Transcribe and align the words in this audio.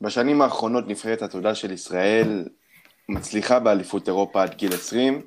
בשנים 0.00 0.42
האחרונות 0.42 0.88
נבחרת 0.88 1.22
התעודה 1.22 1.54
של 1.54 1.72
ישראל 1.72 2.44
מצליחה 3.08 3.58
באליפות 3.58 4.08
אירופה 4.08 4.42
עד 4.42 4.54
גיל 4.54 4.74
20 4.74 5.22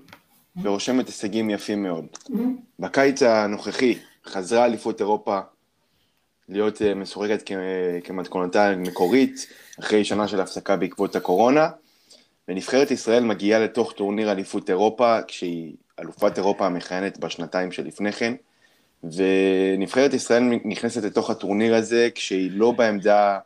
ורושמת 0.64 1.08
הישגים 1.08 1.50
יפים 1.50 1.84
מאוד. 1.84 2.06
בקיץ 2.80 3.24
הנוכחי 3.24 3.98
חזרה 4.26 4.66
אליפות 4.66 5.02
אירופה 5.02 5.40
להיות 6.50 6.82
אה, 6.82 6.94
מסורגת 6.94 7.50
כמתכונתה 8.04 8.68
המקורית, 8.68 9.48
אחרי 9.80 10.06
שנה 10.06 10.28
של 10.28 10.42
הפסקה 10.42 10.76
בעקבות 10.76 11.16
הקורונה, 11.16 11.70
ונבחרת 12.48 12.92
ישראל 12.92 13.24
מגיעה 13.24 13.60
לתוך 13.60 13.94
טורניר 13.94 14.32
אליפות 14.32 14.70
אירופה, 14.70 15.18
כשהיא 15.28 15.76
אלופת 16.00 16.38
אירופה 16.38 16.66
המכהנת 16.66 17.18
בשנתיים 17.18 17.72
שלפני 17.72 18.12
כן, 18.12 18.34
ונבחרת 19.04 20.14
ישראל 20.14 20.44
נכנסת 20.66 21.04
לתוך 21.04 21.30
הטורניר 21.30 21.76
הזה 21.76 22.10
כשהיא 22.16 22.52
לא 22.54 22.72
בעמדה 22.72 23.40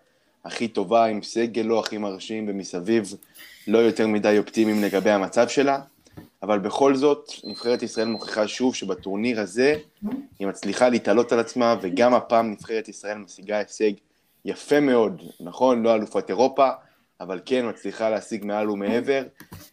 הכי 0.46 0.68
טובה, 0.68 1.06
עם 1.06 1.24
סגל 1.24 1.62
לא 1.62 1.80
הכי 1.80 1.98
מרשים, 1.98 2.46
ומסביב 2.48 3.16
לא 3.68 3.78
יותר 3.78 4.08
מדי 4.08 4.38
אופטימיים 4.40 4.84
לגבי 4.84 5.10
המצב 5.10 5.48
שלה, 5.48 5.80
אבל 6.44 6.60
בכל 6.60 6.96
זאת, 6.96 7.32
נבחרת 7.44 7.84
ישראל 7.84 8.08
מוכיחה 8.08 8.48
שוב 8.48 8.76
שבטורניר 8.76 9.42
הזה 9.42 9.76
היא 10.40 10.48
מצליחה 10.48 10.90
להתעלות 10.90 11.32
על 11.32 11.40
עצמה, 11.40 11.76
וגם 11.82 12.14
הפעם 12.14 12.52
נבחרת 12.52 12.90
ישראל 12.90 13.18
משיגה 13.18 13.58
הישג 13.58 13.92
יפה 14.46 14.80
מאוד, 14.80 15.22
נכון? 15.40 15.84
לא 15.84 15.96
אלופת 15.96 16.30
אירופה, 16.30 16.70
אבל 17.22 17.40
כן 17.46 17.70
מצליחה 17.70 18.10
להשיג 18.10 18.46
מעל 18.46 18.70
ומעבר, 18.70 19.24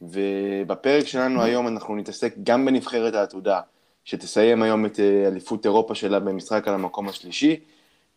ובפרק 0.03 1.07
שלנו 1.07 1.43
היום 1.43 1.69
אנחנו 1.69 1.97
נתעסק 1.97 2.35
גם 2.43 2.67
בנבחרת 2.67 3.15
העתודה, 3.15 3.61
שתסיים 4.05 4.63
היום 4.63 4.87
את 4.87 5.01
אה, 5.01 5.29
אליפות 5.29 5.65
אירופה 5.65 5.95
שלה 5.95 6.21
במשחק 6.21 6.69
על 6.69 6.75
המקום 6.75 7.09
השלישי, 7.09 7.61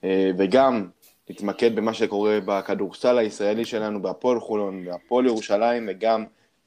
אה, 0.03 0.31
וגם 0.37 0.87
נתמקד 1.29 1.75
במה 1.75 1.93
שקורה 1.93 2.39
בכדורסל 2.45 3.17
הישראלי 3.17 3.65
שלנו, 3.65 4.01
בהפועל 4.01 4.39
חולון, 4.39 4.85
בהפועל 4.85 5.25
ירושלים 5.25 5.89
וגם 5.91 6.25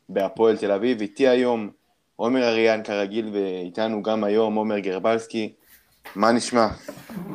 בהפועל 0.08 0.56
תל 0.56 0.72
אביב. 0.72 1.00
איתי 1.00 1.28
היום 1.28 1.70
עומר 2.16 2.48
אריאן 2.48 2.82
כרגיל, 2.84 3.30
ואיתנו 3.32 4.02
גם 4.02 4.24
היום 4.24 4.54
עומר 4.54 4.78
גרבלסקי. 4.78 5.52
מה 6.16 6.32
נשמע? 6.32 6.68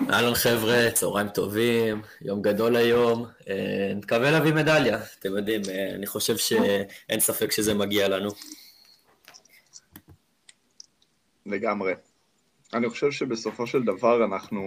אהלן 0.09 0.33
חבר'ה, 0.33 0.91
צהריים 0.93 1.29
טובים, 1.29 2.01
יום 2.21 2.41
גדול 2.41 2.75
היום. 2.75 3.25
אה, 3.49 3.93
נקווה 3.95 4.31
להביא 4.31 4.53
מדליה, 4.53 4.99
אתם 5.19 5.37
יודעים, 5.37 5.61
אה, 5.69 5.95
אני 5.95 6.07
חושב 6.07 6.37
שאין 6.37 7.19
ספק 7.19 7.51
שזה 7.51 7.73
מגיע 7.73 8.07
לנו. 8.07 8.29
לגמרי. 11.45 11.93
אני 12.73 12.89
חושב 12.89 13.11
שבסופו 13.11 13.67
של 13.67 13.83
דבר 13.83 14.25
אנחנו 14.25 14.61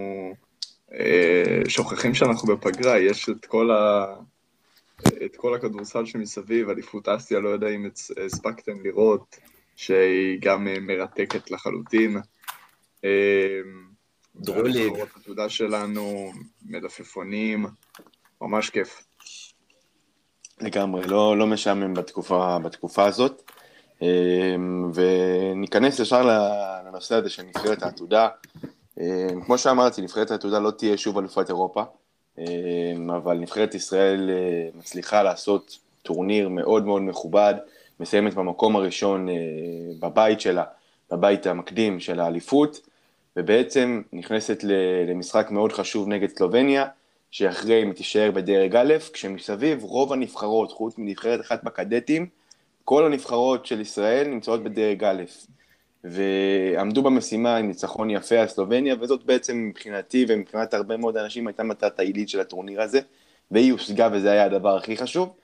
שוכחים 1.68 2.14
שאנחנו 2.14 2.56
בפגרה, 2.56 2.98
יש 2.98 3.28
את 3.28 3.46
כל, 3.46 3.70
ה... 3.70 4.06
את 5.24 5.36
כל 5.36 5.54
הכדורסל 5.54 6.06
שמסביב, 6.06 6.68
אליפות 6.68 7.08
אסיה, 7.08 7.40
לא 7.40 7.48
יודע 7.48 7.68
אם 7.68 7.90
הספקתם 8.26 8.80
לראות, 8.84 9.36
שהיא 9.76 10.38
גם 10.40 10.68
מרתקת 10.80 11.50
לחלוטין. 11.50 12.16
דרוליג. 14.36 14.92
התעודה 15.16 15.48
שלנו, 15.48 16.32
מלפפונים, 16.66 17.66
ממש 18.40 18.70
כיף. 18.70 19.02
לגמרי, 20.60 21.06
לא, 21.06 21.38
לא 21.38 21.46
משעמם 21.46 21.94
בתקופה, 21.94 22.58
בתקופה 22.58 23.04
הזאת. 23.06 23.50
וניכנס 24.94 25.98
ישר 25.98 26.22
לנושא 26.86 27.14
הזה 27.14 27.30
של 27.30 27.42
נבחרת 27.42 27.82
העתודה. 27.82 28.28
כמו 29.46 29.58
שאמרתי, 29.58 30.02
נבחרת 30.02 30.30
העתודה 30.30 30.58
לא 30.58 30.70
תהיה 30.70 30.96
שוב 30.96 31.18
אלופת 31.18 31.48
אירופה, 31.48 31.82
אבל 33.16 33.38
נבחרת 33.38 33.74
ישראל 33.74 34.30
מצליחה 34.74 35.22
לעשות 35.22 35.78
טורניר 36.02 36.48
מאוד 36.48 36.86
מאוד 36.86 37.02
מכובד, 37.02 37.54
מסיימת 38.00 38.34
במקום 38.34 38.76
הראשון 38.76 39.28
בבית 40.00 40.40
שלה, 40.40 40.64
בבית 41.10 41.46
המקדים 41.46 42.00
של 42.00 42.20
האליפות. 42.20 42.80
ובעצם 43.38 44.02
נכנסת 44.12 44.64
למשחק 45.08 45.50
מאוד 45.50 45.72
חשוב 45.72 46.08
נגד 46.08 46.28
סלובניה, 46.28 46.86
שאחרי 47.30 47.82
אם 47.82 47.92
תישאר 47.92 48.30
בדרג 48.30 48.76
א', 48.76 48.94
כשמסביב 49.12 49.84
רוב 49.84 50.12
הנבחרות, 50.12 50.72
חוץ 50.72 50.98
מנבחרת 50.98 51.40
אחת 51.40 51.64
בקדטים, 51.64 52.26
כל 52.84 53.06
הנבחרות 53.06 53.66
של 53.66 53.80
ישראל 53.80 54.28
נמצאות 54.28 54.62
בדרג 54.62 55.04
א', 55.04 55.22
ועמדו 56.10 57.02
במשימה 57.02 57.56
עם 57.56 57.68
ניצחון 57.68 58.10
יפה 58.10 58.40
על 58.40 58.48
סלובניה, 58.48 58.94
וזאת 59.00 59.24
בעצם 59.24 59.68
מבחינתי 59.68 60.26
ומבחינת 60.28 60.74
הרבה 60.74 60.96
מאוד 60.96 61.16
אנשים 61.16 61.46
הייתה 61.46 61.62
מטרת 61.62 61.98
העילית 61.98 62.28
של 62.28 62.40
הטורניר 62.40 62.82
הזה, 62.82 63.00
והיא 63.50 63.72
הושגה 63.72 64.08
וזה 64.12 64.30
היה 64.30 64.44
הדבר 64.44 64.76
הכי 64.76 64.96
חשוב. 64.96 65.34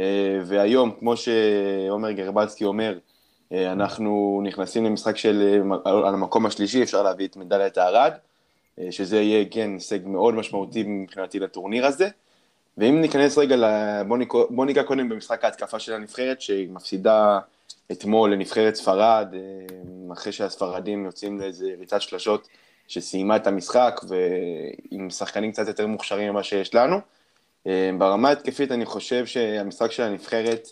אה, 0.00 0.40
והיום, 0.44 0.90
כמו 0.98 1.14
שעומר 1.16 2.10
גרבלסקי 2.10 2.64
אומר, 2.64 2.98
אה, 3.52 3.72
אנחנו 3.72 4.40
נכנסים 4.44 4.84
למשחק 4.84 5.16
של, 5.16 5.62
אה, 5.86 5.90
על 6.08 6.14
המקום 6.14 6.46
השלישי, 6.46 6.82
אפשר 6.82 7.02
להביא 7.02 7.26
את 7.26 7.36
מדליית 7.36 7.78
הארד, 7.78 8.12
שזה 8.90 9.20
יהיה, 9.20 9.44
כן, 9.50 9.70
הישג 9.74 10.06
מאוד 10.06 10.34
משמעותי 10.34 10.82
מבחינתי 10.86 11.38
לטורניר 11.38 11.86
הזה. 11.86 12.08
ואם 12.78 13.00
ניכנס 13.00 13.38
רגע, 13.38 13.56
ניק... 14.18 14.32
בוא 14.50 14.66
ניגע 14.66 14.82
קודם 14.82 15.08
במשחק 15.08 15.44
ההתקפה 15.44 15.78
של 15.78 15.92
הנבחרת, 15.92 16.40
שהיא 16.40 16.68
מפסידה 16.70 17.38
אתמול 17.92 18.32
לנבחרת 18.32 18.74
ספרד, 18.74 19.34
אחרי 20.12 20.32
שהספרדים 20.32 21.04
יוצאים 21.04 21.40
לאיזה 21.40 21.74
ריצת 21.78 22.02
שלשות 22.02 22.48
שסיימה 22.88 23.36
את 23.36 23.46
המשחק, 23.46 24.00
ועם 24.08 25.10
שחקנים 25.10 25.52
קצת 25.52 25.68
יותר 25.68 25.86
מוכשרים 25.86 26.30
ממה 26.30 26.42
שיש 26.42 26.74
לנו. 26.74 26.96
ברמה 27.98 28.30
התקפית 28.30 28.72
אני 28.72 28.86
חושב 28.86 29.26
שהמשחק 29.26 29.92
של 29.92 30.02
הנבחרת, 30.02 30.68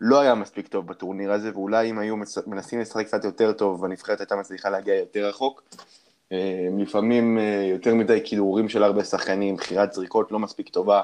לא 0.00 0.20
היה 0.20 0.34
מספיק 0.34 0.68
טוב 0.68 0.86
בטורניר 0.86 1.32
הזה, 1.32 1.50
ואולי 1.54 1.90
אם 1.90 1.98
היו 1.98 2.16
מנסים 2.46 2.80
לשחק 2.80 3.06
קצת 3.06 3.24
יותר 3.24 3.52
טוב, 3.52 3.84
הנבחרת 3.84 4.20
הייתה 4.20 4.36
מצליחה 4.36 4.70
להגיע 4.70 4.94
יותר 4.94 5.28
רחוק. 5.28 5.62
אה, 6.32 6.68
לפעמים 6.78 7.38
אה, 7.38 7.66
יותר 7.70 7.94
מדי 7.94 8.20
כידורים 8.24 8.68
של 8.68 8.82
הרבה 8.82 9.04
שחקנים, 9.04 9.56
בחירת 9.56 9.92
זריקות 9.92 10.32
לא 10.32 10.38
מספיק 10.38 10.68
טובה, 10.68 11.02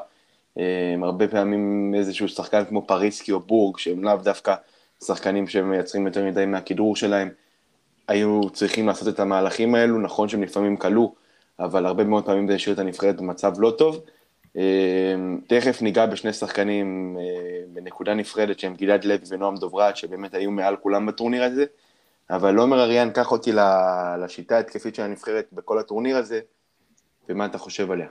אה, 0.59 0.95
הרבה 1.03 1.29
פעמים 1.29 1.95
איזשהו 1.95 2.29
שחקן 2.29 2.65
כמו 2.65 2.87
פריסקי 2.87 3.33
או 3.33 3.41
בורג, 3.41 3.79
שהם 3.79 4.05
לאו 4.05 4.17
דווקא 4.17 4.55
שחקנים 5.05 5.49
שמייצרים 5.49 6.07
יותר 6.07 6.25
מדי 6.25 6.47
מהכידור 6.47 6.97
שלהם, 6.97 7.29
היו 8.09 8.51
צריכים 8.51 8.87
לעשות 8.87 9.09
את 9.09 9.21
המהלכים 9.21 9.75
האלו, 9.75 9.99
נכון 10.01 10.29
שהם 10.29 10.43
לפעמים 10.43 10.77
כלו, 10.77 11.15
אבל 11.59 11.87
הרבה 11.87 12.05
מאוד 12.05 12.25
פעמים 12.25 12.49
זה 12.49 12.55
השאיר 12.55 12.75
את 12.75 12.79
הנבחרת 12.79 13.17
במצב 13.17 13.53
לא 13.59 13.75
טוב. 13.79 14.05
אמ, 14.57 15.41
תכף 15.47 15.83
ניגע 15.83 16.07
בשני 16.07 16.33
שחקנים 16.33 17.17
אה, 17.21 17.63
בנקודה 17.73 18.15
נפרדת 18.15 18.59
שהם 18.59 18.75
גלעד 18.75 19.05
לוי 19.05 19.25
ונועם 19.29 19.57
דוברת, 19.57 19.97
שבאמת 19.97 20.35
היו 20.35 20.51
מעל 20.51 20.77
כולם 20.77 21.07
בטורניר 21.07 21.45
הזה, 21.45 21.65
אבל 22.31 22.59
עומר 22.59 22.81
אריאן, 22.81 23.11
קח 23.11 23.33
אותי 23.33 23.51
לשיטה 24.21 24.57
ההתקפית 24.57 24.95
של 24.95 25.03
הנבחרת 25.03 25.49
בכל 25.53 25.79
הטורניר 25.79 26.17
הזה, 26.17 26.41
ומה 27.29 27.47
אתה 27.47 27.59
חושב 27.59 27.91
עליה? 27.91 28.09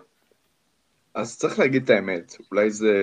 אז 1.13 1.38
צריך 1.38 1.59
להגיד 1.59 1.83
את 1.83 1.89
האמת, 1.89 2.35
אולי 2.51 2.71
זה 2.71 2.94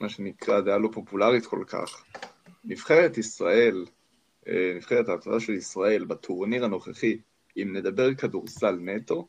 מה 0.00 0.08
שנקרא 0.08 0.60
דעה 0.60 0.78
לא 0.78 0.88
פופולרית 0.92 1.46
כל 1.46 1.64
כך. 1.66 2.04
נבחרת 2.64 3.18
ישראל, 3.18 3.84
אה, 4.48 4.72
נבחרת 4.76 5.08
ההצעה 5.08 5.40
של 5.40 5.52
ישראל 5.52 6.04
בטורניר 6.04 6.64
הנוכחי, 6.64 7.18
אם 7.56 7.76
נדבר 7.76 8.14
כדורסל 8.14 8.78
נטו, 8.80 9.28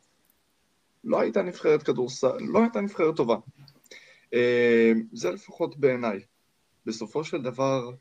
לא 1.04 1.20
הייתה 1.20 1.42
נבחרת 1.42 1.84
כדורסל, 1.84 2.38
לא 2.40 2.60
הייתה 2.60 2.82
נבחרת 2.82 3.16
טובה. 3.16 3.36
אה, 4.34 4.92
זה 5.14 5.32
לפחות 5.32 5.78
בעיניי. 5.78 6.20
בסופו 6.86 7.24
של 7.24 7.42
דבר, 7.42 7.92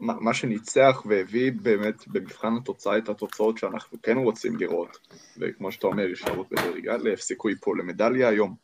מה 0.00 0.34
שניצח 0.34 1.02
והביא 1.08 1.52
באמת 1.62 2.08
במבחן 2.08 2.56
התוצאה 2.56 2.98
את 2.98 3.08
התוצאות 3.08 3.58
שאנחנו 3.58 4.02
כן 4.02 4.16
רוצים 4.16 4.56
לראות, 4.56 4.98
וכמו 5.38 5.72
שאתה 5.72 5.86
אומר, 5.86 6.02
ישארות 6.02 6.50
בדרג 6.50 6.88
א', 6.88 7.16
סיכוי 7.16 7.54
פה 7.60 7.76
למדליה 7.76 8.28
היום, 8.28 8.54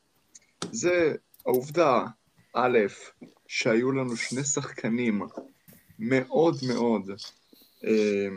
זה 0.72 1.14
העובדה, 1.46 2.04
א', 2.52 2.78
שהיו 3.46 3.92
לנו 3.92 4.16
שני 4.16 4.44
שחקנים 4.44 5.22
מאוד 5.98 6.56
מאוד 6.68 7.10
אה, 7.84 8.28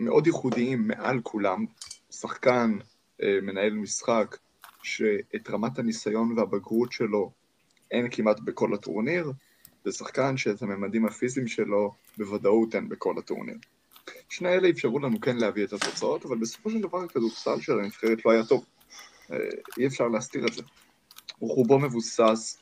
מאוד 0.00 0.26
ייחודיים 0.26 0.88
מעל 0.88 1.20
כולם, 1.22 1.66
שחקן 2.10 2.78
אה, 3.22 3.38
מנהל 3.42 3.72
משחק 3.72 4.36
שאת 4.82 5.50
רמת 5.50 5.78
הניסיון 5.78 6.38
והבגרות 6.38 6.92
שלו 6.92 7.32
אין 7.90 8.08
כמעט 8.10 8.40
בכל 8.40 8.74
הטורניר, 8.74 9.32
ושחקן 9.86 10.36
שאת 10.36 10.62
הממדים 10.62 11.06
הפיזיים 11.06 11.48
שלו 11.48 11.94
בוודאות 12.18 12.74
אין 12.74 12.88
בכל 12.88 13.14
הטורניר. 13.18 13.56
שני 14.28 14.48
אלה 14.48 14.70
אפשרו 14.70 14.98
לנו 14.98 15.20
כן 15.20 15.36
להביא 15.36 15.64
את 15.64 15.72
התוצאות, 15.72 16.24
אבל 16.24 16.38
בסופו 16.38 16.70
של 16.70 16.80
דבר 16.80 17.02
הכדורסל 17.02 17.60
של 17.60 17.80
הנבחרת 17.80 18.24
לא 18.26 18.30
היה 18.30 18.44
טוב. 18.44 18.64
אה, 19.32 19.36
אי 19.78 19.86
אפשר 19.86 20.08
להסתיר 20.08 20.46
את 20.46 20.52
זה. 20.52 20.62
רובו 21.40 21.78
מבוסס 21.78 22.58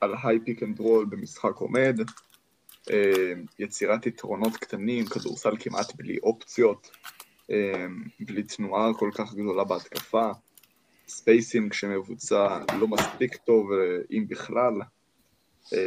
על 0.00 0.14
high 0.22 0.38
pick 0.44 0.62
and 0.62 0.78
roll 0.78 1.04
במשחק 1.04 1.54
עומד, 1.54 2.00
אה, 2.90 3.32
יצירת 3.58 4.06
יתרונות 4.06 4.56
קטנים, 4.56 5.06
כדורסל 5.06 5.56
כמעט 5.60 5.96
בלי 5.96 6.18
אופציות, 6.22 6.90
אמ, 7.50 8.02
בלי 8.20 8.42
תנועה 8.42 8.94
כל 8.98 9.10
כך 9.14 9.34
גדולה 9.34 9.64
בהתקפה, 9.64 10.30
spacing 11.08 11.72
שמבוצע 11.72 12.58
לא 12.80 12.88
מספיק 12.88 13.36
טוב, 13.36 13.70
אם 14.10 14.24
בכלל. 14.28 14.72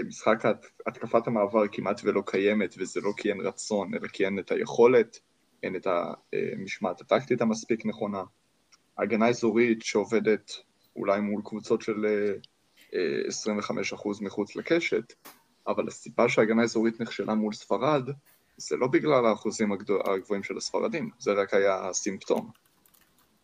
משחק 0.06 0.44
התקפת 0.88 1.28
המעבר 1.28 1.68
כמעט 1.72 2.02
ולא 2.04 2.24
קיימת, 2.26 2.76
וזה 2.78 3.02
לא 3.02 3.12
כי 3.18 3.30
אין 3.30 3.42
רצון, 3.42 3.94
אלא 3.94 4.08
כי 4.08 4.26
אין 4.26 4.40
את 4.40 4.52
היכולת, 4.52 5.20
אין 5.64 5.76
את 5.76 5.88
המשמעת 6.54 7.02
הטקטית 7.02 7.42
המספיק 7.42 7.86
נכונה. 7.86 8.24
הגנה 8.98 9.28
אזורית 9.30 9.82
שעובדת 9.82 10.52
אולי 10.96 11.20
מול 11.20 11.42
קבוצות 11.46 11.82
של 11.82 12.06
25% 12.92 12.94
מחוץ 14.22 14.56
לקשת, 14.56 15.14
אבל 15.68 15.88
הסיבה 15.88 16.30
שההגנה 16.30 16.62
האזורית 16.62 17.02
נכשלה 17.02 17.36
מול 17.36 17.54
ספרד, 17.54 18.10
זה 18.58 18.78
לא 18.78 18.88
בגלל 18.88 19.26
האחוזים 19.26 19.72
הגבוהים 20.06 20.44
של 20.44 20.58
הספרדים, 20.58 21.10
זה 21.20 21.32
רק 21.32 21.54
היה 21.54 21.94
סימפטום. 21.94 22.52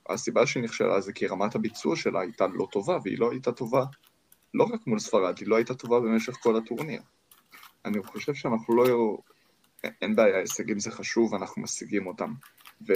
הסיבה 0.09 0.47
שהיא 0.47 0.63
נכשלה 0.63 1.01
זה 1.01 1.13
כי 1.13 1.27
רמת 1.27 1.55
הביצוע 1.55 1.95
שלה 1.95 2.21
הייתה 2.21 2.47
לא 2.47 2.67
טובה, 2.71 2.97
והיא 3.03 3.19
לא 3.19 3.31
הייתה 3.31 3.51
טובה 3.51 3.83
לא 4.53 4.63
רק 4.63 4.87
מול 4.87 4.99
ספרד, 4.99 5.39
היא 5.39 5.47
לא 5.47 5.55
הייתה 5.55 5.73
טובה 5.73 5.99
במשך 5.99 6.33
כל 6.33 6.55
הטורניר. 6.55 7.01
אני 7.85 8.03
חושב 8.03 8.33
שאנחנו 8.33 8.75
לא... 8.75 9.17
אין 10.01 10.15
בעיה, 10.15 10.37
הישגים 10.37 10.79
זה 10.79 10.91
חשוב, 10.91 11.35
אנחנו 11.35 11.61
משיגים 11.61 12.07
אותם. 12.07 12.33
ו... 12.87 12.93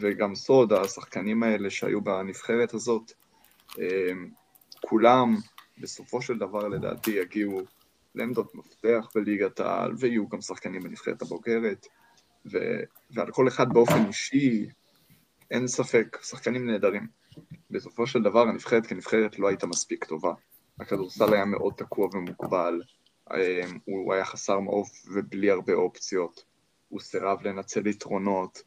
וגם 0.00 0.34
סוד, 0.34 0.72
השחקנים 0.72 1.42
האלה 1.42 1.70
שהיו 1.70 2.00
בנבחרת 2.00 2.74
הזאת, 2.74 3.12
כולם 4.80 5.36
בסופו 5.80 6.22
של 6.22 6.38
דבר 6.38 6.68
לדעתי 6.68 7.10
יגיעו 7.10 7.60
לעמדות 8.14 8.54
מפתח 8.54 9.08
בליגת 9.14 9.60
העל, 9.60 9.92
ויהיו 9.98 10.28
גם 10.28 10.40
שחקנים 10.40 10.82
בנבחרת 10.82 11.22
הבוגרת, 11.22 11.86
ו... 12.52 12.58
ועל 13.10 13.30
כל 13.30 13.48
אחד 13.48 13.72
באופן 13.72 14.06
אישי, 14.06 14.66
אין 15.50 15.66
ספק, 15.66 16.18
שחקנים 16.22 16.70
נהדרים. 16.70 17.06
בסופו 17.70 18.06
של 18.06 18.22
דבר 18.22 18.40
הנבחרת 18.40 18.86
כנבחרת 18.86 19.38
לא 19.38 19.48
הייתה 19.48 19.66
מספיק 19.66 20.04
טובה. 20.04 20.32
הכדורסל 20.80 21.34
היה 21.34 21.44
מאוד 21.44 21.74
תקוע 21.76 22.08
ומוגבל, 22.12 22.82
אמ, 23.34 23.78
הוא 23.84 24.14
היה 24.14 24.24
חסר 24.24 24.60
מעוף 24.60 24.90
ובלי 25.14 25.50
הרבה 25.50 25.72
אופציות, 25.72 26.44
הוא 26.88 27.00
סירב 27.00 27.42
לנצל 27.42 27.86
יתרונות. 27.86 28.62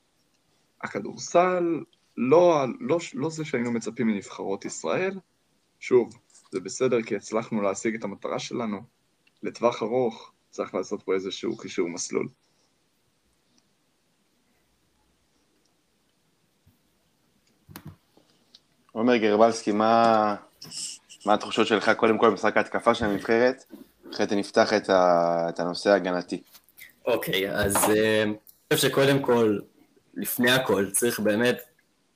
הכדורסל 0.81 1.83
לא, 2.18 2.65
לא, 2.80 2.98
לא 3.13 3.30
זה 3.30 3.45
שהיינו 3.45 3.71
מצפים 3.71 4.07
מנבחרות 4.07 4.65
ישראל, 4.65 5.19
שוב, 5.81 6.13
זה 6.51 6.59
בסדר 6.59 7.01
כי 7.01 7.15
הצלחנו 7.15 7.61
להשיג 7.61 7.95
את 7.95 8.03
המטרה 8.03 8.39
שלנו, 8.39 8.81
לטווח 9.43 9.83
ארוך 9.83 10.31
צריך 10.49 10.75
לעשות 10.75 11.03
פה 11.03 11.13
איזשהו 11.13 11.57
חישור 11.57 11.89
מסלול. 11.89 12.27
עומר 18.91 19.17
גרבלסקי, 19.17 19.71
מה, 19.71 20.35
מה 21.25 21.33
התחושות 21.33 21.67
שלך 21.67 21.91
קודם 21.97 22.17
כל 22.17 22.29
במשחק 22.29 22.57
ההתקפה 22.57 22.95
של 22.95 23.05
הנבחרת? 23.05 23.63
אחרי 24.13 24.25
זה 24.29 24.35
נפתח 24.35 24.73
את, 24.73 24.89
ה, 24.89 25.45
את 25.49 25.59
הנושא 25.59 25.89
ההגנתי. 25.89 26.41
אוקיי, 27.05 27.49
okay, 27.49 27.53
אז 27.53 27.75
אה, 27.75 28.23
אני 28.23 28.33
חושב 28.73 28.89
שקודם 28.89 29.21
כל, 29.21 29.59
לפני 30.13 30.51
הכל, 30.51 30.89
צריך 30.91 31.19
באמת 31.19 31.70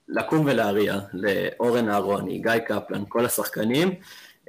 לקום 0.07 0.46
ולהריע 0.46 1.00
לאורן 1.13 1.90
אהרוני, 1.90 2.40
גיא 2.40 2.57
קפלן, 2.57 3.04
כל 3.07 3.25
השחקנים, 3.25 3.96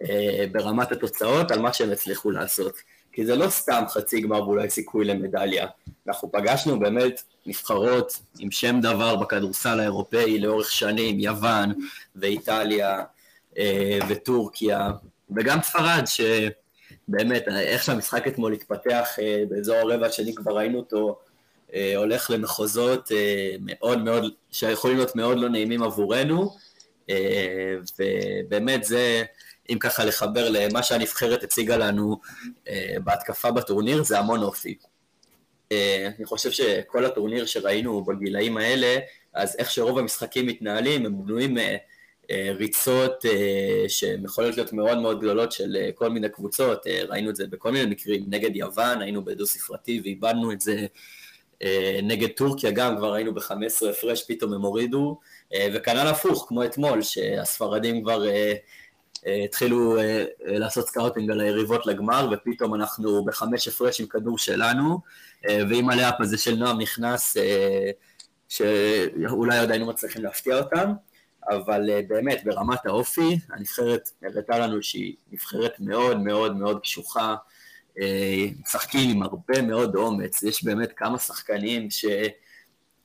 אה, 0.02 0.44
ברמת 0.52 0.92
התוצאות 0.92 1.50
על 1.50 1.58
מה 1.58 1.72
שהם 1.72 1.92
הצליחו 1.92 2.30
לעשות. 2.30 2.74
כי 3.12 3.26
זה 3.26 3.36
לא 3.36 3.48
סתם 3.48 3.82
חצי 3.88 4.20
גמר 4.20 4.48
ואולי 4.48 4.70
סיכוי 4.70 5.04
למדליה. 5.04 5.66
אנחנו 6.06 6.32
פגשנו 6.32 6.78
באמת 6.80 7.22
נבחרות 7.46 8.18
עם 8.38 8.50
שם 8.50 8.80
דבר 8.80 9.16
בכדורסל 9.16 9.80
האירופאי 9.80 10.38
לאורך 10.38 10.70
שנים, 10.70 11.20
יוון 11.20 11.72
ואיטליה 12.16 13.02
אה, 13.58 13.98
וטורקיה, 14.08 14.90
וגם 15.36 15.62
ספרד, 15.62 16.04
שבאמת, 16.06 17.48
איך 17.48 17.82
שהמשחק 17.82 18.26
אתמול 18.28 18.52
התפתח 18.52 19.08
אה, 19.22 19.42
באזור 19.48 19.76
הרבע 19.76 20.06
השני, 20.06 20.34
כבר 20.34 20.56
ראינו 20.56 20.78
אותו 20.78 21.18
הולך 21.96 22.30
למחוזות 22.30 23.10
מאוד 23.60 24.04
מאוד, 24.04 24.32
שיכולים 24.50 24.96
להיות 24.96 25.16
מאוד 25.16 25.38
לא 25.38 25.48
נעימים 25.48 25.82
עבורנו, 25.82 26.56
ובאמת 27.98 28.84
זה... 28.84 29.24
אם 29.70 29.78
ככה 29.78 30.04
לחבר 30.04 30.48
למה 30.50 30.82
שהנבחרת 30.82 31.42
הציגה 31.42 31.76
לנו 31.76 32.20
אה, 32.68 32.96
בהתקפה 33.04 33.50
בטורניר, 33.50 34.02
זה 34.04 34.18
המון 34.18 34.42
אופי. 34.42 34.78
אה, 35.72 36.08
אני 36.18 36.26
חושב 36.26 36.50
שכל 36.50 37.04
הטורניר 37.04 37.46
שראינו 37.46 38.04
בגילאים 38.04 38.56
האלה, 38.56 38.98
אז 39.34 39.56
איך 39.58 39.70
שרוב 39.70 39.98
המשחקים 39.98 40.46
מתנהלים, 40.46 41.06
הם 41.06 41.24
בנויים 41.24 41.56
מריצות 42.30 43.26
אה, 43.26 43.30
אה, 43.30 43.88
שהן 43.88 44.24
יכולות 44.24 44.56
להיות 44.56 44.72
מאוד 44.72 44.98
מאוד 44.98 45.20
גדולות 45.20 45.52
של 45.52 45.76
אה, 45.76 45.90
כל 45.94 46.10
מיני 46.10 46.28
קבוצות, 46.28 46.86
אה, 46.86 47.02
ראינו 47.08 47.30
את 47.30 47.36
זה 47.36 47.46
בכל 47.46 47.72
מיני 47.72 47.90
מקרים, 47.90 48.24
נגד 48.28 48.56
יוון, 48.56 49.02
היינו 49.02 49.24
בדו 49.24 49.46
ספרתי 49.46 50.00
ואיבדנו 50.04 50.52
את 50.52 50.60
זה. 50.60 50.72
אה, 50.72 50.86
נגד 52.02 52.28
טורקיה 52.28 52.70
גם, 52.70 52.96
כבר 52.96 53.14
היינו 53.14 53.34
ב-15 53.34 53.88
הפרש, 53.90 54.24
פתאום 54.28 54.52
הם 54.52 54.62
הורידו, 54.62 55.20
אה, 55.54 55.68
וכנ"ל 55.74 56.06
הפוך, 56.06 56.44
כמו 56.48 56.64
אתמול, 56.64 57.02
שהספרדים 57.02 58.02
כבר 58.02 58.26
אה, 58.28 58.54
אה, 59.26 59.44
התחילו 59.44 59.98
אה, 59.98 60.24
אה, 60.46 60.58
לעשות 60.58 60.86
scouting 60.86 61.30
על 61.30 61.40
היריבות 61.40 61.86
לגמר, 61.86 62.28
ופתאום 62.32 62.74
אנחנו 62.74 63.24
בחמש 63.24 63.68
הפרש 63.68 64.00
עם 64.00 64.06
כדור 64.06 64.38
שלנו, 64.38 65.00
ואם 65.70 65.90
הלאפ 65.90 66.14
הזה 66.20 66.38
של 66.38 66.54
נועם 66.54 66.80
נכנס, 66.80 67.36
שאולי 68.48 69.58
עוד 69.58 69.70
היינו 69.70 69.86
מצליחים 69.86 70.24
להפתיע 70.24 70.58
אותם, 70.58 70.92
אבל 71.48 71.90
באמת, 72.08 72.44
ברמת 72.44 72.86
האופי, 72.86 73.38
הנבחרת 73.50 74.10
הראתה 74.22 74.58
לנו 74.58 74.82
שהיא 74.82 75.14
נבחרת 75.32 75.72
מאוד 75.80 76.20
מאוד 76.20 76.56
מאוד 76.56 76.80
קשוחה, 76.80 77.34
משחקים 78.60 79.10
עם 79.10 79.22
הרבה 79.22 79.62
מאוד 79.62 79.96
אומץ, 79.96 80.42
יש 80.42 80.64
באמת 80.64 80.92
כמה 80.96 81.18
שחקנים 81.18 81.88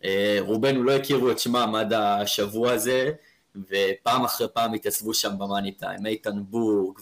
שרובנו 0.05 0.83
לא 0.83 0.91
הכירו 0.91 1.31
את 1.31 1.39
שמם 1.39 1.75
עד 1.75 1.93
השבוע 1.93 2.71
הזה, 2.71 3.11
ופעם 3.55 4.23
אחרי 4.25 4.47
פעם 4.53 4.73
התייצבו 4.73 5.13
שם 5.13 5.31
במאני 5.37 5.71
טיים, 5.71 6.05
איתן 6.05 6.43
בורג 6.43 6.99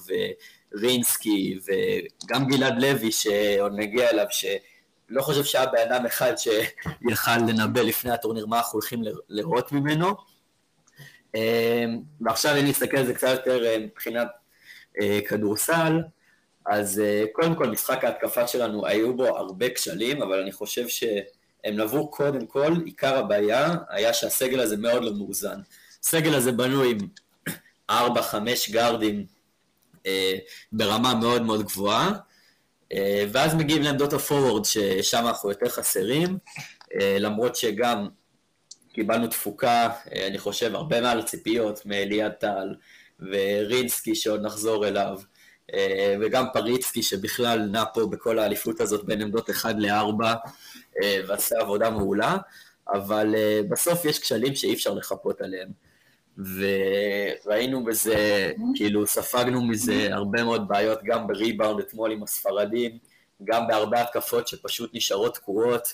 ורינסקי 0.73 1.59
וגם 1.65 2.47
גלעד 2.47 2.81
לוי 2.81 3.11
שעוד 3.11 3.71
נגיע 3.75 4.09
אליו, 4.09 4.25
שלא 4.29 5.21
חושב 5.21 5.43
שהיה 5.43 5.65
בן 5.65 5.91
אדם 5.91 6.05
אחד 6.05 6.33
שיכל 6.37 7.37
לנבא 7.47 7.81
לפני 7.81 8.11
הטורניר 8.11 8.45
מה 8.45 8.57
אנחנו 8.57 8.79
הולכים 8.79 9.03
לראות 9.29 9.71
ממנו. 9.71 10.15
אמ, 11.35 12.01
ועכשיו 12.21 12.55
אם 12.59 12.65
נסתכל 12.65 12.97
על 12.97 13.05
זה 13.05 13.13
קצת 13.13 13.27
יותר 13.29 13.65
אה, 13.65 13.77
מבחינת 13.79 14.27
אה, 15.01 15.19
כדורסל, 15.27 16.01
אז 16.65 16.99
אה, 16.99 17.23
קודם 17.33 17.55
כל 17.55 17.67
משחק 17.67 18.03
ההתקפה 18.03 18.47
שלנו 18.47 18.85
היו 18.85 19.17
בו 19.17 19.37
הרבה 19.37 19.69
כשלים, 19.69 20.21
אבל 20.21 20.41
אני 20.41 20.51
חושב 20.51 20.87
שהם 20.87 21.75
נבעו 21.75 22.11
קודם 22.11 22.45
כל, 22.45 22.73
עיקר 22.85 23.17
הבעיה 23.17 23.75
היה 23.89 24.13
שהסגל 24.13 24.59
הזה 24.59 24.77
מאוד 24.77 25.03
לא 25.03 25.13
מאוזן. 25.13 25.59
הסגל 26.03 26.33
הזה 26.33 26.51
בנוי 26.51 26.91
עם 26.91 26.97
4-5 27.91 27.93
גארדים 28.71 29.25
אה, 30.05 30.37
ברמה 30.71 31.15
מאוד 31.15 31.41
מאוד 31.41 31.63
גבוהה, 31.63 32.11
אה, 32.93 33.25
ואז 33.31 33.55
מגיעים 33.55 33.81
לעמדות 33.81 34.13
הפורוורד 34.13 34.65
ששם 34.65 35.27
אנחנו 35.27 35.49
יותר 35.49 35.69
חסרים, 35.69 36.37
אה, 37.01 37.17
למרות 37.19 37.55
שגם 37.55 38.07
קיבלנו 38.93 39.27
תפוקה, 39.27 39.89
אה, 40.15 40.27
אני 40.27 40.37
חושב, 40.37 40.75
הרבה 40.75 41.01
מעל 41.01 41.19
הציפיות 41.19 41.85
מאליעד 41.85 42.31
טל 42.31 42.75
ורינסקי 43.19 44.15
שעוד 44.15 44.45
נחזור 44.45 44.87
אליו, 44.87 45.19
וגם 46.21 46.45
פריצקי 46.53 47.03
שבכלל 47.03 47.59
נע 47.59 47.83
פה 47.93 48.05
בכל 48.05 48.39
האליפות 48.39 48.81
הזאת 48.81 49.05
בין 49.05 49.21
עמדות 49.21 49.49
1 49.49 49.75
ל-4 49.77 50.25
אה, 51.03 51.21
ועשה 51.27 51.55
עבודה 51.59 51.89
מעולה, 51.89 52.37
אבל 52.93 53.35
אה, 53.35 53.61
בסוף 53.69 54.05
יש 54.05 54.19
כשלים 54.19 54.55
שאי 54.55 54.73
אפשר 54.73 54.93
לחפות 54.93 55.41
עליהם. 55.41 55.69
וראינו 56.37 57.83
בזה, 57.83 58.51
כאילו 58.75 59.07
ספגנו 59.07 59.65
מזה 59.65 60.07
הרבה 60.11 60.43
מאוד 60.43 60.67
בעיות, 60.67 60.99
גם 61.03 61.27
בריבאונד 61.27 61.79
אתמול 61.79 62.11
עם 62.11 62.23
הספרדים, 62.23 62.97
גם 63.43 63.67
בהרבה 63.67 64.01
התקפות 64.01 64.47
שפשוט 64.47 64.91
נשארות 64.93 65.35
תקועות. 65.35 65.87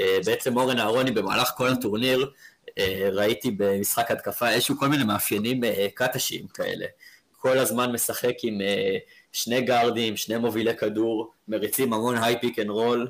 אה, 0.00 0.18
בעצם 0.26 0.56
אורן 0.56 0.78
אהרוני 0.78 1.10
במהלך 1.10 1.50
כל 1.56 1.68
הטורניר, 1.68 2.30
אה, 2.78 3.08
ראיתי 3.12 3.50
במשחק 3.50 4.10
התקפה 4.10 4.50
איזשהו 4.50 4.76
כל 4.78 4.88
מיני 4.88 5.04
מאפיינים 5.04 5.64
אה, 5.64 5.86
קטשיים 5.94 6.46
כאלה. 6.46 6.86
כל 7.42 7.58
הזמן 7.58 7.92
משחק 7.92 8.34
עם 8.42 8.60
שני 9.32 9.60
גארדים, 9.60 10.16
שני 10.16 10.36
מובילי 10.36 10.76
כדור, 10.76 11.32
מריצים 11.48 11.92
המון 11.92 12.16
high 12.16 12.40
pick 12.40 12.58
and 12.58 12.70
roll, 12.70 13.08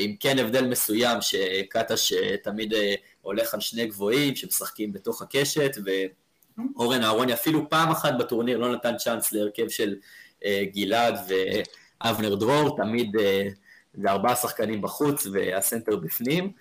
עם 0.00 0.16
כן 0.20 0.38
הבדל 0.38 0.66
מסוים 0.66 1.18
שקטש 1.20 2.12
תמיד 2.42 2.74
הולך 3.22 3.54
על 3.54 3.60
שני 3.60 3.86
גבוהים 3.86 4.36
שמשחקים 4.36 4.92
בתוך 4.92 5.22
הקשת, 5.22 5.76
ואורן 5.84 7.02
אהרוני 7.02 7.34
אפילו 7.34 7.68
פעם 7.70 7.90
אחת 7.90 8.12
בטורניר 8.18 8.58
לא 8.58 8.72
נתן 8.72 8.96
צ'אנס 8.96 9.32
להרכב 9.32 9.68
של 9.68 9.96
אה, 10.44 10.62
גלעד 10.74 11.14
ואבנר 11.28 12.34
דרור, 12.34 12.76
תמיד 12.76 13.16
אה, 13.16 13.48
זה 13.94 14.10
ארבעה 14.10 14.36
שחקנים 14.36 14.82
בחוץ 14.82 15.26
והסנטר 15.32 15.96
בפנים. 15.96 16.52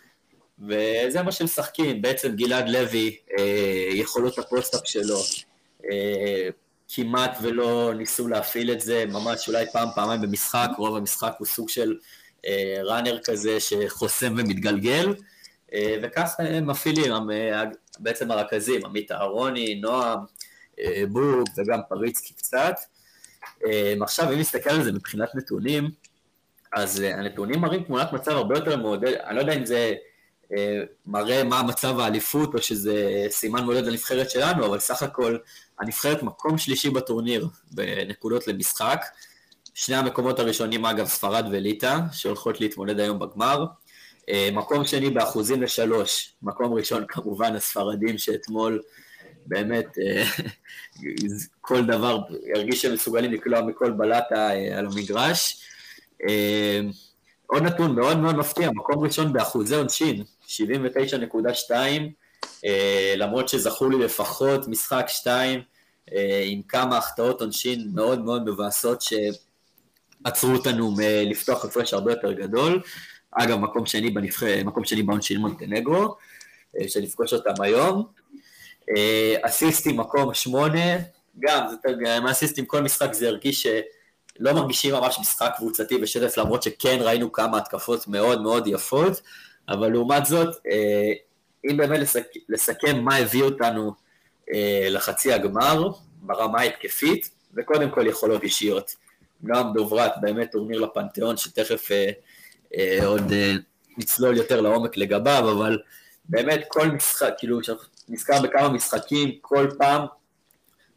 וזה 0.60 1.24
מה 1.24 1.32
שמשחקים, 1.32 2.02
בעצם 2.02 2.36
גלעד 2.36 2.70
לוי, 2.70 3.18
אה, 3.38 3.90
יכולות 3.94 4.40
ה 4.40 4.45
post-up 4.45 4.82
שלו, 4.86 5.20
אה, 5.92 6.50
כמעט 6.90 7.38
ולא 7.42 7.94
ניסו 7.98 8.28
להפעיל 8.28 8.72
את 8.72 8.82
זה, 8.82 9.06
ממש 9.08 9.48
אולי 9.48 9.66
פעם, 9.74 9.90
פעמיים 9.96 10.22
במשחק, 10.22 10.70
רוב 10.78 10.96
המשחק 10.96 11.34
הוא 11.38 11.48
סוג 11.48 11.70
של 11.70 11.98
אה, 12.46 12.82
ראנר 12.84 13.20
כזה 13.24 13.60
שחוסם 13.60 14.36
ומתגלגל, 14.38 15.14
אה, 15.74 15.96
וככה 16.04 16.44
הם 16.44 16.68
מפעילים, 16.68 17.14
אה, 17.32 17.64
בעצם 18.00 18.32
הרכזים, 18.32 18.86
עמית 18.86 19.12
אהרוני, 19.12 19.76
נועם, 19.76 20.20
אה, 20.80 21.04
בורג 21.12 21.48
וגם 21.58 21.80
פריצקי 21.90 22.34
קצת. 22.34 22.76
אה, 23.66 23.94
עכשיו, 24.02 24.34
אם 24.34 24.40
נסתכל 24.40 24.70
על 24.70 24.84
זה 24.84 24.92
מבחינת 24.92 25.36
נתונים, 25.36 25.90
אז 26.74 27.02
אה, 27.02 27.16
הנתונים 27.20 27.60
מראים 27.60 27.84
תמונת 27.84 28.14
מצב 28.14 28.32
הרבה 28.32 28.56
יותר 28.56 28.78
מעודדת, 28.78 29.18
אני 29.26 29.36
לא 29.36 29.42
יודע 29.42 29.54
אם 29.54 29.66
זה 29.66 29.94
אה, 30.58 30.82
מראה 31.06 31.44
מה 31.44 31.64
מצב 31.64 32.00
האליפות 32.00 32.54
או 32.54 32.62
שזה 32.62 33.26
סימן 33.30 33.64
מעודד 33.64 33.84
לנבחרת 33.86 34.30
שלנו, 34.30 34.66
אבל 34.66 34.80
סך 34.80 35.04
הכל 35.04 35.38
הנבחרת 35.80 36.24
מקום 36.24 36.58
שלישי 36.58 36.90
בטורניר 36.90 37.48
בנקודות 37.72 38.48
למשחק. 38.48 39.06
שני 39.74 39.96
המקומות 39.96 40.40
הראשונים, 40.40 40.86
אגב, 40.86 41.08
ספרד 41.08 41.46
וליטא, 41.52 41.98
שהולכות 42.12 42.62
להתמודד 42.62 43.00
היום 43.00 43.20
בגמר. 43.20 43.66
אה, 44.30 44.50
מקום 44.54 44.86
שני 44.86 45.10
באחוזים 45.10 45.62
לשלוש, 45.62 46.34
מקום 46.42 46.74
ראשון 46.74 47.06
כמובן 47.08 47.56
הספרדים 47.56 48.18
שאתמול 48.18 48.82
באמת 49.46 49.98
כל 51.62 51.86
דבר, 51.86 52.20
הרגיש 52.56 52.82
שהם 52.82 52.94
מסוגלים 52.94 53.32
לקלוע 53.32 53.62
מכל 53.62 53.92
בלטה 53.92 54.50
על 54.50 54.86
המגרש. 54.86 55.64
עוד 57.48 57.64
נתון 57.64 57.96
מאוד 57.96 58.18
מאוד 58.18 58.36
מפתיע, 58.36 58.72
מקום 58.72 59.04
ראשון 59.04 59.34
באחוזי 59.34 59.76
עונשין, 59.76 60.24
79.2, 60.48 61.72
אה, 61.72 61.98
למרות 63.18 63.50
שזכו 63.50 63.90
לי 63.90 63.98
לפחות 63.98 64.68
משחק 64.68 65.06
שתיים, 65.08 65.62
אה, 66.14 66.44
עם 66.46 66.62
כמה 66.62 66.98
החטאות 66.98 67.42
עונשין 67.42 67.90
מאוד 67.94 68.20
מאוד 68.20 68.50
מבאסות 68.50 69.02
שעצרו 69.02 70.52
אותנו 70.52 70.96
מלפתוח 70.98 71.66
הפרש 71.66 71.94
הרבה 71.94 72.12
יותר 72.12 72.32
גדול. 72.32 72.82
אגב, 73.32 73.58
מקום 73.58 73.86
שני, 73.86 74.10
בנבח... 74.10 74.44
מקום 74.44 74.86
שני 74.86 75.04
בעונשין 75.04 75.38
מונטנגרו, 75.38 76.16
אה, 76.80 76.88
שנפגוש 76.88 77.34
אותם 77.34 77.62
היום. 77.62 78.06
אסיסטים 79.42 79.98
מקום 79.98 80.34
שמונה, 80.34 80.98
גם, 81.40 81.68
זה, 81.70 82.32
אסיסטים 82.32 82.66
כל 82.66 82.82
משחק 82.82 83.14
זה 83.14 83.28
הרגיש 83.28 83.68
שלא 83.68 84.54
מרגישים 84.54 84.94
ממש 84.94 85.18
משחק 85.20 85.52
קבוצתי 85.58 85.98
בשטף, 85.98 86.38
למרות 86.38 86.64
שכן 86.64 86.98
ראינו 87.02 87.32
כמה 87.32 87.58
התקפות 87.58 88.08
מאוד 88.08 88.42
מאוד 88.42 88.68
יפות. 88.68 89.22
אבל 89.70 89.88
לעומת 89.92 90.26
זאת, 90.26 90.56
אה, 90.72 91.12
אם 91.70 91.78
באמת 91.78 92.00
לסכ... 92.00 92.22
לסכם 92.50 93.00
מה 93.00 93.16
הביא 93.16 93.44
אותנו 93.44 93.94
אה, 94.54 94.88
לחצי 94.90 95.34
הגמר 95.34 95.90
ברמה 96.22 96.60
ההתקפית, 96.60 97.30
זה 97.54 97.64
קודם 97.64 97.90
כל 97.90 98.08
יכולות 98.08 98.44
אישיות. 98.44 98.96
גם 99.46 99.74
דוברת, 99.74 100.12
באמת 100.22 100.52
טורניר 100.52 100.80
לפנתיאון, 100.80 101.38
שתכף 101.38 101.92
אה, 102.78 103.06
עוד 103.06 103.34
נצלול 103.98 104.38
יותר 104.38 104.62
לעומק 104.62 104.98
לגביו, 104.98 105.52
אבל 105.52 105.80
באמת 106.26 106.64
כל 106.68 106.88
משחק, 106.88 107.34
כאילו, 107.38 107.60
נזכר 108.10 108.42
בכמה 108.42 108.70
משחקים, 108.70 109.32
כל 109.42 109.70
פעם 109.78 110.06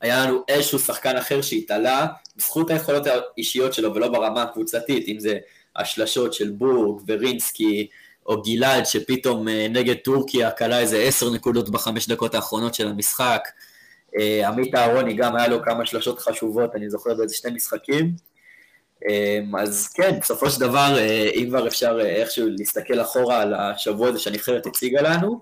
היה 0.00 0.26
לנו 0.26 0.44
איזשהו 0.48 0.78
שחקן 0.78 1.16
אחר 1.16 1.42
שהתעלה 1.42 2.06
בזכות 2.36 2.70
היכולות 2.70 3.02
האישיות 3.06 3.74
שלו 3.74 3.94
ולא 3.94 4.08
ברמה 4.08 4.42
הקבוצתית, 4.42 5.08
אם 5.08 5.18
זה 5.18 5.38
השלשות 5.76 6.34
של 6.34 6.50
בורג 6.50 7.02
ורינסקי, 7.06 7.88
או 8.26 8.42
גלעד 8.42 8.86
שפתאום 8.86 9.48
אה, 9.48 9.66
נגד 9.70 9.94
טורקיה 9.94 10.50
כלה 10.50 10.80
איזה 10.80 10.98
עשר 10.98 11.30
נקודות 11.30 11.68
בחמש 11.70 12.08
דקות 12.08 12.34
האחרונות 12.34 12.74
של 12.74 12.88
המשחק. 12.88 13.48
אה, 14.18 14.48
עמית 14.48 14.74
אהרוני 14.74 15.14
גם 15.14 15.36
היה 15.36 15.48
לו 15.48 15.62
כמה 15.62 15.86
שלשות 15.86 16.18
חשובות, 16.18 16.74
אני 16.74 16.90
זוכר 16.90 17.14
באיזה 17.14 17.34
שני 17.34 17.50
משחקים. 17.50 18.12
אה, 19.08 19.40
אז 19.58 19.88
כן, 19.88 20.20
בסופו 20.20 20.50
של 20.50 20.60
דבר, 20.60 20.96
אם 21.34 21.46
כבר 21.48 21.68
אפשר 21.68 21.98
איכשהו 22.00 22.48
להסתכל 22.58 23.00
אחורה 23.00 23.40
על 23.40 23.54
השבוע 23.54 24.08
הזה 24.08 24.18
שהנבחרת 24.18 24.66
הציגה 24.66 25.02
לנו, 25.02 25.40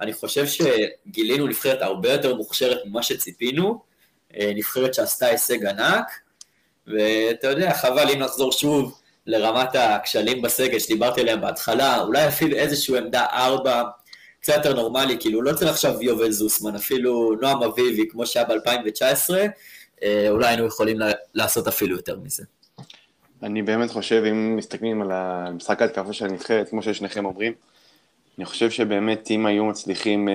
אני 0.00 0.12
חושב 0.12 0.44
שגילינו 0.46 1.46
נבחרת 1.46 1.82
הרבה 1.82 2.12
יותר 2.12 2.34
מוכשרת 2.34 2.78
ממה 2.86 3.02
שציפינו, 3.02 3.82
נבחרת 4.40 4.94
שעשתה 4.94 5.26
הישג 5.26 5.66
ענק, 5.66 6.04
ואתה 6.86 7.48
יודע, 7.48 7.74
חבל 7.74 8.10
אם 8.10 8.18
נחזור 8.18 8.52
שוב 8.52 9.00
לרמת 9.26 9.74
הכשלים 9.74 10.42
בסגל 10.42 10.78
שדיברתי 10.78 11.20
עליהם 11.20 11.40
בהתחלה, 11.40 12.00
אולי 12.00 12.28
אפילו 12.28 12.56
איזושהי 12.56 12.98
עמדה 12.98 13.26
ארבע, 13.32 13.82
קצת 14.40 14.54
יותר 14.56 14.74
נורמלי, 14.74 15.16
כאילו 15.20 15.42
לא 15.42 15.52
צריך 15.52 15.70
עכשיו 15.70 16.02
יובל 16.02 16.30
זוסמן, 16.30 16.74
אפילו 16.74 17.34
נועם 17.40 17.62
אביבי, 17.62 18.08
כמו 18.10 18.26
שהיה 18.26 18.46
ב-2019, 18.46 19.34
אה, 20.02 20.26
אולי 20.30 20.46
היינו 20.46 20.66
יכולים 20.66 20.98
לעשות 21.34 21.68
אפילו 21.68 21.96
יותר 21.96 22.18
מזה. 22.24 22.44
אני 23.42 23.62
באמת 23.62 23.90
חושב, 23.90 24.22
אם 24.30 24.56
מסתכלים 24.56 25.02
על 25.02 25.10
המשחק 25.12 25.82
ההתקפה 25.82 26.12
של 26.12 26.24
הנבחרת, 26.24 26.68
כמו 26.68 26.82
ששניכם 26.82 27.24
אומרים, 27.24 27.52
אני 28.38 28.44
חושב 28.44 28.70
שבאמת 28.70 29.30
אם 29.30 29.46
היו 29.46 29.64
מצליחים 29.64 30.28
אה, 30.28 30.34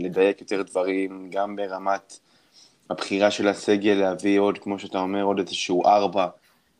לדייק 0.00 0.40
יותר 0.40 0.62
דברים, 0.62 1.30
גם 1.30 1.56
ברמת 1.56 2.18
הבחירה 2.90 3.30
של 3.30 3.48
הסגל 3.48 3.92
להביא 3.92 4.40
עוד, 4.40 4.58
כמו 4.58 4.78
שאתה 4.78 4.98
אומר, 4.98 5.22
עוד 5.22 5.38
איזשהו 5.38 5.84
ארבע, 5.86 6.26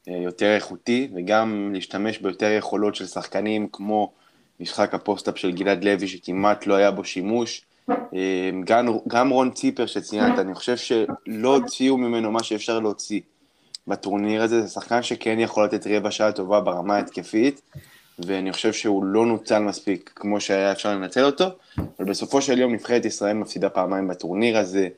יותר 0.07 0.55
איכותי, 0.55 1.09
וגם 1.15 1.71
להשתמש 1.75 2.19
ביותר 2.19 2.53
יכולות 2.59 2.95
של 2.95 3.07
שחקנים 3.07 3.69
כמו 3.73 4.13
משחק 4.61 4.95
הפוסט-אפ 4.95 5.39
של 5.39 5.53
גלעד 5.53 5.85
לוי, 5.85 6.09
שכמעט 6.09 6.67
לא 6.67 6.75
היה 6.75 6.91
בו 6.91 7.05
שימוש. 7.05 7.63
אה, 7.91 8.51
גם, 8.65 8.89
גם 9.09 9.31
רון 9.31 9.51
ציפר 9.51 9.87
שציינת, 9.87 10.39
אני 10.39 10.55
חושב 10.55 10.77
שלא 10.77 11.57
הוציאו 11.57 11.97
ממנו 11.97 12.31
מה 12.31 12.43
שאפשר 12.43 12.81
להוציא 12.81 13.21
בטורניר 13.87 14.43
הזה, 14.43 14.61
זה 14.63 14.69
שחקן 14.69 15.03
שכן 15.03 15.41
יכול 15.41 15.65
לתת 15.65 15.87
רבע 15.87 16.11
שעה 16.11 16.33
טובה 16.33 16.61
ברמה 16.61 16.97
ההתקפית, 16.97 17.63
ואני 18.19 18.53
חושב 18.53 18.73
שהוא 18.73 19.05
לא 19.05 19.27
נוצל 19.27 19.59
מספיק 19.59 20.13
כמו 20.17 20.41
שהיה 20.41 20.73
אפשר 20.73 20.95
לנצל 20.95 21.25
אותו, 21.25 21.45
אבל 21.79 22.11
בסופו 22.11 22.43
של 22.43 22.59
יום 22.59 22.73
נבחרת 22.73 23.05
ישראל 23.05 23.33
מפסידה 23.37 23.69
פעמיים 23.69 24.09
בטורניר 24.09 24.59
הזה, 24.59 24.89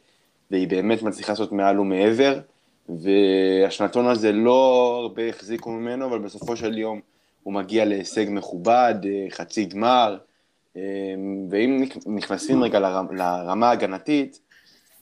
והיא 0.51 0.69
באמת 0.69 1.03
מצליחה 1.03 1.33
לעשות 1.33 1.53
מעל 1.53 1.81
ומעבר. 1.81 2.41
והשנתון 2.89 4.07
הזה 4.07 4.33
לא 4.33 4.99
הרבה 5.03 5.29
החזיקו 5.29 5.71
ממנו, 5.71 6.07
אבל 6.07 6.19
בסופו 6.19 6.57
של 6.57 6.79
יום 6.79 7.01
הוא 7.43 7.55
מגיע 7.55 7.85
להישג 7.85 8.27
מכובד, 8.29 8.95
אה, 9.05 9.27
חצי 9.31 9.65
גמר, 9.65 10.19
אה, 10.77 10.83
ואם 11.51 11.85
נכנסים 12.07 12.63
רגע 12.63 12.81
לרמה 13.11 13.69
ההגנתית, 13.69 14.41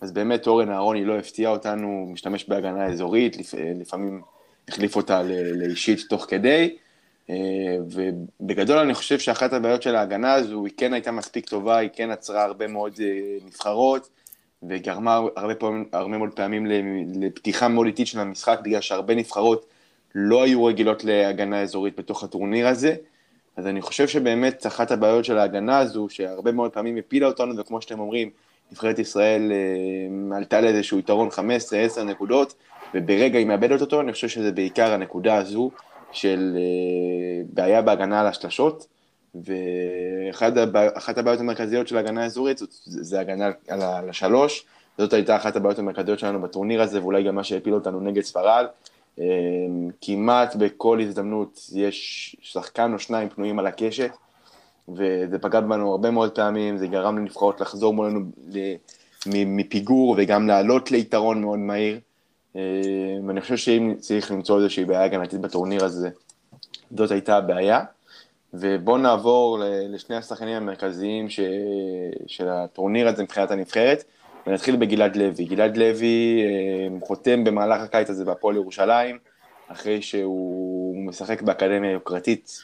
אז 0.01 0.13
באמת 0.13 0.47
אורן 0.47 0.71
אהרוני 0.71 1.05
לא 1.05 1.19
הפתיע 1.19 1.49
אותנו, 1.49 2.09
משתמש 2.13 2.49
בהגנה 2.49 2.87
אזורית, 2.87 3.37
לפעמים 3.81 4.23
החליף 4.69 4.97
אותה 4.97 5.23
לאישית 5.55 6.01
תוך 6.09 6.27
כדי, 6.29 6.77
אה, 7.31 7.77
ובגדול 7.91 8.79
אני 8.79 8.95
חושב 8.95 9.19
שאחת 9.19 9.53
הבעיות 9.53 9.83
של 9.83 9.97
ההגנה 9.97 10.33
הזו, 10.35 10.65
היא 10.65 10.73
כן 10.77 10.93
הייתה 10.93 11.11
מספיק 11.11 11.49
טובה, 11.49 11.77
היא 11.77 11.91
כן 11.93 12.11
עצרה 12.11 12.45
הרבה 12.45 12.67
מאוד 12.67 13.01
נבחרות, 13.45 14.09
וגרמה 14.69 15.21
הרבה, 15.37 15.55
פעמים, 15.55 15.85
הרבה 15.93 16.19
מאוד 16.19 16.31
פעמים 16.35 16.67
לפתיחה 17.21 17.69
מאוד 17.69 17.87
איטית 17.87 18.07
של 18.07 18.21
המשחק, 18.21 18.61
בגלל 18.63 18.81
שהרבה 18.81 19.15
נבחרות 19.15 19.67
לא 20.15 20.43
היו 20.43 20.65
רגילות 20.65 21.05
להגנה 21.05 21.63
אזורית 21.63 21.99
בתוך 21.99 22.25
הטורניר 22.25 22.69
הזה. 22.69 22.95
אז 23.57 23.67
אני 23.67 23.83
חושב 23.83 24.09
שבאמת 24.09 24.67
אחת 24.67 24.91
הבעיות 24.91 25.25
של 25.25 25.39
ההגנה 25.39 25.79
הזו, 25.79 26.07
שהרבה 26.11 26.53
מאוד 26.53 26.71
פעמים 26.71 26.97
הפילה 26.97 27.27
אותנו, 27.27 27.57
וכמו 27.57 27.83
שאתם 27.83 28.01
אומרים, 28.01 28.31
נבחרת 28.73 28.99
ישראל 28.99 29.53
אה, 29.53 30.37
עלתה 30.37 30.61
לאיזשהו 30.61 30.99
יתרון 30.99 31.29
15-10 31.99 32.03
נקודות, 32.03 32.55
וברגע 32.95 33.39
היא 33.39 33.47
מאבדת 33.47 33.81
אותו, 33.81 34.01
אני 34.01 34.13
חושב 34.13 34.29
שזה 34.29 34.53
בעיקר 34.53 34.93
הנקודה 34.93 35.37
הזו 35.37 35.71
של 36.13 36.57
אה, 36.57 37.45
בעיה 37.53 37.83
בהגנה 37.83 38.21
על 38.21 38.27
השלשות, 38.27 38.87
ואחת 39.35 41.19
הבעיות 41.19 41.41
המרכזיות 41.41 41.89
של 41.89 41.97
ההגנה 41.97 42.23
האזורית 42.23 42.61
זה 42.85 43.21
הגנה 43.21 43.51
על 43.69 44.11
השלוש, 44.11 44.65
זאת 44.99 45.13
הייתה 45.13 45.37
אחת 45.37 45.57
הבעיות 45.57 45.79
המרכזיות 45.79 46.19
שלנו 46.19 46.43
בטורניר 46.43 46.83
הזה, 46.83 47.03
ואולי 47.03 47.23
גם 47.23 47.35
מה 47.35 47.45
שהפיל 47.45 47.75
אותנו 47.75 48.01
נגד 48.01 48.23
ספרד. 48.23 48.67
אמ, 49.19 49.25
כמעט 50.01 50.57
בכל 50.57 51.01
הזדמנות 51.01 51.61
יש 51.73 52.37
שחקן 52.41 52.93
או 52.93 52.99
שניים 52.99 53.29
פנויים 53.29 53.59
על 53.59 53.67
הקשת, 53.67 54.11
וזה 54.89 55.39
פגע 55.41 55.61
בנו 55.61 55.91
הרבה 55.91 56.11
מאוד 56.11 56.31
פעמים, 56.35 56.77
זה 56.77 56.87
גרם 56.87 57.19
לנבחרות 57.19 57.61
לחזור 57.61 57.95
מולנו 57.95 58.21
מפיגור 59.27 60.15
וגם 60.19 60.49
לעלות 60.49 60.91
ליתרון 60.91 61.41
מאוד 61.41 61.59
מהיר. 61.59 62.01
ואני 62.55 62.61
אמ, 63.31 63.41
חושב 63.41 63.57
שאם 63.57 63.95
צריך 63.99 64.31
למצוא 64.31 64.59
איזושהי 64.59 64.85
בעיה 64.85 65.05
הגנתית 65.05 65.41
בטורניר 65.41 65.85
הזה, 65.85 66.11
זאת 66.97 67.11
הייתה 67.11 67.37
הבעיה. 67.37 67.85
ובואו 68.55 68.99
נעבור 68.99 69.59
לשני 69.89 70.17
השחקנים 70.17 70.57
המרכזיים 70.57 71.31
ש... 71.31 71.41
של 72.27 72.49
הטורניר 72.49 73.09
הזה 73.09 73.23
מבחינת 73.23 73.51
הנבחרת, 73.51 74.05
ונתחיל 74.47 74.77
בגלעד 74.77 75.17
לוי. 75.17 75.45
גלעד 75.45 75.77
לוי 75.77 76.43
אה, 76.45 77.07
חותם 77.07 77.45
במהלך 77.45 77.81
הקיץ 77.81 78.11
הזה 78.11 78.25
בהפועל 78.25 78.57
ירושלים, 78.57 79.19
אחרי 79.69 80.03
שהוא 80.03 81.07
משחק 81.07 81.43
באקדמיה 81.43 81.91
יוקרתית 81.91 82.59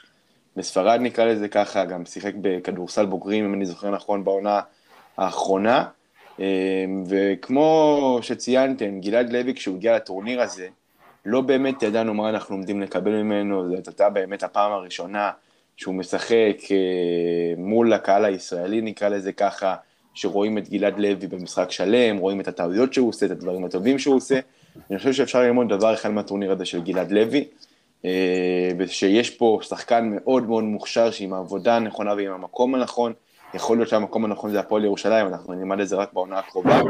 בספרד 0.56 1.00
נקרא 1.00 1.24
לזה 1.24 1.48
ככה, 1.48 1.84
גם 1.84 2.04
שיחק 2.06 2.32
בכדורסל 2.40 3.06
בוגרים, 3.06 3.44
אם 3.44 3.54
אני 3.54 3.66
זוכר 3.66 3.90
נכון, 3.90 4.24
בעונה 4.24 4.60
האחרונה. 5.16 5.84
וכמו 7.06 8.18
שציינתם, 8.22 9.00
גלעד 9.00 9.32
לוי, 9.32 9.54
כשהוא 9.54 9.76
הגיע 9.76 9.96
לטורניר 9.96 10.40
הזה, 10.40 10.68
לא 11.24 11.40
באמת 11.40 11.82
ידענו 11.82 12.14
מה 12.14 12.28
אנחנו 12.28 12.54
עומדים 12.54 12.80
לקבל 12.80 13.10
ממנו, 13.10 13.76
זאת 13.76 13.88
הייתה 13.88 14.10
באמת 14.10 14.42
הפעם 14.42 14.72
הראשונה 14.72 15.30
שהוא 15.78 15.94
משחק 15.94 16.56
מול 17.56 17.92
הקהל 17.92 18.24
הישראלי, 18.24 18.80
נקרא 18.80 19.08
לזה 19.08 19.32
ככה, 19.32 19.74
שרואים 20.14 20.58
את 20.58 20.68
גלעד 20.68 20.98
לוי 20.98 21.26
במשחק 21.26 21.70
שלם, 21.70 22.16
רואים 22.16 22.40
את 22.40 22.48
הטעויות 22.48 22.94
שהוא 22.94 23.08
עושה, 23.08 23.26
את 23.26 23.30
הדברים 23.30 23.64
הטובים 23.64 23.98
שהוא 23.98 24.16
עושה. 24.16 24.40
אני 24.90 24.98
חושב 24.98 25.12
שאפשר 25.12 25.40
ללמוד 25.40 25.68
דבר 25.68 25.94
אחד 25.94 26.10
מהטורניר 26.10 26.52
הזה 26.52 26.64
של 26.64 26.82
גלעד 26.82 27.12
לוי, 27.12 27.44
אה, 28.04 28.70
ושיש 28.78 29.30
פה 29.30 29.58
שחקן 29.62 30.08
מאוד 30.14 30.42
מאוד 30.48 30.64
מוכשר, 30.64 31.10
שעם 31.10 31.32
העבודה 31.32 31.76
הנכונה 31.76 32.14
ועם 32.14 32.32
המקום 32.32 32.74
הנכון, 32.74 33.12
יכול 33.54 33.76
להיות 33.76 33.88
שהמקום 33.88 34.24
הנכון 34.24 34.50
זה 34.50 34.60
הפועל 34.60 34.84
ירושלים, 34.84 35.26
אנחנו 35.26 35.54
נלמד 35.54 35.80
את 35.80 35.88
זה 35.88 35.96
רק 35.96 36.12
בעונה 36.12 36.38
הקרובה, 36.38 36.80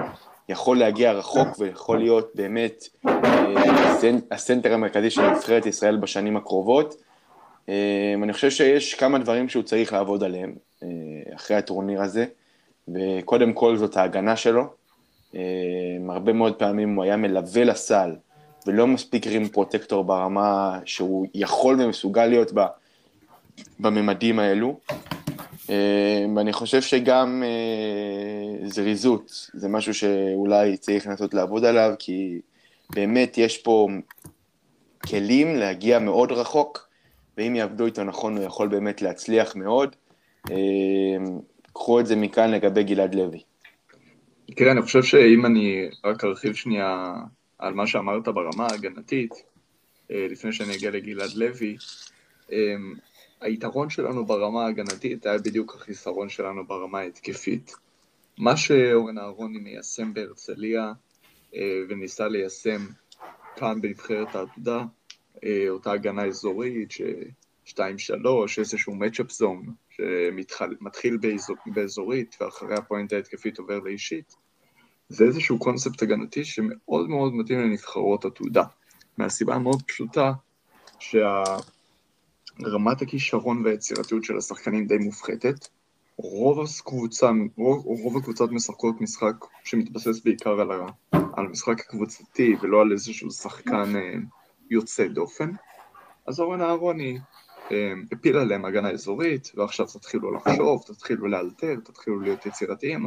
יכול 0.49 0.79
להגיע 0.79 1.13
רחוק 1.13 1.49
ויכול 1.59 1.99
להיות 1.99 2.31
באמת 2.35 2.89
אה, 3.09 4.13
הסנטר 4.31 4.75
המרכזי 4.75 5.11
של 5.11 5.31
נבחרת 5.31 5.67
ישראל 5.67 5.97
בשנים 5.97 6.37
הקרובות. 6.37 7.08
אה, 7.69 8.15
אני 8.23 8.33
חושב 8.33 8.51
שיש 8.51 8.95
כמה 8.95 9.19
דברים 9.19 9.49
שהוא 9.49 9.63
צריך 9.63 9.93
לעבוד 9.93 10.25
עליהם 10.25 10.55
אחרי 11.35 11.57
הטורניר 11.57 12.03
הזה. 12.03 12.27
וקודם 12.95 13.53
כל 13.53 13.77
זאת 13.77 13.97
ההגנה 13.97 14.37
שלו. 14.37 14.65
אה, 15.35 15.41
הרבה 16.09 16.33
מאוד 16.33 16.55
פעמים 16.55 16.95
הוא 16.95 17.05
היה 17.05 17.17
מלווה 17.17 17.65
לסל, 17.65 18.17
ולא 18.67 18.87
מספיק 18.87 19.27
רים 19.27 19.49
פרוטקטור 19.49 20.05
ברמה 20.05 20.79
שהוא 20.85 21.27
יכול 21.35 21.83
ומסוגל 21.83 22.27
להיות 22.27 22.53
בה 22.53 22.67
בממדים 23.81 24.39
האלו. 24.39 24.81
אה, 25.71 26.27
ואני 26.37 26.53
חושב 26.53 26.83
שגם 26.83 27.43
אה, 27.47 28.69
זריזות, 28.69 29.51
זה 29.55 29.69
משהו 29.69 29.95
שאולי 29.95 30.77
צריך 30.77 31.07
לנסות 31.07 31.35
לעבוד 31.35 31.65
עליו, 31.65 31.95
כי 31.99 32.41
באמת 32.95 33.39
יש 33.39 33.59
פה 33.59 33.89
כלים 35.07 35.57
להגיע 35.57 35.99
מאוד 35.99 36.33
רחוק, 36.33 36.88
ואם 37.39 37.57
יעבדו 37.57 37.87
איתו 37.87 38.05
נכון 38.05 38.37
הוא 38.37 38.45
יכול 38.45 38.69
באמת 38.69 39.03
להצליח 39.03 39.57
מאוד. 39.57 39.97
קחו 41.73 42.01
את 42.01 42.07
זה 42.07 42.17
מכאן 42.17 42.51
לגבי 42.51 42.85
גלעד 42.85 43.15
לוי. 43.15 43.43
כן, 44.57 44.69
אני 44.69 44.83
חושב 44.83 45.03
שאם 45.03 45.47
אני 45.47 45.89
רק 46.05 46.25
ארחיב 46.25 46.55
שנייה 46.55 47.15
על 47.59 47.75
מה 47.75 47.87
שאמרת 47.87 48.29
ברמה 48.29 48.67
ההגנתית, 48.67 49.33
אה, 50.11 50.27
לפני 50.31 50.53
שאני 50.53 50.77
אגיע 50.77 50.91
לגלעד 50.91 51.31
לוי, 51.35 51.77
אה, 52.53 52.75
היתרון 53.41 53.91
שלנו 53.91 54.27
ברמה 54.27 54.65
ההגנתית 54.65 55.27
היה 55.27 55.39
בדיוק 55.39 55.75
החיסרון 55.75 56.29
שלנו 56.29 56.67
ברמה 56.67 56.99
ההתקפית. 56.99 57.73
מה 58.39 58.57
שאורן 58.57 59.19
אהרוני 59.19 59.59
מיישם 59.59 60.15
בהרצליה 60.15 60.93
אה, 61.55 61.81
וניסה 61.89 62.29
ליישם 62.29 62.87
כאן 63.57 63.81
בנבחרת 63.81 64.35
העתודה, 64.35 64.85
אותה 65.69 65.93
הגנה 65.93 66.25
אזורית, 66.25 66.91
ש-2-3, 66.91 67.81
איזשהו 68.59 68.95
מצ'אפ 68.95 69.31
זון, 69.31 69.63
שמתחיל 69.91 71.17
באזור, 71.17 71.57
באזורית 71.67 72.37
ואחרי 72.41 72.75
הפואנטה 72.75 73.17
ההתקפית 73.17 73.59
עובר 73.59 73.79
לאישית, 73.79 74.37
זה 75.09 75.25
איזשהו 75.25 75.59
קונספט 75.59 76.03
הגנתי 76.03 76.45
שמאוד 76.45 77.09
מאוד 77.09 77.35
מתאים 77.35 77.59
לנבחרות 77.59 78.25
עתודה. 78.25 78.65
מהסיבה 79.19 79.55
המאוד 79.55 79.83
פשוטה 79.83 80.33
שרמת 80.99 81.63
הכישרון 83.03 83.67
והיצירתיות 83.67 84.25
של 84.25 84.37
השחקנים 84.37 84.87
די 84.87 84.99
מופחתת. 84.99 85.69
רוב 86.17 86.61
הקבוצה, 86.61 87.31
רוב, 87.57 87.85
רוב 87.85 88.17
הקבוצות 88.17 88.53
משחקות 88.53 89.01
משחק 89.01 89.35
שמתבסס 89.65 90.21
בעיקר 90.25 90.61
על, 90.61 90.73
ה, 90.73 90.87
על 91.13 91.47
המשחק 91.47 91.81
הקבוצתי 91.81 92.57
ולא 92.61 92.81
על 92.81 92.93
איזשהו 92.93 93.31
שחקן 93.31 93.97
אה, 93.97 94.15
יוצא 94.71 95.09
דופן. 95.09 95.51
אז 96.27 96.41
אורן 96.41 96.61
אהרוני 96.61 97.19
אמ, 97.71 98.05
הפיל 98.13 98.37
עליהם 98.37 98.65
הגנה 98.65 98.91
אזורית, 98.91 99.53
ועכשיו 99.55 99.87
תתחילו 99.87 100.33
לחשוב, 100.33 100.83
תתחילו 100.87 101.29
לאלתר, 101.29 101.75
תתחילו 101.85 102.21
להיות 102.21 102.47
יצירתיים, 102.47 103.07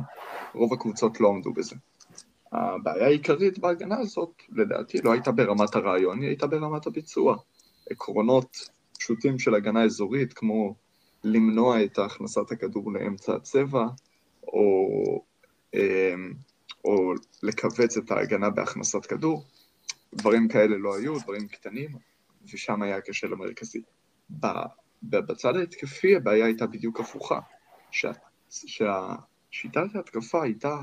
רוב 0.53 0.73
הקבוצות 0.73 1.21
לא 1.21 1.29
עמדו 1.29 1.53
בזה. 1.53 1.75
הבעיה 2.51 3.05
העיקרית 3.05 3.59
בהגנה 3.59 3.99
הזאת, 3.99 4.41
לדעתי, 4.49 4.97
לא 5.03 5.11
הייתה 5.11 5.31
ברמת 5.31 5.75
הרעיון, 5.75 6.21
היא 6.21 6.27
הייתה 6.27 6.47
ברמת 6.47 6.87
הביצוע. 6.87 7.37
עקרונות 7.89 8.69
פשוטים 8.99 9.39
של 9.39 9.55
הגנה 9.55 9.83
אזורית, 9.83 10.33
כמו 10.33 10.75
למנוע 11.23 11.83
את 11.83 11.99
הכנסת 11.99 12.51
הכדור 12.51 12.93
לאמצע 12.93 13.35
הצבע, 13.35 13.85
או, 14.43 15.23
אמ, 15.73 16.33
או 16.85 17.13
לכווץ 17.43 17.97
את 17.97 18.11
ההגנה 18.11 18.49
בהכנסת 18.49 19.05
כדור, 19.05 19.43
דברים 20.15 20.47
כאלה 20.47 20.77
לא 20.77 20.95
היו, 20.95 21.19
דברים 21.19 21.47
קטנים, 21.47 21.89
ושם 22.53 22.81
היה 22.81 22.97
הכשל 22.97 23.33
המרכזי. 23.33 23.81
בצד 25.03 25.55
ההתקפי 25.55 26.15
הבעיה 26.15 26.45
הייתה 26.45 26.67
בדיוק 26.67 26.99
הפוכה, 26.99 27.39
שה, 27.91 28.11
שהשיטת 28.49 29.95
ההתקפה 29.95 30.43
הייתה 30.43 30.77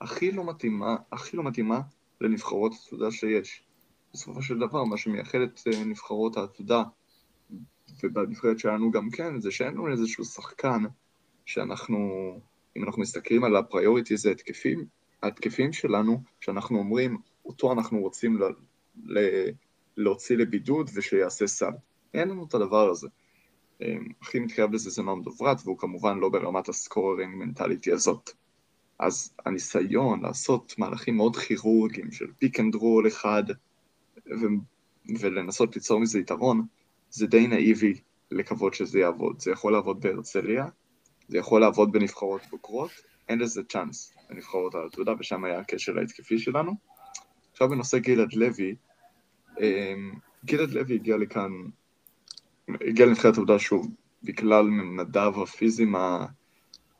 הכי 0.00 0.32
לא 0.32 0.44
מתאימה, 0.44 0.96
הכי 1.12 1.36
לא 1.36 1.42
מתאימה 1.42 1.80
לנבחרות 2.20 2.72
העתודה 2.72 3.10
שיש. 3.10 3.62
בסופו 4.12 4.42
של 4.42 4.58
דבר, 4.58 4.84
מה 4.84 4.96
שמייחד 4.96 5.38
את 5.38 5.60
אה, 5.66 5.84
נבחרות 5.84 6.36
העתודה, 6.36 6.82
ובנבחרת 8.02 8.58
שלנו 8.58 8.90
גם 8.90 9.10
כן, 9.10 9.40
זה 9.40 9.50
שאין 9.50 9.74
לנו 9.74 9.92
איזשהו 9.92 10.24
שחקן 10.24 10.82
שאנחנו, 11.46 11.98
אם 12.76 12.84
אנחנו 12.84 13.02
מסתכלים 13.02 13.44
על 13.44 13.56
ה 13.56 13.62
priorities 13.62 14.26
ההתקפים, 14.26 14.84
ההתקפים 15.22 15.72
שלנו, 15.72 16.22
שאנחנו 16.40 16.78
אומרים, 16.78 17.18
אותו 17.50 17.72
אנחנו 17.72 18.00
רוצים 18.00 18.38
ל, 18.38 18.42
ל, 19.04 19.18
להוציא 19.96 20.36
לבידוד 20.36 20.90
ושיעשה 20.94 21.46
סל. 21.46 21.72
אין 22.14 22.28
לנו 22.28 22.46
את 22.48 22.54
הדבר 22.54 22.90
הזה. 22.90 23.08
אמ, 23.82 24.08
הכי 24.22 24.40
מתקרב 24.40 24.72
לזה 24.72 24.90
זה 24.90 25.02
נועם 25.02 25.22
דוברת, 25.22 25.56
והוא 25.64 25.78
כמובן 25.78 26.18
לא 26.18 26.28
ברמת 26.28 26.68
ה 26.68 26.76
scoring 26.76 27.34
mentality 27.34 27.92
הזאת. 27.92 28.30
אז 28.98 29.34
הניסיון 29.46 30.22
לעשות 30.22 30.74
מהלכים 30.78 31.16
מאוד 31.16 31.36
כירורגיים 31.36 32.12
של 32.12 32.26
pick 32.38 32.60
and 32.60 32.74
roll 32.74 33.08
אחד, 33.08 33.44
ו- 34.26 34.60
ולנסות 35.20 35.76
ליצור 35.76 36.00
מזה 36.00 36.18
יתרון, 36.18 36.66
זה 37.10 37.26
די 37.26 37.46
נאיבי 37.46 38.00
לקוות 38.30 38.74
שזה 38.74 38.98
יעבוד. 38.98 39.40
זה 39.40 39.50
יכול 39.50 39.72
לעבוד 39.72 40.00
בהרצליה, 40.00 40.66
זה 41.28 41.38
יכול 41.38 41.60
לעבוד 41.60 41.92
בנבחרות 41.92 42.40
בוגרות, 42.50 42.90
אין 43.28 43.38
לזה 43.38 43.62
צ'אנס 43.64 44.12
בנבחרות 44.30 44.74
העתודה, 44.74 45.12
ושם 45.18 45.44
היה 45.44 45.58
הכשל 45.58 45.98
ההתקפי 45.98 46.38
שלנו. 46.38 46.72
עכשיו 47.60 47.70
בנושא 47.70 47.98
גלעד 47.98 48.32
לוי, 48.32 48.74
אמ, 49.60 50.12
גלעד 50.44 50.70
לוי 50.70 50.94
הגיע 50.94 51.16
לכאן 51.16 51.50
הגיע 52.68 53.06
לנבחרת 53.06 53.36
עובדה 53.36 53.58
שוב, 53.58 53.88
בגלל 54.22 54.62
ממדיו 54.62 55.42
הפיזיים 55.42 55.94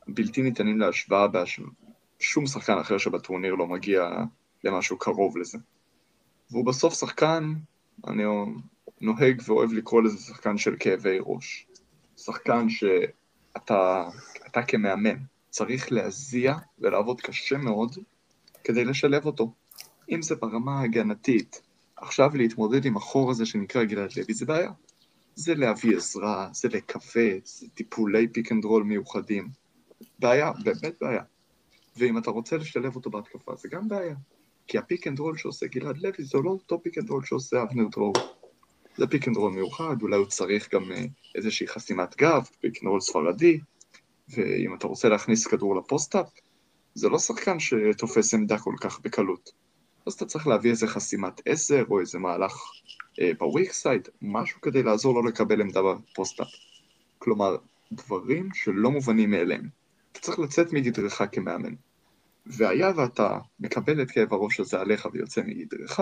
הבלתי 0.09 0.43
ניתנים 0.43 0.79
להשוואה, 0.79 1.27
שום 2.19 2.47
שחקן 2.47 2.79
אחר 2.79 2.99
שבטורניר 2.99 3.55
לא 3.55 3.67
מגיע 3.67 4.11
למשהו 4.65 4.99
קרוב 4.99 5.39
לזה. 5.39 5.59
והוא 6.51 6.67
בסוף 6.67 6.95
שחקן, 6.95 7.53
אני 8.07 8.23
נוהג 9.01 9.43
ואוהב 9.47 9.73
לקרוא 9.73 10.03
לזה 10.03 10.19
שחקן 10.19 10.59
של 10.59 10.77
כאבי 10.81 11.19
ראש. 11.21 11.67
שחקן 12.17 12.69
שאתה 12.69 14.09
אתה 14.47 14.63
כמאמן 14.63 15.17
צריך 15.51 15.93
להזיע 15.93 16.55
ולעבוד 16.79 17.21
קשה 17.21 17.57
מאוד 17.57 17.97
כדי 18.65 18.85
לשלב 18.85 19.27
אותו. 19.27 19.53
אם 20.11 20.23
זה 20.23 20.35
ברמה 20.35 20.81
ההגנתית, 20.81 21.63
עכשיו 21.97 22.31
להתמודד 22.37 22.85
עם 22.85 22.97
החור 22.97 23.31
הזה 23.31 23.47
שנקרא 23.47 23.85
גלעד 23.85 24.11
לוי 24.17 24.35
זה 24.35 24.47
בעיה. 24.47 24.73
זה 25.35 25.55
להביא 25.55 25.97
עזרה, 25.97 26.49
זה 26.53 26.69
לכווץ, 26.69 27.61
זה 27.61 27.67
טיפולי 27.75 28.29
pick 28.29 28.53
and 28.53 28.65
roll 28.65 28.83
מיוחדים. 28.83 29.49
בעיה, 30.19 30.53
באמת 30.65 30.95
בעיה. 31.01 31.23
ואם 31.97 32.19
אתה 32.19 32.31
רוצה 32.31 32.57
לשלב 32.57 32.97
אותו 32.97 33.11
בהתקפה, 33.11 33.57
זה 33.57 33.69
גם 33.69 33.89
בעיה. 33.89 34.15
כי 34.67 34.79
ה 34.79 34.84
pick 34.84 35.07
and 35.07 35.19
roll 35.19 35.37
שעושה 35.37 35.67
גלעד 35.67 35.99
לוי 35.99 36.25
זה 36.25 36.39
לא 36.39 36.51
אותו 36.51 36.83
pick 36.83 36.99
and 36.99 37.11
roll 37.11 37.25
שעושה 37.25 37.63
אבנר 37.63 37.89
דרור. 37.89 38.15
זה 38.97 39.07
pick 39.07 39.29
and 39.29 39.37
roll 39.37 39.53
מיוחד, 39.53 40.03
אולי 40.03 40.17
הוא 40.17 40.27
צריך 40.27 40.75
גם 40.75 40.93
אה, 40.93 41.05
איזושהי 41.35 41.67
חסימת 41.67 42.17
גב, 42.17 42.49
pick 42.61 42.83
and 42.83 42.91
roll 42.91 43.01
ספרדי, 43.01 43.61
ואם 44.29 44.75
אתה 44.75 44.87
רוצה 44.87 45.09
להכניס 45.09 45.47
כדור 45.47 45.77
ל 45.77 45.82
post-up, 45.82 46.29
זה 46.95 47.09
לא 47.09 47.19
שחקן 47.19 47.57
שתופס 47.61 48.35
עמדה 48.35 48.59
כל 48.59 48.75
כך 48.81 49.01
בקלות. 49.01 49.60
אז 50.07 50.13
אתה 50.13 50.27
צריך 50.27 50.47
להביא 50.47 50.71
איזה 50.71 50.87
חסימת 50.87 51.41
עזר, 51.47 51.85
או 51.91 52.01
איזה 52.01 52.19
מהלך 52.19 52.53
אה, 53.21 53.31
ב 53.39 53.45
weak 53.45 53.73
side, 53.73 54.09
משהו 54.23 54.61
כדי 54.61 54.83
לעזור 54.83 55.15
לו 55.15 55.23
לקבל 55.29 55.61
עמדה 55.61 55.81
ב 55.83 55.90
post-up. 55.90 56.49
כלומר, 57.19 57.57
דברים 57.93 58.49
שלא 58.55 58.91
מובנים 58.91 59.31
מאליהם. 59.31 59.69
אתה 60.13 60.21
צריך 60.21 60.39
לצאת 60.39 60.73
מגדרך 60.73 61.23
כמאמן. 61.33 61.75
והיה 62.47 62.93
ואתה 62.97 63.39
מקבל 63.61 64.03
את 64.03 64.11
כאב 64.11 64.33
הראש 64.33 64.61
הזה 64.61 64.81
עליך 64.81 65.09
ויוצא 65.13 65.43
מגדרך, 65.47 66.01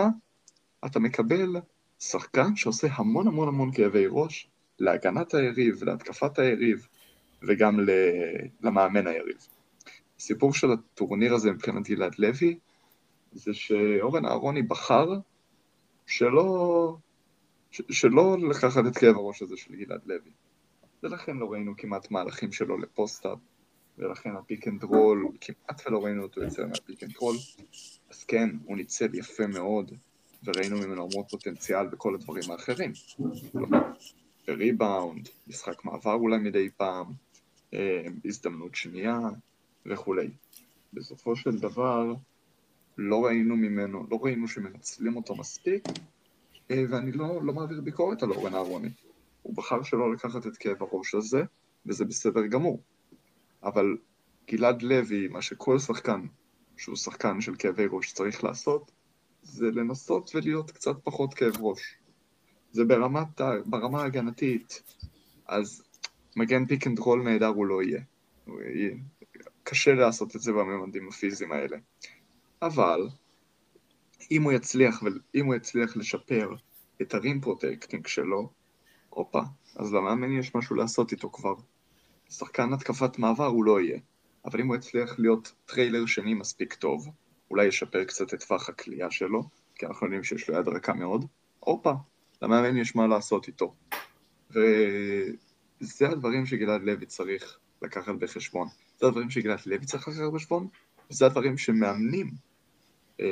אתה 0.87 0.99
מקבל 0.99 1.57
שחקן 1.99 2.57
שעושה 2.57 2.87
המון 2.91 3.27
המון 3.27 3.49
המון 3.49 3.73
כאבי 3.73 4.07
ראש, 4.11 4.51
להגנת 4.79 5.35
היריב, 5.35 5.85
להתקפת 5.85 6.39
היריב, 6.39 6.87
וגם 7.43 7.79
למאמן 8.63 9.07
היריב. 9.07 9.37
הסיפור 10.19 10.53
של 10.53 10.73
הטורניר 10.73 11.35
הזה 11.35 11.53
מבחינת 11.53 11.89
גלעד 11.89 12.15
לוי, 12.19 12.59
זה 13.33 13.55
שאורן 13.55 14.25
אהרוני 14.25 14.63
בחר 14.63 15.09
שלא, 16.07 16.97
שלא 17.71 18.37
לקחת 18.51 18.83
את 18.87 18.99
כאב 18.99 19.17
הראש 19.17 19.43
הזה 19.43 19.57
של 19.57 19.75
גלעד 19.75 20.01
לוי. 20.07 20.31
ולכן 21.03 21.37
לא 21.37 21.53
ראינו 21.53 21.77
כמעט 21.77 22.11
מהלכים 22.11 22.53
שלו 22.53 22.79
ל 22.79 22.86
post-up, 22.86 23.39
ולכן 23.99 24.37
ה 24.37 24.43
pick 24.43 24.69
and 24.69 24.85
roll, 24.85 25.29
כמעט 25.41 25.83
ולא 25.87 26.05
ראינו 26.05 26.23
אותו 26.23 26.43
יוצא 26.43 26.67
מה 26.67 26.79
pick 26.79 27.03
and 27.03 27.17
roll. 27.17 27.37
אז 28.11 28.25
כן, 28.25 28.51
הוא 28.65 28.77
ניצל 28.77 29.15
יפה 29.15 29.47
מאוד, 29.47 29.93
וראינו 30.45 30.77
ממנו 30.77 31.03
המון 31.03 31.25
פוטנציאל 31.31 31.87
בכל 31.87 32.15
הדברים 32.15 32.51
האחרים. 32.51 32.93
בריבאונד, 34.47 35.29
משחק 35.47 35.85
מעבר 35.85 36.15
אולי 36.15 36.39
מדי 36.39 36.71
פעם, 36.77 37.07
אה, 37.75 38.05
הזדמנות 38.25 38.75
שנייה 38.75 39.19
וכולי. 39.87 40.29
בסופו 40.93 41.37
של 41.37 41.59
דבר, 41.59 42.15
לא 42.99 43.25
ראינו 43.25 43.57
ממנו, 43.57 44.07
לא 44.11 44.19
ראינו 44.23 44.49
שמנצלים 44.49 45.17
אותו 45.17 45.37
מספיק, 45.37 45.85
אה, 46.71 46.85
ואני 46.89 47.13
לא, 47.13 47.41
לא 47.43 47.53
מעביר 47.53 47.81
ביקורת 47.81 48.23
על 48.23 48.31
אורן 48.31 48.55
אהרוני. 48.55 48.89
הוא 49.43 49.57
בחר 49.57 49.83
שלא 49.83 50.13
לקחת 50.13 50.47
את 50.47 50.57
כאב 50.57 50.83
הראש 50.83 51.15
הזה, 51.15 51.43
וזה 51.87 52.05
בסדר 52.05 52.47
גמור. 52.47 52.83
אבל 53.63 53.97
גלעד 54.51 54.83
לוי, 54.83 55.29
מה 55.29 55.43
שכל 55.43 55.79
שחקן 55.79 56.27
שהוא 56.77 56.97
שחקן 56.97 57.41
של 57.41 57.55
כאבי 57.59 57.87
ראש 57.91 58.13
צריך 58.13 58.45
לעשות, 58.45 58.91
זה 59.43 59.71
לנסות 59.71 60.31
ולהיות 60.35 60.71
קצת 60.71 60.97
פחות 61.05 61.35
כאב 61.35 61.57
ראש. 61.61 61.97
זה 62.73 62.85
ברמת, 62.85 63.41
ברמה 63.67 64.03
ההגנתית, 64.03 64.83
אז 65.47 65.83
מגן 66.37 66.67
pick 66.67 66.87
and 66.87 66.99
roll 66.99 67.23
נהדר 67.23 67.47
הוא 67.47 67.67
לא 67.67 67.83
יהיה. 67.83 68.01
הוא 68.45 68.61
יהיה. 68.61 68.97
קשה 69.63 69.95
לעשות 69.95 70.37
את 70.37 70.41
זה 70.41 70.53
בממדים 70.53 71.09
הפיזיים 71.09 71.53
האלה. 71.53 71.77
אבל, 72.63 73.09
אם 74.31 74.43
הוא 74.43 74.53
יצליח, 74.53 75.03
אם 75.35 75.47
הוא 75.47 75.55
יצליח 75.55 75.97
לשפר 75.97 76.55
את 77.03 77.15
ה 77.15 77.21
rim 77.21 77.41
protecting 77.41 78.07
שלו, 78.07 78.51
הופה, 79.11 79.43
אז 79.77 79.93
למאמן 79.93 80.33
יש 80.33 80.55
משהו 80.55 80.77
לעשות 80.77 81.13
איתו 81.13 81.31
כבר. 81.31 81.55
שחקן 82.31 82.73
התקפת 82.73 83.19
מעבר 83.19 83.47
הוא 83.47 83.65
לא 83.65 83.81
יהיה, 83.81 83.99
אבל 84.45 84.61
אם 84.61 84.67
הוא 84.67 84.77
יצליח 84.77 85.19
להיות 85.19 85.53
trailer 85.67 86.07
שני 86.07 86.35
מספיק 86.35 86.75
טוב, 86.75 87.09
אולי 87.51 87.67
ישפר 87.67 88.05
קצת 88.05 88.35
את 88.35 88.45
טווח 88.45 88.69
הקליעה 88.69 89.11
שלו, 89.11 89.43
כי 89.75 89.87
אנחנו 89.87 90.07
יודעים 90.07 90.25
שיש 90.25 90.49
לו 90.49 90.57
יד 90.57 90.69
רכה 90.69 90.93
מאוד, 90.93 91.25
הופה, 91.61 91.93
למאמן 92.43 92.77
יש 92.77 92.97
מה 92.97 93.07
לעשות 93.07 93.47
איתו. 93.47 93.75
וזה 94.51 96.09
הדברים 96.09 96.47
שגלעד 96.47 96.83
לוי 96.83 97.07
צריך 97.07 97.59
לקחת 97.83 98.15
בחשבון. 98.15 98.69
זה 99.01 99.07
הדברים 99.07 99.31
שגלעד 99.31 99.59
לוי 99.67 99.87
צריך 99.87 100.09
לקחת 100.09 100.23
בחשבון, 100.33 100.69
וזה 101.11 101.27
הדברים 101.27 101.59
שמאמנים, 101.59 102.31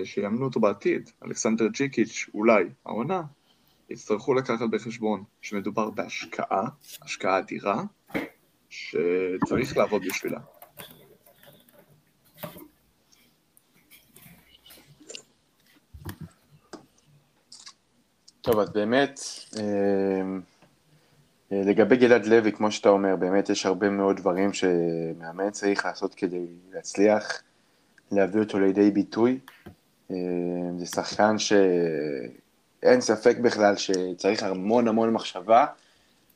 שיאמנו 0.04 0.44
אותו 0.44 0.60
בעתיד, 0.60 1.10
אלכסנדר 1.24 1.66
ג'יקיץ', 1.66 2.26
אולי, 2.34 2.64
העונה, 2.86 3.22
יצטרכו 3.90 4.34
לקחת 4.34 4.68
בחשבון 4.70 5.24
שמדובר 5.40 5.90
בהשקעה, 5.90 6.68
השקעה 7.02 7.38
אדירה, 7.38 7.82
שצריך 8.68 9.76
לעבוד 9.76 10.02
בשבילה. 10.02 10.40
טוב, 18.40 18.58
אז 18.58 18.70
באמת, 18.70 19.20
אמ, 19.60 20.40
אה, 21.52 21.62
לגבי 21.64 21.96
גלעד 21.96 22.26
לוי, 22.26 22.52
כמו 22.52 22.70
שאתה 22.70 22.88
אומר, 22.88 23.16
באמת 23.16 23.48
יש 23.48 23.66
הרבה 23.66 23.90
מאוד 23.90 24.16
דברים 24.16 24.52
שמאמן 24.52 25.50
צריך 25.50 25.84
לעשות 25.84 26.14
כדי 26.14 26.46
להצליח 26.72 27.42
להביא 28.10 28.40
אותו 28.40 28.58
לידי 28.58 28.90
ביטוי. 28.90 29.38
אמ, 30.10 30.78
זה 30.78 30.86
שחקן 30.86 31.36
שאין 31.38 33.00
ספק 33.00 33.36
בכלל 33.38 33.76
שצריך 33.76 34.42
המון 34.42 34.88
המון 34.88 35.12
מחשבה 35.12 35.66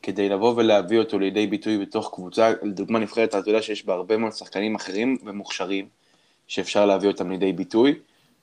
כדי 0.03 0.29
לבוא 0.29 0.55
ולהביא 0.57 0.99
אותו 0.99 1.19
לידי 1.19 1.47
ביטוי 1.47 1.79
בתוך 1.79 2.11
קבוצה, 2.15 2.53
לדוגמה 2.63 2.99
נבחרת, 2.99 3.29
אתה 3.29 3.51
יודע 3.51 3.63
שיש 3.63 3.87
בה 3.87 3.95
הרבה 3.95 4.17
מאוד 4.17 4.33
שחקנים 4.33 4.75
אחרים 4.75 5.17
ומוכשרים 5.25 5.89
שאפשר 6.47 6.87
להביא 6.87 7.09
אותם 7.09 7.31
לידי 7.31 7.53
ביטוי. 7.53 7.99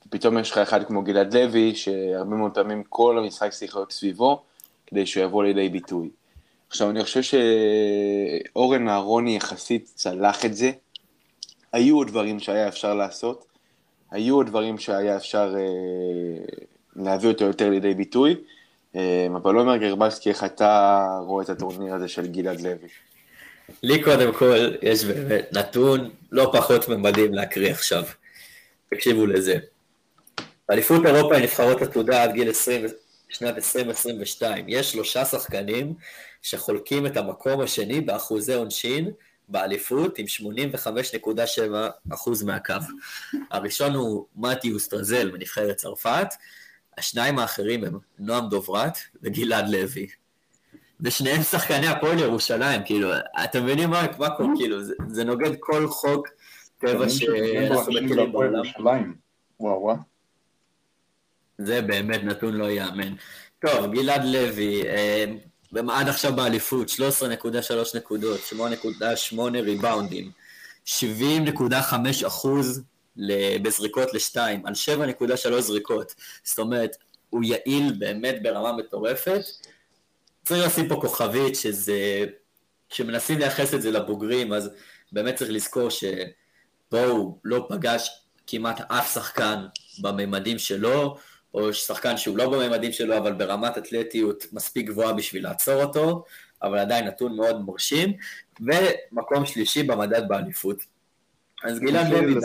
ופתאום 0.08 0.38
יש 0.38 0.52
לך 0.52 0.58
אחד 0.58 0.84
כמו 0.84 1.02
גלעד 1.02 1.34
לוי, 1.34 1.76
שהרבה 1.76 2.36
מאוד 2.36 2.54
פעמים 2.54 2.84
כל 2.90 3.18
המשחק 3.18 3.52
צריך 3.52 3.76
להיות 3.76 3.92
סביבו, 3.92 4.44
כדי 4.88 5.06
שהוא 5.06 5.24
יבוא 5.24 5.44
לידי 5.44 5.70
ביטוי. 5.70 6.10
עכשיו, 6.70 6.90
אני 6.90 7.04
חושב 7.04 7.22
שאורן 7.22 8.90
אהרוני 8.90 9.36
יחסית 9.36 9.92
צלח 9.96 10.46
את 10.46 10.56
זה. 10.56 10.72
היו 11.74 11.98
עוד 11.98 12.08
דברים 12.08 12.40
שהיה 12.40 12.68
אפשר 12.68 12.94
לעשות, 12.94 13.46
היו 14.12 14.36
עוד 14.36 14.48
דברים 14.48 14.78
שהיה 14.78 15.16
אפשר 15.16 15.56
אה, 15.58 16.46
להביא 16.96 17.30
אותו 17.30 17.46
יותר 17.46 17.70
לידי 17.70 17.94
ביטוי, 17.94 18.36
אה, 18.96 19.28
אבל 19.36 19.54
לא 19.54 19.62
אומר 19.62 19.78
גרבסקי, 19.78 20.30
איך 20.30 20.44
אתה 20.44 21.06
רואה 21.26 21.44
את 21.44 21.50
הטורניר 21.50 21.94
הזה 21.94 22.08
של 22.08 22.28
גלעד 22.28 22.62
לוי? 22.62 22.88
לי 23.84 24.04
קודם 24.04 24.34
כל 24.34 24.76
יש 24.82 25.06
באמת 25.06 25.50
נתון 25.52 26.10
לא 26.32 26.50
פחות 26.54 26.90
ממדהים 26.90 27.34
להקריא 27.34 27.72
עכשיו. 27.72 28.04
תקשיבו 28.90 29.26
לזה. 29.26 29.58
באליפות 30.70 31.06
אירופה 31.06 31.36
היא 31.36 31.44
נבחרות 31.44 31.82
עתודה 31.82 32.24
עד 32.24 32.34
גיל 32.34 32.50
20, 32.50 32.86
שנת 33.30 33.56
2022. 33.56 34.66
יש 34.68 34.92
שלושה 34.92 35.26
שחקנים 35.26 35.94
שחולקים 36.42 37.06
את 37.06 37.18
המקום 37.18 37.62
השני 37.62 38.02
באחוזי 38.02 38.54
עונשין 38.54 39.12
באליפות 39.48 40.18
עם 40.18 40.26
85.7% 40.26 42.46
מהקו. 42.46 42.74
הראשון 43.52 43.94
הוא 43.94 44.26
מתיוס 44.36 44.84
סטרזל 44.84 45.32
מנבחרת 45.32 45.76
צרפת, 45.76 46.28
השניים 46.98 47.40
האחרים 47.40 47.84
הם 47.84 48.00
נועם 48.20 48.50
דוברת 48.50 48.98
וגלעד 49.22 49.70
לוי. 49.70 50.08
ושניהם 51.02 51.42
שחקני 51.42 51.88
הפועל 51.88 52.20
ירושלים, 52.20 52.82
כאילו, 52.86 53.10
אתם 53.44 53.64
מבינים 53.64 53.90
מה, 53.90 54.08
קורה, 54.08 54.30
כאילו, 54.58 54.84
זה, 54.84 54.94
זה 55.08 55.24
נוגד 55.24 55.52
כל 55.60 55.88
חוק 55.88 56.28
טבע 56.78 57.10
שאנחנו 57.10 57.94
מכירים 57.94 58.32
בעולם. 58.32 59.14
וואו 59.60 59.82
וואו. 59.82 59.96
זה 61.58 61.82
באמת 61.82 62.24
נתון 62.24 62.54
לא 62.54 62.66
ייאמן. 62.66 63.14
טוב, 63.60 63.92
גלעד 63.92 64.26
לוי, 64.26 64.88
אה, 64.88 65.26
עד 65.76 66.10
עכשיו 66.10 66.36
באליפות, 66.36 66.90
13.3 66.90 67.98
נקודות, 67.98 68.40
8.8 68.52 69.36
ריבאונדים, 69.64 70.32
70.5 70.86 70.94
אחוז 72.28 72.82
בזריקות 73.62 74.14
לשתיים, 74.14 74.66
על 74.66 74.74
7.3 74.74 75.60
זריקות. 75.60 76.16
זאת 76.44 76.60
אומרת, 76.60 76.96
הוא 77.30 77.44
יעיל 77.44 77.94
באמת 78.00 78.36
ברמה 78.44 78.74
מטורפת. 78.74 79.42
צריך 80.46 80.66
לשים 80.66 80.88
פה 80.88 80.96
כוכבית 81.02 81.56
שזה, 81.56 82.26
כשמנסים 82.90 83.40
לייחס 83.40 83.74
את 83.74 83.82
זה 83.82 83.92
לבוגרים, 83.92 84.54
אז 84.54 84.70
באמת 85.12 85.36
צריך 85.36 85.52
לזכור 85.52 85.90
שבואו 85.90 87.40
לא 87.44 87.66
פגש 87.70 88.10
כמעט 88.48 88.92
אף 88.92 89.14
שחקן 89.14 89.66
בממדים 90.02 90.60
שלו, 90.60 91.18
או 91.54 91.74
שחקן 91.74 92.18
שהוא 92.18 92.38
לא 92.38 92.50
בממדים 92.50 92.92
שלו, 92.92 93.18
אבל 93.18 93.34
ברמת 93.34 93.78
אתלטיות 93.78 94.46
מספיק 94.54 94.88
גבוהה 94.88 95.14
בשביל 95.14 95.44
לעצור 95.44 95.84
אותו, 95.84 96.24
אבל 96.64 96.78
עדיין 96.78 97.08
נתון 97.08 97.36
מאוד 97.36 97.66
מרשים, 97.66 98.14
ומקום 98.60 99.46
שלישי 99.46 99.84
במדד 99.84 100.28
באליפות. 100.28 100.86
אז 101.64 101.80
גלעד 101.80 102.08
לוי... 102.12 102.36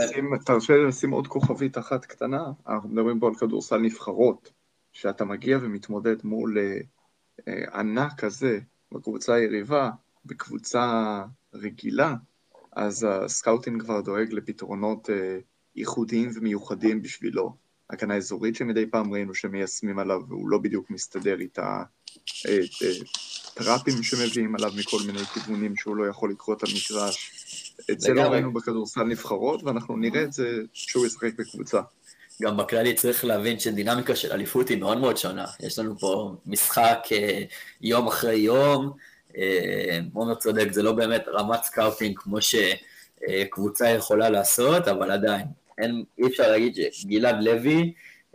תרשה 0.47 0.77
לי 0.77 0.87
לשים 0.87 1.11
עוד 1.11 1.27
כוכבית 1.27 1.79
אחת 1.79 2.05
קטנה, 2.05 2.45
אנחנו 2.69 2.89
מדברים 2.89 3.21
פה 3.21 3.29
על 3.29 3.35
כדורסל 3.35 3.79
נבחרות, 3.79 4.53
שאתה 4.93 5.25
מגיע 5.25 5.59
ומתמודד 5.63 6.17
מול 6.25 6.59
אה, 6.59 6.79
אה, 7.49 7.81
ענק 7.81 8.21
כזה 8.21 8.59
בקבוצה 8.93 9.35
היריבה, 9.35 9.91
בקבוצה 10.25 11.23
רגילה, 11.55 12.15
אז 12.73 13.07
ה 13.11 13.19
scouting 13.19 13.83
כבר 13.83 14.01
דואג 14.01 14.33
לפתרונות 14.33 15.11
אה, 15.11 15.39
ייחודיים 15.77 16.31
ומיוחדים 16.35 17.03
בשבילו. 17.03 17.62
הגנה 17.91 18.17
אזורית 18.17 18.57
שמדי 18.57 18.87
פעם 18.87 19.15
ראינו 19.15 19.35
שמיישמים 19.35 19.99
עליו 19.99 20.21
והוא 20.29 20.49
לא 20.49 20.59
בדיוק 20.59 20.91
מסתדר 20.91 21.41
איתה, 21.41 21.83
טראפים 23.55 24.03
שמביאים 24.03 24.55
עליו 24.55 24.71
מכל 24.77 24.97
מיני 25.07 25.25
כיוונים 25.25 25.77
שהוא 25.77 25.97
לא 25.97 26.09
יכול 26.09 26.31
לקרוא 26.31 26.57
את 26.57 26.63
המגרש. 26.63 27.33
את 27.91 28.01
זה 28.01 28.13
לא 28.13 28.23
ראינו 28.23 28.53
בכדורסל 28.53 29.03
נבחרות, 29.03 29.63
ואנחנו 29.63 29.97
נראה 29.97 30.23
את 30.23 30.33
זה 30.33 30.59
כשהוא 30.73 31.07
ישחק 31.07 31.31
בקבוצה. 31.39 31.81
גם 32.43 32.57
בכללי 32.57 32.95
צריך 32.95 33.25
להבין 33.25 33.59
שדינמיקה 33.59 34.17
של 34.17 34.33
אליפות 34.33 34.69
היא 34.69 34.79
מאוד 34.79 34.99
מאוד 34.99 35.17
שונה. 35.17 35.47
יש 35.61 35.79
לנו 35.79 35.99
פה 35.99 36.37
משחק 36.47 36.99
אה, 37.13 37.43
יום 37.81 38.07
אחרי 38.07 38.37
יום, 38.37 38.93
אה, 39.37 39.99
עומר 40.15 40.35
צודק, 40.35 40.69
זה 40.71 40.83
לא 40.83 40.93
באמת 40.93 41.25
רמת 41.29 41.65
scouting 41.65 42.19
כמו 42.19 42.37
שקבוצה 42.41 43.89
יכולה 43.89 44.31
לעשות, 44.31 44.89
אבל 44.89 45.11
עדיין, 45.11 45.47
אין, 45.83 46.05
אי 46.19 46.27
אפשר 46.27 46.51
להגיד 46.51 46.77
שגלעד 46.93 47.43
לוי, 47.43 47.93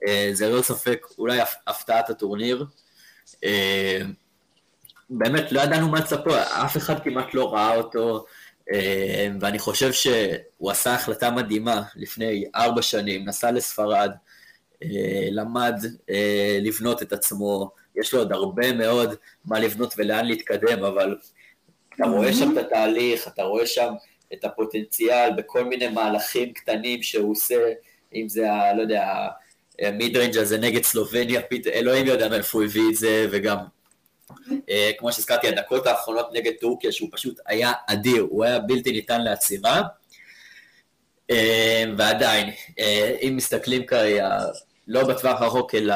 אה, 0.07 0.29
זה 0.33 0.49
ללא 0.49 0.61
ספק 0.61 1.05
אולי 1.17 1.39
הפתעת 1.67 2.09
הטורניר. 2.09 2.65
באמת 5.09 5.51
לא 5.51 5.61
ידענו 5.61 5.89
מה 5.89 5.99
לצפות, 5.99 6.33
אף 6.65 6.77
אחד 6.77 7.03
כמעט 7.03 7.33
לא 7.33 7.53
ראה 7.53 7.75
אותו, 7.75 8.25
אה, 8.73 9.27
ואני 9.39 9.59
חושב 9.59 9.91
שהוא 9.91 10.71
עשה 10.71 10.93
החלטה 10.93 11.31
מדהימה 11.31 11.81
לפני 11.95 12.45
ארבע 12.55 12.81
שנים, 12.81 13.25
נסע 13.25 13.51
לספרד, 13.51 14.11
אה, 14.83 15.27
למד 15.31 15.85
אה, 16.09 16.59
לבנות 16.61 17.01
את 17.01 17.13
עצמו, 17.13 17.71
יש 17.95 18.13
לו 18.13 18.19
עוד 18.19 18.31
הרבה 18.31 18.73
מאוד 18.73 19.15
מה 19.45 19.59
לבנות 19.59 19.93
ולאן 19.97 20.25
להתקדם, 20.25 20.83
אבל 20.83 21.17
אתה 21.95 22.05
רואה 22.05 22.33
שם 22.33 22.51
את 22.51 22.57
התהליך, 22.57 23.27
אתה 23.27 23.43
רואה 23.43 23.65
שם 23.65 23.93
את 24.33 24.45
הפוטנציאל 24.45 25.29
בכל 25.37 25.63
מיני 25.63 25.87
מהלכים 25.87 26.53
קטנים 26.53 27.03
שהוא 27.03 27.31
עושה, 27.31 27.55
אם 28.15 28.29
זה, 28.29 28.51
ה, 28.51 28.73
לא 28.73 28.81
יודע, 28.81 29.27
ה 29.79 29.89
mid 29.89 30.17
range 30.17 30.37
הזה 30.37 30.57
נגד 30.57 30.83
סלובניה, 30.83 31.41
אלוהים 31.73 32.07
יודע 32.07 32.29
מאיפה 32.29 32.57
הוא 32.57 32.65
הביא 32.65 32.89
את 32.89 32.95
זה, 32.95 33.27
וגם 33.31 33.57
אה, 34.69 34.91
כמו 34.97 35.11
שהזכרתי, 35.11 35.47
הדקות 35.47 35.87
האחרונות 35.87 36.29
נגד 36.33 36.51
טורקיה, 36.61 36.91
שהוא 36.91 37.09
פשוט 37.11 37.39
היה 37.45 37.71
אדיר, 37.87 38.27
הוא 38.29 38.43
היה 38.43 38.59
בלתי 38.59 38.91
ניתן 38.91 39.21
לעצירה. 39.21 39.81
אה, 41.31 41.83
ועדיין, 41.97 42.49
אה, 42.79 43.15
אם 43.21 43.33
מסתכלים 43.37 43.85
כרגע, 43.85 44.39
לא 44.87 45.07
בטווח 45.07 45.41
הרחוק, 45.41 45.75
אלא 45.75 45.95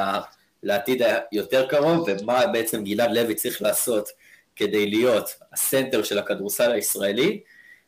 לעתיד 0.63 1.01
היותר 1.31 1.67
קרוב, 1.67 2.07
ומה 2.07 2.47
בעצם 2.47 2.83
גלעד 2.83 3.11
לוי 3.11 3.35
צריך 3.35 3.61
לעשות 3.61 4.09
כדי 4.55 4.89
להיות 4.89 5.29
הסנטר 5.53 6.03
של 6.03 6.19
הכדורסל 6.19 6.71
הישראלי, 6.71 7.41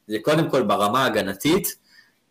זה 0.07 0.17
קודם 0.21 0.49
כל 0.49 0.63
ברמה 0.63 1.03
ההגנתית, 1.03 1.75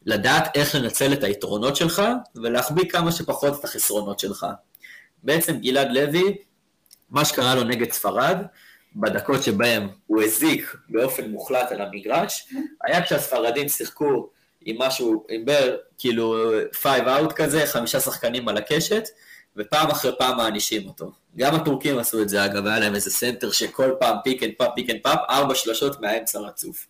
לדעת 0.06 0.56
איך 0.56 0.74
לנצל 0.74 1.12
את 1.12 1.24
היתרונות 1.24 1.76
שלך, 1.76 2.02
ולהחביא 2.34 2.88
כמה 2.88 3.12
שפחות 3.12 3.58
את 3.60 3.64
החסרונות 3.64 4.18
שלך. 4.18 4.46
בעצם 5.22 5.58
גלעד 5.58 5.92
לוי, 5.92 6.36
מה 7.10 7.24
שקרה 7.24 7.54
לו 7.54 7.64
נגד 7.64 7.92
ספרד, 7.92 8.36
בדקות 8.96 9.42
שבהם 9.42 9.88
הוא 10.06 10.22
הזיק 10.22 10.76
באופן 10.88 11.30
מוחלט 11.30 11.72
על 11.72 11.80
המגרש, 11.80 12.48
היה 12.84 13.04
כשהספרדים 13.04 13.68
שיחקו 13.68 14.28
עם 14.64 14.76
משהו, 14.78 15.26
עם 15.30 15.44
בר, 15.44 15.76
כאילו 15.98 16.50
five 16.82 17.08
out 17.08 17.32
כזה, 17.32 17.66
חמישה 17.66 18.00
שחקנים 18.00 18.48
על 18.48 18.56
הקשת, 18.56 19.08
ופעם 19.56 19.90
אחרי 19.90 20.12
פעם 20.18 20.36
מענישים 20.36 20.88
אותו. 20.88 21.12
גם 21.36 21.54
הטורקים 21.54 21.98
עשו 21.98 22.22
את 22.22 22.28
זה 22.28 22.44
אגב, 22.44 22.66
היה 22.66 22.78
להם 22.78 22.94
איזה 22.94 23.10
סנטר 23.10 23.50
שכל 23.50 23.90
פעם 24.00 24.16
pick 24.24 24.42
and 24.42 24.52
pop, 24.58 24.68
pick 24.74 24.90
and 24.90 24.98
pop, 25.02 25.18
ארבע 25.30 25.54
שלשות 25.54 26.00
מהאמצע 26.00 26.38
רצוף. 26.38 26.86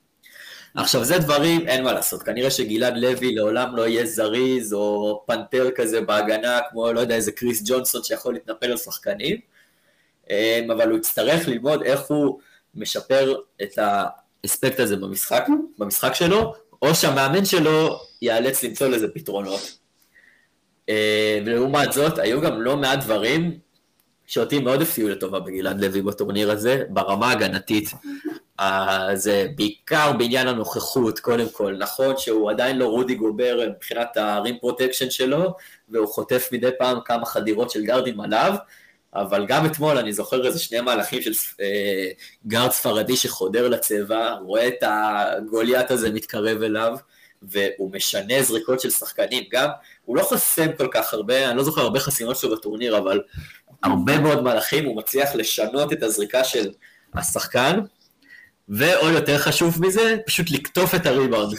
עכשיו 0.74 1.04
זה 1.04 1.18
דברים, 1.18 1.68
אין 1.68 1.84
מה 1.84 1.92
לעשות, 1.92 2.22
כנראה 2.22 2.50
שגלעד 2.50 2.96
לוי 2.96 3.34
לעולם 3.34 3.76
לא 3.76 3.88
יהיה 3.88 4.06
זריז 4.06 4.72
או 4.72 5.22
פנתר 5.26 5.70
כזה 5.74 6.00
בהגנה, 6.00 6.60
כמו 6.70 6.92
לא 6.92 7.00
יודע 7.00 7.14
איזה 7.14 7.32
קריס 7.32 7.62
ג'ונסון 7.64 8.02
שיכול 8.02 8.34
להתנפל 8.34 8.70
על 8.70 8.76
שחקנים, 8.76 9.36
אמ, 10.30 10.70
אבל 10.70 10.90
הוא 10.90 10.98
יצטרך 10.98 11.48
ללמוד 11.48 11.82
איך 11.82 12.00
הוא 12.00 12.38
משפר 12.74 13.34
את 13.62 13.78
האספקט 13.78 14.80
הזה 14.80 14.96
במשחק, 14.96 15.46
במשחק 15.78 16.14
שלו, 16.14 16.54
או 16.82 16.94
שהמאמן 16.94 17.44
שלו 17.44 18.00
ייאלץ 18.22 18.62
למצוא 18.62 18.86
לזה 18.86 19.08
פתרונות. 19.14 19.78
אמ, 20.88 20.94
ולעומת 21.46 21.92
זאת, 21.92 22.18
היו 22.18 22.40
גם 22.40 22.62
לא 22.62 22.76
מעט 22.76 22.98
דברים 22.98 23.58
שאותי 24.26 24.58
מאוד 24.58 24.82
הפתיעו 24.82 25.08
לטובה 25.08 25.40
בגלעד 25.40 25.80
לוי 25.80 26.02
בטורניר 26.02 26.50
הזה, 26.50 26.82
ברמה 26.88 27.32
הגנתית. 27.32 27.90
זה 29.14 29.46
בעיקר 29.56 30.12
בעניין 30.12 30.48
הנוכחות, 30.48 31.20
קודם 31.20 31.48
כל. 31.52 31.74
נכון 31.78 32.14
שהוא 32.18 32.50
עדיין 32.50 32.78
לא 32.78 32.86
רודי 32.86 33.14
גובר 33.14 33.60
מבחינת 33.76 34.16
ה 34.16 34.27
rim 34.27 34.58
protection 34.60 35.10
שלו, 35.10 35.54
והוא 35.88 36.08
חוטף 36.08 36.48
מדי 36.52 36.70
פעם 36.78 36.98
כמה 37.04 37.26
חדירות 37.26 37.70
של 37.70 37.84
גארדים 37.84 38.20
עליו, 38.20 38.54
אבל 39.14 39.46
גם 39.46 39.66
אתמול 39.66 39.98
אני 39.98 40.12
זוכר 40.12 40.46
איזה 40.46 40.58
שני 40.58 40.80
מהלכים 40.80 41.22
של 41.22 41.32
אה, 41.60 42.10
גארד 42.46 42.70
ספרדי 42.70 43.16
שחודר 43.16 43.68
לצבע, 43.68 44.32
רואה 44.32 44.68
את 44.68 44.82
הגוליית 44.82 45.90
הזה 45.90 46.10
מתקרב 46.10 46.62
אליו, 46.62 46.96
והוא 47.42 47.92
משנה 47.92 48.42
זריקות 48.42 48.80
של 48.80 48.90
שחקנים, 48.90 49.44
גם, 49.52 49.68
הוא 50.04 50.16
לא 50.16 50.22
חוסם 50.22 50.66
כל 50.78 50.88
כך 50.92 51.14
הרבה, 51.14 51.48
אני 51.48 51.56
לא 51.56 51.64
זוכר 51.64 51.80
הרבה 51.80 52.00
חסימות 52.00 52.36
שלו 52.36 52.56
בטורניר, 52.56 52.98
אבל 52.98 53.20
הרבה 53.82 54.18
מאוד 54.18 54.42
מהלכים 54.42 54.84
הוא 54.84 54.96
מצליח 54.96 55.34
לשנות 55.34 55.92
את 55.92 56.02
הזריקה 56.02 56.44
של 56.44 56.70
השחקן, 57.14 57.80
ועוד 58.68 59.12
יותר 59.12 59.38
חשוב 59.38 59.86
מזה, 59.86 60.16
פשוט 60.26 60.50
לקטוף 60.50 60.94
את 60.94 61.06
הריבאונד. 61.06 61.58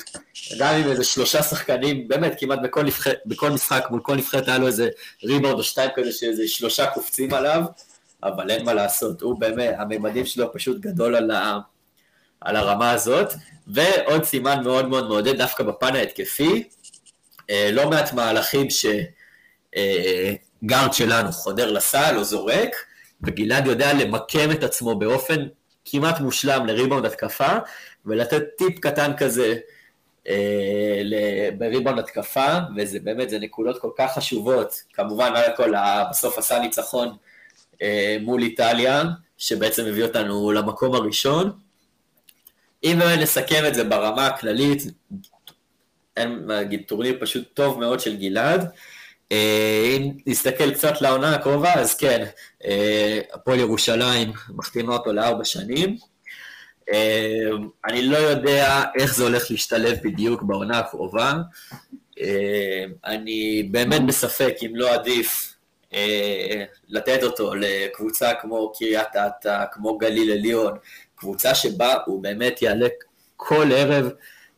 גם 0.59 0.75
עם 0.75 0.91
איזה 0.91 1.03
שלושה 1.03 1.43
שחקנים, 1.43 2.07
באמת, 2.07 2.35
כמעט 2.39 2.59
בכל, 2.63 2.83
נבח... 2.83 3.07
בכל 3.25 3.51
משחק, 3.51 3.85
מול 3.89 3.99
כל 4.03 4.15
נבחרת 4.15 4.47
היה 4.47 4.57
לו 4.57 4.67
איזה 4.67 4.89
ריבאונד 5.23 5.57
או 5.57 5.63
שתיים 5.63 5.89
כזה, 5.95 6.11
שאיזה 6.11 6.47
שלושה 6.47 6.85
קופצים 6.85 7.33
עליו, 7.33 7.63
אבל 8.23 8.49
אין 8.49 8.65
מה 8.65 8.73
לעשות, 8.73 9.21
הוא 9.21 9.39
באמת, 9.39 9.75
הממדים 9.77 10.25
שלו 10.25 10.53
פשוט 10.53 10.79
גדול 10.79 11.15
על, 11.15 11.31
ה... 11.31 11.59
על 12.41 12.55
הרמה 12.55 12.91
הזאת. 12.91 13.33
ועוד 13.67 14.23
סימן 14.23 14.63
מאוד 14.63 14.87
מאוד 14.87 15.07
מעודד, 15.07 15.37
דווקא 15.37 15.63
בפן 15.63 15.95
ההתקפי, 15.95 16.63
אה, 17.49 17.69
לא 17.71 17.89
מעט 17.89 18.13
מהלכים 18.13 18.67
שגארד 18.69 19.07
אה, 20.87 20.93
שלנו 20.93 21.31
חודר 21.31 21.71
לסל 21.71 22.17
או 22.17 22.23
זורק, 22.23 22.75
וגלעד 23.23 23.67
יודע 23.67 23.93
למקם 23.93 24.51
את 24.51 24.63
עצמו 24.63 24.99
באופן 24.99 25.47
כמעט 25.85 26.19
מושלם 26.19 26.65
לריבאונד 26.65 27.05
התקפה, 27.05 27.57
ולתת 28.05 28.43
טיפ 28.57 28.79
קטן 28.79 29.11
כזה 29.17 29.55
אה, 30.27 31.49
בריבאונד 31.57 31.99
התקפה, 31.99 32.57
וזה 32.77 32.99
באמת, 32.99 33.29
זה 33.29 33.39
נקודות 33.39 33.81
כל 33.81 33.89
כך 33.97 34.13
חשובות. 34.13 34.83
כמובן, 34.93 35.31
על 35.35 35.51
הכל, 35.51 35.73
בסוף 36.09 36.37
עשה 36.37 36.59
ניצחון 36.59 37.15
אה, 37.81 38.17
מול 38.21 38.41
איטליה, 38.41 39.03
שבעצם 39.37 39.85
הביא 39.85 40.03
אותנו 40.03 40.51
למקום 40.51 40.95
הראשון. 40.95 41.51
אם 42.83 42.95
באמת 42.99 43.19
נסכם 43.19 43.63
את 43.67 43.75
זה 43.75 43.83
ברמה 43.83 44.27
הכללית, 44.27 44.83
אין 46.17 46.47
מה 46.47 46.53
להגיד, 46.53 46.83
טורניר 46.87 47.17
פשוט 47.19 47.43
טוב 47.53 47.79
מאוד 47.79 47.99
של 47.99 48.17
גלעד. 48.17 48.71
אה, 49.33 49.95
אם 49.97 50.11
נסתכל 50.27 50.73
קצת 50.73 51.01
לעונה 51.01 51.35
הקרובה, 51.35 51.73
אז 51.73 51.95
כן, 51.95 52.25
אה, 52.65 53.19
הפועל 53.33 53.59
ירושלים 53.59 54.31
מחתימה 54.49 54.93
אותו 54.93 55.13
לארבע 55.13 55.45
שנים. 55.45 55.97
אה, 56.93 57.49
אני 57.85 58.01
לא 58.07 58.17
יודע 58.17 58.83
איך 58.95 59.15
זה 59.15 59.23
הולך 59.23 59.51
להשתלב 59.51 59.97
בדיוק 60.03 60.41
בעונה 60.43 60.79
הקרובה. 60.79 61.33
אני 63.05 63.67
באמת 63.71 64.05
בספק 64.05 64.55
אם 64.65 64.75
לא 64.75 64.93
עדיף 64.93 65.55
לתת 66.89 67.23
אותו 67.23 67.55
לקבוצה 67.55 68.33
כמו 68.41 68.73
קריית 68.77 69.07
אתא, 69.15 69.63
כמו 69.71 69.97
גליל 69.97 70.31
עליון, 70.31 70.73
קבוצה 71.15 71.55
שבה 71.55 71.95
הוא 72.05 72.23
באמת 72.23 72.61
יעלה 72.61 72.87
כל 73.35 73.71
ערב 73.71 74.09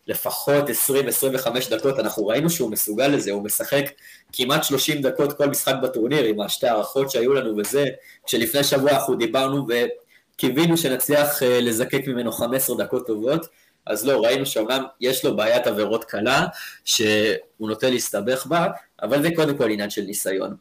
לפחות 0.07 0.63
20-25 0.69 1.69
דקות, 1.69 1.99
אנחנו 1.99 2.27
ראינו 2.27 2.49
שהוא 2.49 2.71
מסוגל 2.71 3.07
לזה, 3.07 3.31
הוא 3.31 3.43
משחק 3.43 3.85
כמעט 4.33 4.63
30 4.63 5.01
דקות 5.01 5.37
כל 5.37 5.47
משחק 5.47 5.75
בטורניר 5.83 6.23
עם 6.23 6.41
השתי 6.41 6.67
הערכות 6.67 7.11
שהיו 7.11 7.33
לנו 7.33 7.57
וזה, 7.57 7.85
כשלפני 8.25 8.63
שבוע 8.63 8.91
אנחנו 8.91 9.15
דיברנו 9.15 9.67
וקיווינו 9.67 10.77
שנצליח 10.77 11.43
אה, 11.43 11.61
לזקק 11.61 12.07
ממנו 12.07 12.31
15 12.31 12.77
דקות 12.77 13.07
טובות, 13.07 13.47
אז 13.87 14.07
לא, 14.07 14.25
ראינו 14.25 14.45
שאומנם 14.45 14.83
יש 15.01 15.25
לו 15.25 15.35
בעיית 15.35 15.67
עבירות 15.67 16.03
קלה, 16.03 16.45
שהוא 16.85 17.69
נוטה 17.69 17.89
להסתבך 17.89 18.45
בה, 18.45 18.67
אבל 19.01 19.21
זה 19.21 19.29
קודם 19.35 19.57
כל 19.57 19.71
עניין 19.71 19.89
של 19.89 20.01
ניסיון. 20.01 20.55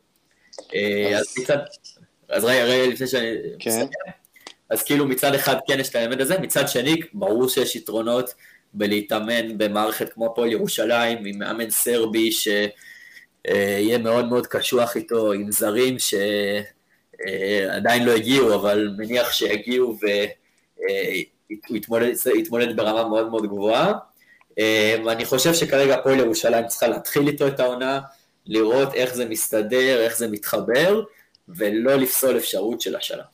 אה, 0.75 1.19
אז, 1.19 1.27
אז 1.27 1.35
מצד... 1.39 1.59
אז 2.29 2.45
רגע, 2.45 2.65
רגע, 2.65 2.87
לפני 2.93 3.07
שאני... 3.07 3.37
כן. 3.59 3.87
אז 4.71 4.83
כאילו 4.83 5.07
מצד 5.07 5.35
אחד 5.35 5.57
כן 5.67 5.81
יש 5.81 5.89
את 5.89 5.95
האמת 5.95 6.21
הזה, 6.21 6.39
מצד 6.39 6.69
שני, 6.69 7.01
ברור 7.13 7.49
שיש 7.49 7.77
יתרונות 7.77 8.35
בלהתאמן 8.75 9.59
במערכת 9.59 10.13
כמו 10.13 10.27
הפועל 10.27 10.53
ירושלים, 10.53 11.25
עם 11.25 11.39
מאמן 11.39 11.71
סרבי 11.71 12.31
שיהיה 12.33 13.99
מאוד 13.99 14.29
מאוד 14.29 14.47
קשוח 14.47 14.97
איתו, 14.97 15.33
עם 15.33 15.53
זרים 15.53 15.97
שעדיין 17.19 18.05
לא 18.05 18.13
הגיעו, 18.13 18.55
אבל 18.55 18.89
מניח 18.97 19.33
שיגיעו 19.33 19.99
והוא 20.01 21.79
יתמודד 22.35 22.77
ברמה 22.77 23.09
מאוד 23.09 23.29
מאוד 23.29 23.47
גבוהה. 23.47 23.93
אני 25.09 25.25
חושב 25.25 25.55
שכרגע 25.55 25.95
הפועל 25.95 26.19
ירושלים 26.19 26.67
צריכה 26.67 26.89
להתחיל 26.89 27.29
איתו 27.29 27.49
את 27.49 27.61
העונה, 27.61 28.01
לראות 28.47 28.95
איך 28.95 29.15
זה 29.15 29.25
מסתדר, 29.29 30.01
איך 30.01 30.17
זה 30.17 30.29
מתחבר, 30.29 31.03
ולא 31.49 31.95
לפסול 31.95 32.37
אפשרות 32.37 32.81
של 32.81 32.97
השלב. 32.97 33.25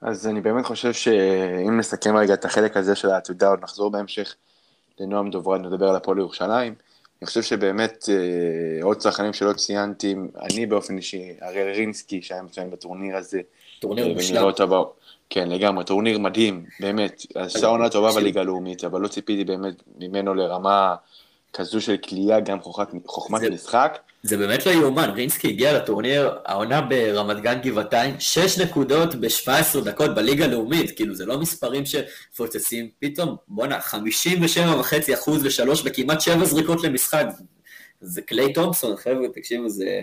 אז 0.00 0.26
אני 0.26 0.40
באמת 0.40 0.64
חושב 0.64 0.92
שאם 0.92 1.78
נסכם 1.78 2.16
רגע 2.16 2.34
את 2.34 2.44
החלק 2.44 2.76
הזה 2.76 2.94
של 2.94 3.10
העתודה, 3.10 3.48
עוד 3.48 3.60
נחזור 3.62 3.90
בהמשך 3.90 4.34
לנועם 5.00 5.30
דוברת, 5.30 5.60
נדבר 5.60 5.88
על 5.88 5.96
הפועל 5.96 6.18
ירושלים. 6.18 6.74
אני 7.20 7.26
חושב 7.26 7.42
שבאמת 7.42 8.08
אה, 8.08 8.84
עוד 8.84 8.96
שחקנים 8.96 9.32
שלא 9.32 9.52
ציינתי, 9.52 10.14
אני 10.42 10.66
באופן 10.66 10.96
אישי, 10.96 11.34
אריאל 11.42 11.74
רינסקי 11.74 12.22
שהיה 12.22 12.42
מצוין 12.42 12.70
בטורניר 12.70 13.16
הזה. 13.16 13.40
טורניר 13.80 14.08
אה, 14.08 14.14
מושלם. 14.14 14.52
כן, 15.30 15.48
לגמרי, 15.48 15.84
טורניר 15.84 16.18
מדהים, 16.18 16.64
באמת. 16.80 17.22
עשה 17.34 17.66
עונה 17.66 17.90
טובה 17.90 18.12
בליגה 18.12 18.40
הלאומית, 18.40 18.84
אבל 18.84 19.00
לא 19.00 19.08
ציפיתי 19.08 19.44
באמת 19.44 19.74
ממנו 19.98 20.34
לרמה 20.34 20.94
כזו 21.52 21.80
של 21.80 21.96
קליעה, 21.96 22.40
גם 22.40 22.58
חוכמת 23.06 23.42
משחק. 23.42 23.98
זה 24.22 24.36
באמת 24.36 24.66
לא 24.66 24.70
יאומן, 24.70 25.10
רינסקי 25.10 25.48
הגיע 25.48 25.78
לטורניר, 25.78 26.38
העונה 26.44 26.80
ברמת 26.80 27.40
גן 27.40 27.60
גבעתיים, 27.60 28.14
6 28.18 28.58
נקודות 28.58 29.14
ב-17 29.14 29.80
דקות 29.84 30.14
בליגה 30.14 30.44
הלאומית, 30.44 30.96
כאילו 30.96 31.14
זה 31.14 31.26
לא 31.26 31.38
מספרים 31.38 31.82
שפוצצים, 31.86 32.88
פתאום, 32.98 33.36
בואנה, 33.48 33.78
57.5 33.80 35.14
אחוז 35.14 35.44
לשלוש 35.44 35.82
וכמעט 35.84 36.20
7 36.20 36.44
זריקות 36.44 36.82
למשחק, 36.82 37.26
זה 38.00 38.22
קליי 38.22 38.52
תומפסון, 38.52 38.96
חבר'ה, 38.96 39.28
תקשיבו, 39.34 39.68
זה 39.68 40.00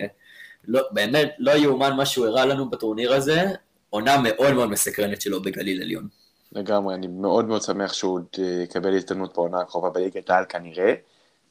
לא, 0.68 0.80
באמת 0.90 1.34
לא 1.38 1.50
יאומן 1.50 1.96
מה 1.96 2.06
שהוא 2.06 2.26
הראה 2.26 2.46
לנו 2.46 2.70
בטורניר 2.70 3.12
הזה, 3.12 3.44
עונה 3.90 4.16
מאוד 4.18 4.52
מאוד 4.52 4.70
מסקרנת 4.70 5.20
שלו 5.20 5.42
בגליל 5.42 5.82
עליון. 5.82 6.08
לגמרי, 6.52 6.94
אני 6.94 7.06
מאוד 7.06 7.48
מאוד 7.48 7.62
שמח 7.62 7.92
שהוא 7.92 8.14
עוד 8.14 8.26
אה, 8.38 8.62
יקבל 8.62 8.94
הזדמנות 8.96 9.34
בעונה 9.34 9.60
הקרובה 9.60 9.90
בליגת 9.90 10.30
העל 10.30 10.44
כנראה. 10.48 10.94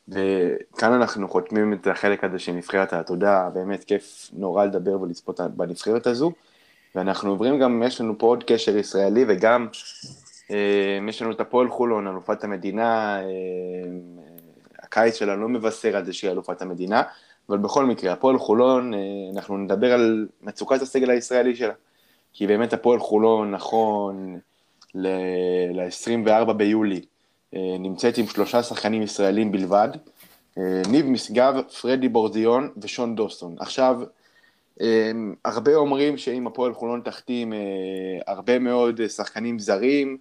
וכאן 0.08 0.94
אנחנו 0.94 1.30
חותמים 1.30 1.74
את 1.74 1.88
החלק 1.88 2.24
הזה 2.24 2.40
של 2.40 2.52
נבחרת 2.52 2.94
העתודה, 2.94 3.50
באמת 3.54 3.84
כיף 3.84 4.30
נורא 4.34 4.66
לדבר 4.66 5.02
ולצפות 5.02 5.40
בנבחרת 5.40 6.08
הזו. 6.08 6.32
ואנחנו 6.96 7.30
עוברים 7.30 7.60
גם, 7.60 7.84
יש 7.86 8.02
לנו 8.02 8.18
פה 8.18 8.28
עוד 8.28 8.44
קשר 8.44 8.78
ישראלי, 8.78 9.26
וגם 9.28 9.68
אה, 10.52 11.00
יש 11.10 11.22
לנו 11.22 11.32
את 11.32 11.40
הפועל 11.40 11.70
חולון, 11.70 12.08
אלופת 12.08 12.44
המדינה, 12.44 13.20
אה, 13.20 13.26
הקיץ 14.80 15.16
שלה 15.16 15.36
לא 15.36 15.50
מבשר 15.50 15.98
על 15.98 16.06
זה 16.06 16.14
שהיא 16.14 16.32
אלופת 16.32 16.62
המדינה, 16.62 17.02
אבל 17.50 17.58
בכל 17.58 17.86
מקרה, 17.86 18.14
הפועל 18.14 18.38
חולון, 18.38 18.94
אה, 18.94 19.00
אנחנו 19.36 19.58
נדבר 19.58 19.94
על 19.94 20.28
מצוקת 20.42 20.82
הסגל 20.82 21.10
הישראלי 21.10 21.56
שלה. 21.56 21.74
כי 22.34 22.48
באמת 22.48 22.74
הפועל 22.74 23.00
חולון, 23.00 23.52
נכון, 23.52 24.40
ל-24 24.96 26.54
ביולי, 26.54 27.02
נמצאת 27.80 28.18
עם 28.18 28.28
שלושה 28.28 28.64
שחקנים 28.64 29.02
ישראלים 29.02 29.52
בלבד, 29.52 29.90
אה, 30.58 30.82
ניב 30.90 31.06
משגב, 31.06 31.62
פרדי 31.82 32.10
בורדיון 32.10 32.70
ושון 32.82 33.16
דוסון. 33.16 33.56
עכשיו, 33.60 34.02
אה, 34.82 35.12
הרבה 35.46 35.76
אומרים 35.76 36.18
שאם 36.18 36.48
הפועל 36.48 36.74
חולון 36.74 37.02
תחתים 37.06 37.54
הרבה 38.28 38.60
מאוד 38.60 39.08
שחקנים 39.08 39.60
זרים, 39.60 40.18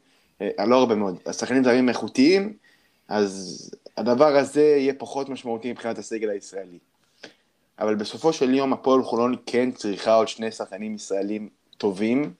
לא 0.67 0.77
הרבה 0.77 0.95
מאוד, 0.95 1.19
שחקנים 1.33 1.65
זרים 1.65 1.89
איכותיים, 1.89 2.53
אז 3.09 3.71
הדבר 3.97 4.37
הזה 4.37 4.63
יהיה 4.63 4.95
פחות 4.95 5.29
משמעותי 5.29 5.71
מבחינת 5.71 5.99
הסגל 5.99 6.31
הישראלי. 6.31 6.79
אבל 7.79 7.95
בסופו 7.95 8.33
של 8.33 8.55
יום 8.55 8.73
הפועל 8.73 9.03
חולון 9.03 9.35
כן 9.47 9.71
צריכה 9.71 10.15
עוד 10.15 10.29
שני 10.29 10.51
שחקנים 10.51 10.95
ישראלים 10.95 11.49
טובים, 11.79 12.33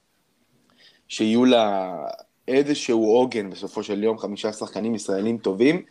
שיהיו 1.09 1.45
לה 1.45 1.97
איזשהו 2.49 3.05
עוגן 3.05 3.51
בסופו 3.51 3.83
של 3.83 4.05
יום, 4.05 4.19
חמישה 4.19 4.53
שחקנים 4.53 4.95
ישראלים 4.95 5.39
טובים. 5.39 5.83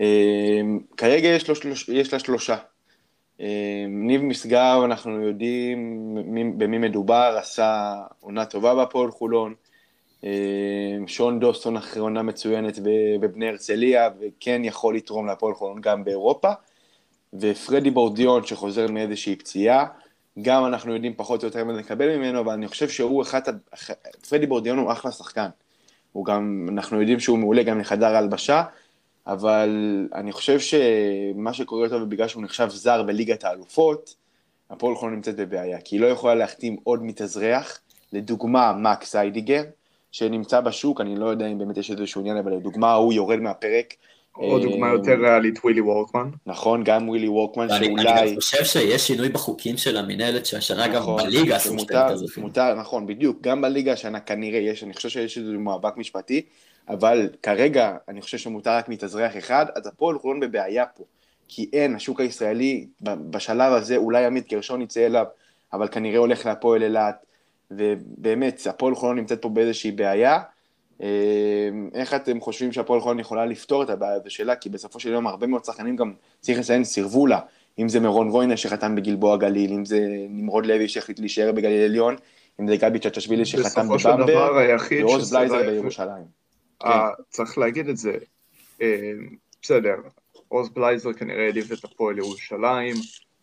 אמ, 0.00 0.80
כרגע 0.96 1.28
יש, 1.28 1.48
לו, 1.48 1.54
יש 1.88 2.12
לה 2.12 2.18
שלושה. 2.18 2.56
אמ, 3.40 3.46
ניב 3.88 4.22
משגב, 4.22 4.80
אנחנו 4.84 5.20
יודעים 5.20 6.14
במי 6.58 6.78
מדובר, 6.78 7.36
עשה 7.38 7.94
עונה 8.20 8.44
טובה 8.44 8.74
בהפועל 8.74 9.10
חולון. 9.10 9.54
אמ, 10.24 10.28
שון 11.06 11.40
דוסון 11.40 11.76
אחרי 11.76 12.00
עונה 12.00 12.22
מצוינת 12.22 12.78
בבני 13.20 13.48
הרצליה, 13.48 14.08
וכן 14.20 14.64
יכול 14.64 14.96
לתרום 14.96 15.26
להפועל 15.26 15.54
חולון 15.54 15.80
גם 15.80 16.04
באירופה. 16.04 16.52
ופרדי 17.40 17.90
בורדיון 17.90 18.46
שחוזר 18.46 18.86
מאיזושהי 18.86 19.36
פציעה. 19.36 19.86
גם 20.42 20.64
אנחנו 20.64 20.94
יודעים 20.94 21.14
פחות 21.16 21.42
או 21.42 21.48
יותר 21.48 21.64
מה 21.64 21.72
לקבל 21.72 22.16
ממנו, 22.16 22.40
אבל 22.40 22.52
אני 22.52 22.68
חושב 22.68 22.88
שהוא 22.88 23.22
אחד, 23.22 23.40
פרדי 24.28 24.46
בורדיון 24.46 24.78
הוא 24.78 24.92
אחלה 24.92 25.12
שחקן. 25.12 25.48
הוא 26.16 26.24
גם, 26.24 26.66
אנחנו 26.72 27.00
יודעים 27.00 27.20
שהוא 27.20 27.38
מעולה 27.38 27.62
גם 27.62 27.78
לחדר 27.78 28.14
ההלבשה, 28.14 28.62
אבל 29.26 29.70
אני 30.14 30.32
חושב 30.32 30.58
שמה 30.60 31.52
שקורה 31.52 31.84
יותר 31.84 32.04
בגלל 32.04 32.28
שהוא 32.28 32.42
נחשב 32.42 32.68
זר 32.68 33.02
בליגת 33.02 33.44
האלופות, 33.44 34.14
הפועל 34.70 34.94
חולון 34.94 35.14
נמצאת 35.14 35.36
בבעיה, 35.36 35.80
כי 35.80 35.96
היא 35.96 36.00
לא 36.00 36.06
יכולה 36.06 36.34
להחתים 36.34 36.76
עוד 36.84 37.02
מתאזרח, 37.02 37.80
לדוגמה 38.12 38.72
מקס 38.72 39.16
איידיגר, 39.16 39.62
שנמצא 40.12 40.60
בשוק, 40.60 41.00
אני 41.00 41.16
לא 41.16 41.26
יודע 41.26 41.46
אם 41.46 41.58
באמת 41.58 41.76
יש 41.76 41.90
איזשהו 41.90 42.20
עניין, 42.20 42.36
אבל 42.36 42.52
לדוגמה 42.52 42.94
הוא 42.94 43.12
יורד 43.12 43.38
מהפרק, 43.38 43.94
או 44.38 44.58
דוגמה 44.58 44.88
יותר 44.88 45.14
ריאלית, 45.20 45.58
ווילי 45.64 45.80
וורקמן. 45.80 46.30
נכון, 46.46 46.84
גם 46.84 47.08
ווילי 47.08 47.28
וורקמן, 47.28 47.68
שאולי... 47.68 48.08
אני 48.08 48.36
חושב 48.36 48.64
שיש 48.64 49.06
שינוי 49.06 49.28
בחוקים 49.28 49.76
של 49.76 49.96
המינהלת, 49.96 50.46
שהשנה 50.46 50.88
גם 50.88 50.94
נכון, 50.94 51.22
בליגה 51.22 51.56
עשו 51.56 51.78
שתי 51.78 51.94
מתאזרחים. 51.94 52.44
מותר, 52.44 52.74
נכון, 52.74 53.06
בדיוק, 53.06 53.40
גם 53.40 53.62
בליגה 53.62 53.92
השנה 53.92 54.20
כנראה 54.20 54.58
יש, 54.58 54.84
אני 54.84 54.94
חושב 54.94 55.08
שיש 55.08 55.38
איזה 55.38 55.52
מאבק 55.52 55.96
משפטי, 55.96 56.42
אבל 56.88 57.28
כרגע 57.42 57.96
אני 58.08 58.22
חושב 58.22 58.38
שמותר 58.38 58.70
רק 58.70 58.88
מתאזרח 58.88 59.36
אחד, 59.36 59.66
אז 59.74 59.86
הפועל 59.86 60.18
חולון 60.18 60.40
בבעיה 60.40 60.86
פה. 60.86 61.04
כי 61.48 61.70
אין, 61.72 61.94
השוק 61.94 62.20
הישראלי 62.20 62.86
בשלב 63.00 63.72
הזה, 63.72 63.96
אולי 63.96 64.24
עמית 64.24 64.48
גרשון 64.50 64.82
יצא 64.82 65.06
אליו, 65.06 65.24
אבל 65.72 65.88
כנראה 65.88 66.18
הולך 66.18 66.46
להפועל 66.46 66.82
אילת, 66.82 67.24
ובאמת, 67.70 68.66
הפועל 68.70 68.94
חולון 68.94 69.16
נמצאת 69.16 69.42
פה 69.42 69.48
באיזושהי 69.48 69.92
בעיה. 69.92 70.38
אמ, 71.00 71.88
איך 71.94 72.14
אתם 72.14 72.40
חושבים 72.40 72.72
שהפועל 72.72 73.00
חולון 73.00 73.20
יכולה 73.20 73.46
לפתור 73.46 73.82
את 73.82 73.90
הבעיה 73.90 74.14
הזו 74.14 74.30
שלה? 74.30 74.56
כי 74.56 74.68
בסופו 74.68 75.00
של 75.00 75.12
יום 75.12 75.26
הרבה 75.26 75.46
מאוד 75.46 75.64
שחקנים 75.64 75.96
גם, 75.96 76.12
צריך 76.40 76.58
לציין, 76.58 76.84
סירבו 76.84 77.26
לה. 77.26 77.40
אם 77.78 77.88
זה 77.88 78.00
מרון 78.00 78.30
וויינר 78.30 78.56
שחתם 78.56 78.94
בגלבוע 78.94 79.36
גליל, 79.36 79.72
אם 79.72 79.84
זה 79.84 80.00
נמרוד 80.28 80.66
לוי 80.66 80.88
שהחליט 80.88 81.18
להישאר 81.18 81.52
בגליל 81.52 81.84
עליון, 81.84 82.16
אם 82.60 82.68
זה 82.68 82.76
גבי 82.76 82.98
צ'צ'שווילי 82.98 83.44
שחתם 83.44 83.88
בבמבר, 83.88 84.52
ועוז 85.02 85.32
בלייזר 85.32 85.62
בירושלים. 85.70 86.24
כן. 86.80 86.88
צריך 87.30 87.58
להגיד 87.58 87.88
את 87.88 87.96
זה. 87.96 88.12
אמ, 88.80 88.86
בסדר, 89.62 89.94
עוז 90.48 90.68
בלייזר 90.68 91.12
כנראה 91.12 91.44
העדיף 91.44 91.72
את 91.72 91.84
הפועל 91.84 92.18
ירושלים, 92.18 92.96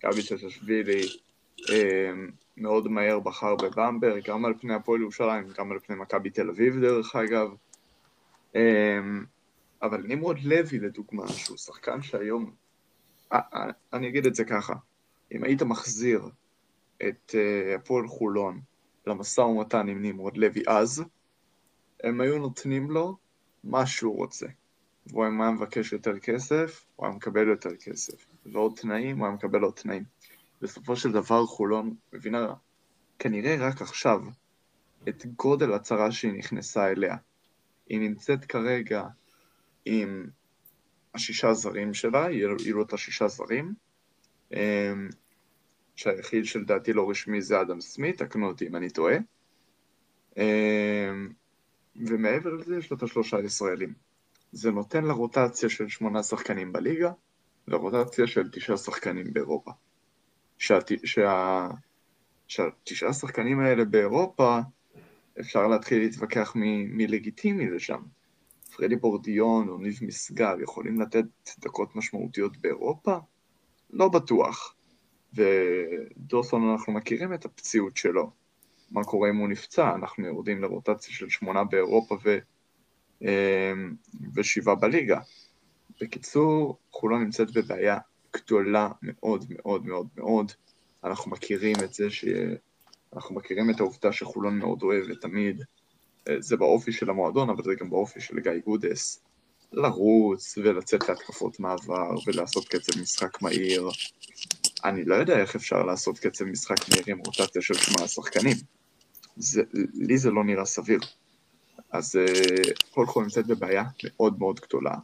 גבי 0.05 0.21
צ'צ'שווילי 0.23 1.01
אמ, 1.69 2.29
מאוד 2.57 2.87
מהר 2.87 3.19
בחר 3.19 3.55
בבמבר, 3.55 4.15
גם 4.27 4.45
על 4.45 4.53
פני 4.59 4.73
הפועל 4.73 5.01
ירושלים, 5.01 5.47
גם 5.57 5.71
על 5.71 5.79
פני 5.79 5.95
מכבי 5.95 6.29
תל 6.29 6.49
אביב 6.49 6.81
דרך 6.81 7.15
אגב. 7.15 7.49
אמ, 8.55 9.25
אבל 9.81 10.03
נמרוד 10.07 10.39
לוי 10.39 10.79
לדוגמה, 10.79 11.27
שהוא 11.27 11.57
שחקן 11.57 12.01
שהיום, 12.01 12.51
אני 13.93 14.07
אגיד 14.07 14.25
את 14.25 14.35
זה 14.35 14.45
ככה, 14.45 14.73
אם 15.31 15.43
היית 15.43 15.61
מחזיר 15.61 16.29
את 17.07 17.35
אה, 17.35 17.75
הפועל 17.75 18.07
חולון 18.07 18.61
למשא 19.07 19.41
ומתן 19.41 19.87
עם 19.87 20.01
נמרוד 20.01 20.37
לוי 20.37 20.63
אז, 20.67 21.03
הם 22.03 22.21
היו 22.21 22.37
נותנים 22.37 22.91
לו 22.91 23.17
מה 23.63 23.85
שהוא 23.85 24.17
רוצה. 24.17 24.47
והוא 25.07 25.23
היה 25.23 25.51
מבקש 25.51 25.93
יותר 25.93 26.19
כסף, 26.19 26.85
הוא 26.95 27.05
היה 27.05 27.15
מקבל 27.15 27.47
יותר 27.47 27.75
כסף. 27.75 28.25
ועוד 28.45 28.73
תנאים, 28.81 29.17
הוא 29.17 29.25
היה 29.25 29.35
מקבל 29.35 29.61
עוד 29.61 29.73
תנאים. 29.73 30.03
בסופו 30.63 30.95
של 30.95 31.11
דבר 31.11 31.45
חולון 31.45 31.95
מבינה 32.13 32.53
כנראה 33.19 33.55
רק 33.59 33.81
עכשיו 33.81 34.21
את 35.09 35.25
גודל 35.25 35.73
הצרה 35.73 36.11
שהיא 36.11 36.33
נכנסה 36.33 36.91
אליה. 36.91 37.15
היא 37.89 37.99
נמצאת 37.99 38.45
כרגע 38.45 39.03
עם 39.85 40.27
השישה 41.13 41.53
זרים 41.53 41.93
שלה, 41.93 42.31
יהיו 42.31 42.75
לו 42.75 42.83
את 42.83 42.93
השישה 42.93 43.27
זרים, 43.27 43.73
אמ, 44.53 45.09
שהיחיד 45.95 46.45
שלדעתי 46.45 46.93
לא 46.93 47.09
רשמי 47.09 47.41
זה 47.41 47.61
אדם 47.61 47.81
סמית, 47.81 48.21
תקנו 48.21 48.47
אותי 48.47 48.67
אם 48.67 48.75
אני 48.75 48.89
טועה. 48.89 49.15
אמ, 50.37 51.29
ומעבר 51.95 52.53
לזה 52.53 52.77
יש 52.77 52.91
לו 52.91 52.97
את 52.97 53.03
השלושה 53.03 53.39
ישראלים. 53.39 53.93
זה 54.51 54.71
נותן 54.71 55.03
לה 55.03 55.13
רוטציה 55.13 55.69
של 55.69 55.89
שמונה 55.89 56.23
שחקנים 56.23 56.73
בליגה, 56.73 57.11
ורוטציה 57.67 58.27
של 58.27 58.49
תשעה 58.51 58.77
שחקנים 58.77 59.33
באירופה. 59.33 59.71
שהתשעה 60.63 61.69
שה... 62.47 62.63
שה... 62.85 63.07
השחקנים 63.07 63.59
האלה 63.59 63.85
באירופה, 63.85 64.59
אפשר 65.39 65.67
להתחיל 65.67 65.99
להתווכח 66.01 66.55
מי, 66.55 66.85
מי 66.85 67.07
לגיטימי 67.07 67.69
לשם. 67.69 68.01
פרדי 68.75 68.95
בורדיון 68.95 69.69
או 69.69 69.77
ניב 69.77 69.99
משגב 70.01 70.57
יכולים 70.61 71.01
לתת 71.01 71.25
דקות 71.59 71.95
משמעותיות 71.95 72.57
באירופה? 72.57 73.17
לא 73.89 74.09
בטוח. 74.09 74.75
ודוסון, 75.33 76.69
אנחנו 76.69 76.93
מכירים 76.93 77.33
את 77.33 77.45
הפציעות 77.45 77.97
שלו. 77.97 78.31
מה 78.91 79.03
קורה 79.03 79.29
אם 79.29 79.37
הוא 79.37 79.49
נפצע? 79.49 79.95
אנחנו 79.95 80.27
יורדים 80.27 80.61
לרוטציה 80.61 81.13
של 81.13 81.29
שמונה 81.29 81.63
באירופה 81.63 82.17
ו... 82.23 82.37
אמ, 83.21 83.95
ושבעה 84.35 84.75
בליגה. 84.75 85.19
בקיצור, 86.01 86.77
חולון 86.91 87.23
נמצאת 87.23 87.51
בבעיה 87.51 87.97
גדולה 88.35 88.89
מאוד 89.01 89.45
מאוד 89.49 89.85
מאוד 89.85 90.07
מאוד. 90.17 90.51
אנחנו 91.03 91.31
מכירים 91.31 91.75
את 91.83 91.93
זה 91.93 92.09
ש... 92.09 92.25
אנחנו 93.15 93.35
מכירים 93.35 93.69
את 93.69 93.79
העובדה 93.79 94.11
שחולון 94.11 94.57
מאוד 94.57 94.83
אוהבת 94.83 95.21
תמיד, 95.21 95.63
אה, 96.29 96.35
זה 96.39 96.57
באופי 96.57 96.91
של 96.91 97.09
המועדון, 97.09 97.49
אבל 97.49 97.63
זה 97.63 97.71
גם 97.79 97.89
באופי 97.89 98.21
של 98.21 98.39
גיא 98.39 98.51
גודס, 98.65 99.21
לרוץ 99.71 100.57
ולצאת 100.57 101.09
להתקפות 101.09 101.59
מעבר 101.59 102.15
ולעשות 102.27 102.67
קצב 102.67 102.99
משחק 103.01 103.41
מהיר. 103.41 103.89
אני 104.85 105.05
לא 105.05 105.15
יודע 105.15 105.39
איך 105.39 105.55
אפשר 105.55 105.83
לעשות 105.83 106.19
קצב 106.19 106.45
משחק 106.45 106.89
מהיר 106.89 107.03
עם 107.07 107.19
רוטציה 107.25 107.61
של 107.61 107.73
שמונה 107.73 108.07
שחקנים. 108.07 108.57
זה, 109.37 109.61
לי 109.93 110.17
זה 110.17 110.31
לא 110.31 110.43
נראה 110.43 110.65
סביר. 110.65 110.99
אז 111.91 112.15
כל 112.91 113.05
חול 113.05 113.23
נמצאת 113.23 113.47
בבעיה 113.47 113.83
מאוד 114.03 114.39
מאוד 114.39 114.59
גדולה. 114.59 114.95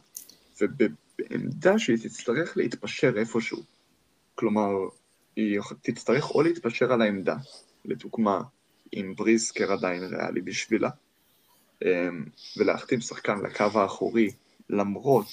בעמדה 1.20 1.78
שהיא 1.78 1.98
תצטרך 2.02 2.56
להתפשר 2.56 3.12
איפשהו. 3.16 3.62
כלומר, 4.34 4.70
היא 5.36 5.60
תצטרך 5.82 6.30
או 6.30 6.42
להתפשר 6.42 6.92
על 6.92 7.02
העמדה, 7.02 7.36
לדוגמה, 7.84 8.40
אם 8.94 9.14
בריסקר 9.16 9.72
עדיין 9.72 10.02
ריאלי 10.04 10.40
בשבילה, 10.40 10.90
אמ, 11.84 12.24
ולהחתים 12.56 13.00
שחקן 13.00 13.38
לקו 13.38 13.64
האחורי, 13.74 14.30
למרות 14.70 15.26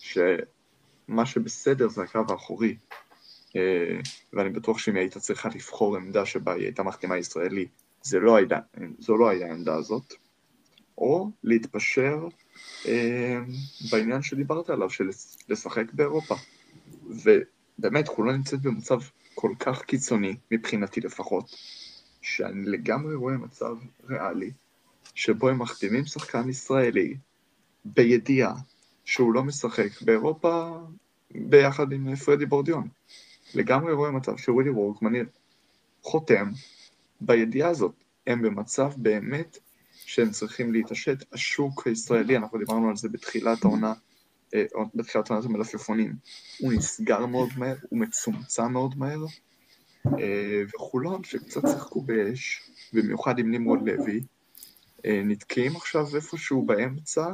שמה 0.00 1.26
שבסדר 1.26 1.88
זה 1.88 2.02
הקו 2.02 2.22
האחורי, 2.28 2.76
אה, 3.56 4.00
ואני 4.32 4.50
בטוח 4.50 4.78
שאם 4.78 4.94
היא 4.94 5.00
הייתה 5.00 5.20
צריכה 5.20 5.48
לבחור 5.54 5.96
עמדה 5.96 6.26
שבה 6.26 6.54
היא 6.54 6.64
הייתה 6.64 6.82
מחתימה 6.82 7.18
ישראלי, 7.18 7.66
זה 8.02 8.18
לא 8.18 8.36
היה, 8.36 8.60
זו 8.98 9.16
לא 9.16 9.28
הייתה 9.28 9.46
העמדה 9.46 9.74
הזאת, 9.74 10.14
או 10.98 11.30
להתפשר 11.44 12.28
בעניין 13.90 14.22
שדיברת 14.22 14.70
עליו, 14.70 14.90
של 14.90 15.08
לשחק 15.48 15.92
באירופה. 15.92 16.34
ובאמת, 17.06 18.08
חולון 18.08 18.34
נמצאת 18.34 18.62
במצב 18.62 19.00
כל 19.34 19.52
כך 19.58 19.82
קיצוני, 19.82 20.36
מבחינתי 20.50 21.00
לפחות, 21.00 21.56
שאני 22.22 22.64
לגמרי 22.66 23.14
רואה 23.14 23.36
מצב 23.36 23.74
ריאלי, 24.08 24.50
שבו 25.14 25.48
הם 25.48 25.58
מחתימים 25.58 26.06
שחקן 26.06 26.48
ישראלי 26.48 27.16
בידיעה 27.84 28.54
שהוא 29.04 29.34
לא 29.34 29.44
משחק 29.44 30.02
באירופה 30.02 30.78
ביחד 31.30 31.92
עם 31.92 32.16
פרדי 32.16 32.46
בורדיון. 32.46 32.88
לגמרי 33.54 33.92
רואה 33.92 34.10
מצב 34.10 34.36
שווילי 34.36 34.70
וורקמן 34.70 35.12
חותם 36.02 36.50
בידיעה 37.20 37.70
הזאת. 37.70 37.92
הם 38.26 38.42
במצב 38.42 38.92
באמת 38.96 39.58
שהם 40.08 40.30
צריכים 40.30 40.72
להתעשת. 40.72 41.24
השוק 41.32 41.86
הישראלי, 41.86 42.36
אנחנו 42.36 42.58
דיברנו 42.58 42.88
על 42.88 42.96
זה 42.96 43.08
בתחילת 43.08 43.64
העונה, 43.64 43.92
אה, 44.54 44.64
בתחילת 44.94 45.30
עונת 45.30 45.44
המלפפונים, 45.44 46.14
הוא 46.58 46.72
נסגר 46.72 47.26
מאוד 47.26 47.48
מהר, 47.56 47.76
הוא 47.88 47.98
מצומצם 48.00 48.72
מאוד 48.72 48.98
מהר, 48.98 49.24
אה, 50.06 50.62
וחולון, 50.74 51.24
שקצת 51.24 51.60
שיחקו 51.68 52.00
באש, 52.00 52.70
במיוחד 52.92 53.38
עם 53.38 53.50
נמרוד 53.50 53.88
לוי, 53.88 54.20
אה, 55.06 55.20
נתקעים 55.24 55.76
עכשיו 55.76 56.16
איפשהו 56.16 56.66
באמצע, 56.66 57.26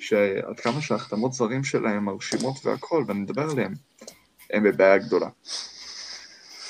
שעד 0.00 0.60
כמה 0.60 0.80
שהחתמות 0.80 1.32
זרים 1.32 1.64
שלהם 1.64 2.04
מרשימות 2.04 2.56
והכל, 2.64 3.04
ואני 3.06 3.20
מדבר 3.20 3.50
עליהם, 3.50 3.74
הם 4.50 4.62
בבעיה 4.62 4.98
גדולה. 4.98 5.28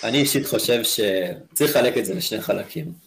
אני 0.05 0.19
אישית 0.19 0.47
חושב 0.47 0.83
שצריך 0.83 1.71
לחלק 1.71 1.99
את 1.99 2.07
זה 2.07 2.15
לשני 2.15 2.41
חלקים. 2.41 3.04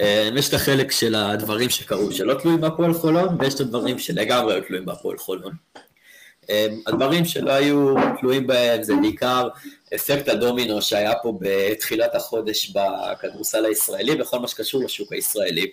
אה, 0.00 0.28
יש 0.36 0.48
את 0.48 0.54
החלק 0.54 0.92
של 0.92 1.14
הדברים 1.14 1.70
שקרו 1.70 2.12
שלא 2.12 2.34
תלויים 2.34 2.60
בהפועל 2.60 2.92
חולון, 2.94 3.36
ויש 3.40 3.54
את 3.54 3.60
הדברים 3.60 3.98
שלגמרי 3.98 4.54
היו 4.54 4.62
תלויים 4.62 4.86
בהפועל 4.86 5.18
חולון. 5.18 5.52
אה, 6.50 6.66
הדברים 6.86 7.24
שלא 7.24 7.52
היו 7.52 7.94
תלויים 8.20 8.46
בהם 8.46 8.82
זה 8.82 8.94
בעיקר 9.00 9.48
אפקט 9.94 10.28
הדומינו 10.28 10.82
שהיה 10.82 11.12
פה 11.22 11.38
בתחילת 11.40 12.14
החודש 12.14 12.70
בכדורסל 12.70 13.64
הישראלי, 13.64 14.16
בכל 14.16 14.38
מה 14.38 14.48
שקשור 14.48 14.84
לשוק 14.84 15.12
הישראלי. 15.12 15.70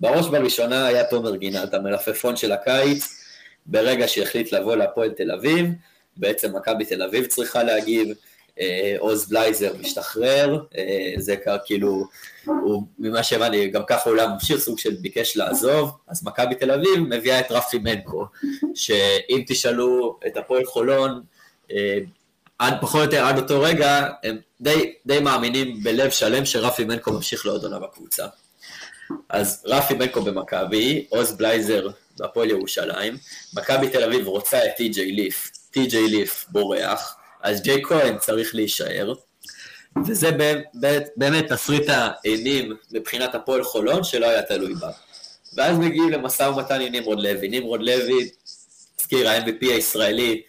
בראש 0.00 0.26
ובראשונה 0.26 0.86
היה 0.86 1.04
תומר 1.04 1.36
גינת, 1.36 1.74
המלפפון 1.74 2.36
של 2.36 2.52
הקיץ, 2.52 3.08
ברגע 3.66 4.08
שהחליט 4.08 4.52
לבוא 4.52 4.76
להפועל 4.76 5.10
תל 5.10 5.30
אביב, 5.30 5.66
בעצם 6.16 6.56
מכבי 6.56 6.84
תל 6.84 7.02
אביב 7.02 7.26
צריכה 7.26 7.62
להגיב, 7.62 8.08
עוז 8.98 9.28
בלייזר 9.28 9.72
משתחרר, 9.80 10.64
אה, 10.78 11.12
זה 11.16 11.36
כאילו, 11.64 12.04
הוא, 12.44 12.82
ממה 12.98 13.22
שהבנתי, 13.22 13.68
גם 13.68 13.82
ככה 13.86 14.10
אולי 14.10 14.26
ממשיך 14.26 14.60
סוג 14.60 14.78
של 14.78 14.94
ביקש 15.00 15.36
לעזוב, 15.36 15.90
אז 16.08 16.24
מכבי 16.24 16.54
תל 16.54 16.70
אביב 16.70 16.98
מביאה 16.98 17.40
את 17.40 17.52
רפי 17.52 17.78
מנקו, 17.78 18.26
שאם 18.74 19.42
תשאלו 19.46 20.18
את 20.26 20.36
הפועל 20.36 20.64
חולון, 20.64 21.22
אה, 21.72 21.98
עד 22.58 22.74
פחות 22.80 22.94
או 23.00 23.04
יותר 23.04 23.24
עד 23.24 23.38
אותו 23.38 23.60
רגע, 23.60 24.08
הם 24.24 24.38
די, 24.60 24.92
די 25.06 25.20
מאמינים 25.20 25.82
בלב 25.82 26.10
שלם 26.10 26.44
שרפי 26.44 26.84
מנקו 26.84 27.12
ממשיך 27.12 27.46
לעוד 27.46 27.64
עונה 27.64 27.78
בקבוצה. 27.78 28.26
אז 29.28 29.62
רפי 29.66 29.94
מנקו 29.94 30.22
במכבי, 30.22 31.06
עוז 31.08 31.32
בלייזר 31.32 31.88
בהפועל 32.18 32.50
ירושלים, 32.50 33.16
מכבי 33.54 33.88
תל 33.88 34.04
אביב 34.04 34.26
רוצה 34.26 34.64
את 34.64 34.70
טי.ג'יי 34.76 35.12
ליף, 35.12 35.50
טי.ג'יי 35.70 36.08
ליף 36.08 36.46
בורח, 36.48 37.17
אז 37.42 37.62
ג'יי 37.62 37.82
כהן 37.84 38.18
צריך 38.18 38.54
להישאר, 38.54 39.12
וזה 40.06 40.30
באמת, 40.30 41.08
באמת 41.16 41.52
תסריט 41.52 41.86
האימים 41.88 42.76
מבחינת 42.92 43.34
הפועל 43.34 43.64
חולון 43.64 44.04
שלא 44.04 44.26
היה 44.26 44.42
תלוי 44.42 44.74
בה. 44.74 44.90
ואז 45.56 45.78
מגיעים 45.78 46.10
למשא 46.10 46.42
ומתן 46.42 46.80
עם 46.80 46.92
נמרוד 46.92 47.20
לוי. 47.20 47.48
נמרוד 47.48 47.82
לוי, 47.82 48.30
הזכיר 49.00 49.28
ה-MVP 49.28 49.66
הישראלי 49.66 50.42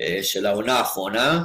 אה, 0.00 0.18
של 0.22 0.46
העונה 0.46 0.78
האחרונה, 0.78 1.44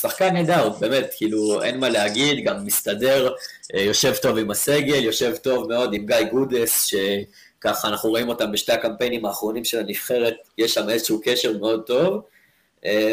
שחקן 0.00 0.32
נהדר, 0.32 0.68
באמת, 0.68 1.10
כאילו, 1.16 1.62
אין 1.62 1.80
מה 1.80 1.88
להגיד, 1.88 2.44
גם 2.44 2.64
מסתדר, 2.64 3.32
אה, 3.74 3.80
יושב 3.80 4.14
טוב 4.22 4.38
עם 4.38 4.50
הסגל, 4.50 5.04
יושב 5.04 5.36
טוב 5.36 5.68
מאוד 5.68 5.94
עם 5.94 6.06
גיא 6.06 6.22
גודס, 6.30 6.84
שככה 6.84 7.88
אנחנו 7.88 8.10
רואים 8.10 8.28
אותם 8.28 8.52
בשתי 8.52 8.72
הקמפיינים 8.72 9.24
האחרונים 9.24 9.64
של 9.64 9.78
הנבחרת, 9.78 10.34
יש 10.58 10.74
שם 10.74 10.88
איזשהו 10.88 11.20
קשר 11.24 11.58
מאוד 11.58 11.82
טוב, 11.86 12.22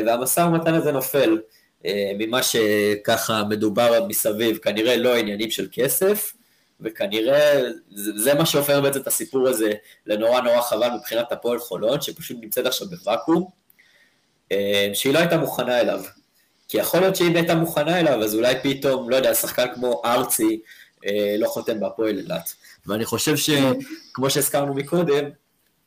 והמשא 0.05 0.39
ומתן 0.39 0.73
הזה 0.73 0.91
נופל. 0.91 1.37
אה, 1.85 2.11
ממה 2.17 2.39
שככה 2.43 3.43
מדובר 3.49 4.05
מסביב, 4.07 4.57
כנראה 4.57 4.97
לא 4.97 5.15
עניינים 5.15 5.51
של 5.51 5.67
כסף, 5.71 6.33
וכנראה 6.81 7.61
זה, 7.95 8.33
מה 8.33 8.45
שהופך 8.45 8.75
בעצם 8.83 9.01
את 9.01 9.07
הסיפור 9.07 9.47
הזה 9.47 9.71
לנורא 10.05 10.41
נורא 10.41 10.61
חבל 10.61 10.89
מבחינת 10.97 11.31
הפועל 11.31 11.59
חולון, 11.59 12.01
שפשוט 12.01 12.37
נמצאת 12.41 12.65
עכשיו 12.65 12.87
בוואקום, 12.89 13.49
שהיא 14.93 15.13
לא 15.13 15.19
הייתה 15.19 15.37
מוכנה 15.37 15.79
אליו. 15.79 16.01
כי 16.67 16.77
יכול 16.77 16.99
להיות 16.99 17.15
שאם 17.15 17.35
הייתה 17.35 17.55
מוכנה 17.55 17.99
אליו, 17.99 18.23
אז 18.23 18.35
אולי 18.35 18.55
פתאום, 18.63 19.09
לא 19.09 19.15
יודע, 19.15 19.33
שחקן 19.33 19.65
כמו 19.75 20.01
ארצי 20.05 20.61
אה, 21.05 21.35
לא 21.39 21.47
חותם 21.47 21.79
בהפועל 21.79 22.17
אילת. 22.17 22.53
ואני 22.87 23.05
חושב 23.05 23.37
שכמו 23.37 24.29
שהזכרנו 24.29 24.73
מקודם, 24.73 25.29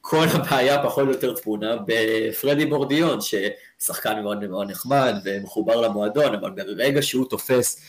כל 0.04 0.26
הבעיה 0.34 0.82
פחות 0.82 1.06
או 1.06 1.12
יותר 1.12 1.34
תמונה 1.34 1.76
בפרדי 1.86 2.66
בורדיון, 2.66 3.18
ששחקן 3.20 4.22
מאוד 4.22 4.48
מאוד 4.48 4.70
נחמד 4.70 5.14
ומחובר 5.24 5.80
למועדון, 5.80 6.34
אבל 6.34 6.50
ברגע 6.50 7.02
שהוא 7.02 7.26
תופס 7.30 7.80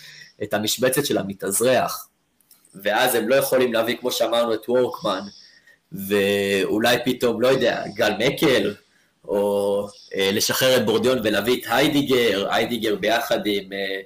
את 0.44 0.54
המשבצת 0.54 1.06
של 1.06 1.18
המתאזרח, 1.18 2.08
ואז 2.76 3.16
הם 3.16 3.30
לא 3.30 3.36
יכולים 3.36 3.74
להביא, 3.74 3.98
כמו 3.98 4.12
שאמרנו, 4.12 4.54
את 4.54 4.70
וורקמן, 4.70 5.22
ואולי 5.92 6.98
פתאום, 7.06 7.42
לא 7.42 7.48
יודע, 7.48 7.84
גל 7.96 8.14
מקל, 8.20 8.76
או 9.26 9.88
אה, 10.16 10.30
לשחרר 10.34 10.78
את 10.78 10.86
בורדיון 10.86 11.20
ולהביא 11.24 11.62
את 11.62 11.68
היידיגר, 11.70 12.48
היידיגר 12.54 12.96
ביחד 12.96 13.40
עם, 13.46 13.74
אה, 13.74 14.00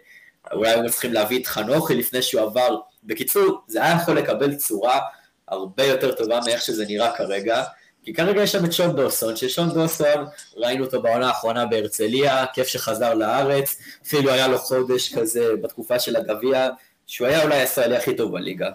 אולי 0.53 0.69
היו 0.69 0.89
צריכים 0.89 1.13
להביא 1.13 1.39
את 1.39 1.47
חנוכי 1.47 1.95
לפני 1.95 2.21
שהוא 2.21 2.41
עבר. 2.41 2.77
בקיצור, 3.03 3.61
זה 3.67 3.83
היה 3.83 3.97
יכול 4.01 4.17
לקבל 4.17 4.55
צורה 4.55 4.99
הרבה 5.47 5.83
יותר 5.83 6.11
טובה 6.11 6.39
מאיך 6.45 6.61
שזה 6.61 6.85
נראה 6.87 7.15
כרגע, 7.17 7.63
כי 8.07 8.13
כרגע 8.13 8.41
יש 8.41 8.51
שם 8.51 8.65
את 8.65 8.73
שון 8.73 8.95
דוסון, 8.95 9.35
ששון 9.35 9.69
דוסון, 9.69 10.25
ראינו 10.57 10.85
אותו 10.85 11.01
בעונה 11.01 11.27
האחרונה 11.27 11.65
בהרצליה, 11.65 12.45
כיף 12.53 12.67
שחזר 12.67 13.13
לארץ, 13.13 13.77
אפילו 14.05 14.31
היה 14.31 14.47
לו 14.47 14.57
חודש 14.57 15.15
כזה 15.15 15.55
בתקופה 15.61 15.99
של 15.99 16.15
הגביע, 16.15 16.69
שהוא 17.07 17.27
היה 17.27 17.43
אולי 17.43 17.55
הישראלי 17.55 17.97
הכי 17.97 18.15
טוב 18.15 18.31
בליגה. 18.31 18.69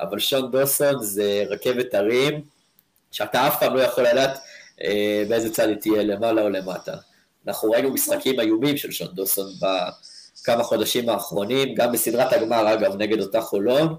אבל 0.00 0.18
שון 0.18 0.50
דוסון 0.50 1.02
זה 1.02 1.44
רכבת 1.48 1.94
הרים, 1.94 2.42
שאתה 3.12 3.48
אף 3.48 3.60
פעם 3.60 3.74
לא 3.74 3.80
יכול 3.80 4.04
לדעת 4.04 4.38
אה, 4.82 5.24
באיזה 5.28 5.52
צד 5.52 5.68
היא 5.68 5.76
תהיה, 5.76 6.02
למעלה 6.02 6.42
או 6.42 6.48
למטה. 6.48 6.94
אנחנו 7.46 7.70
ראינו 7.70 7.90
משחקים 7.90 8.40
איומים 8.40 8.76
של 8.76 8.90
שון 8.90 9.08
דוסון 9.14 9.46
בכמה 9.60 10.62
חודשים 10.62 11.08
האחרונים, 11.08 11.74
גם 11.74 11.92
בסדרת 11.92 12.32
הגמר, 12.32 12.74
אגב, 12.74 12.96
נגד 12.96 13.20
אותה 13.20 13.40
חולון. 13.40 13.96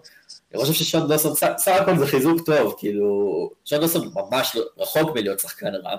אני 0.53 0.61
חושב 0.61 0.73
ששון 0.73 1.07
דוסון, 1.07 1.35
סך 1.35 1.81
הכל 1.81 1.97
זה 1.97 2.07
חיזוק 2.07 2.45
טוב, 2.45 2.75
כאילו, 2.77 3.49
שון 3.65 3.79
דוסון 3.79 4.11
ממש 4.15 4.57
רחוק 4.77 5.15
מלהיות 5.15 5.39
שחקן 5.39 5.75
רע, 5.75 5.95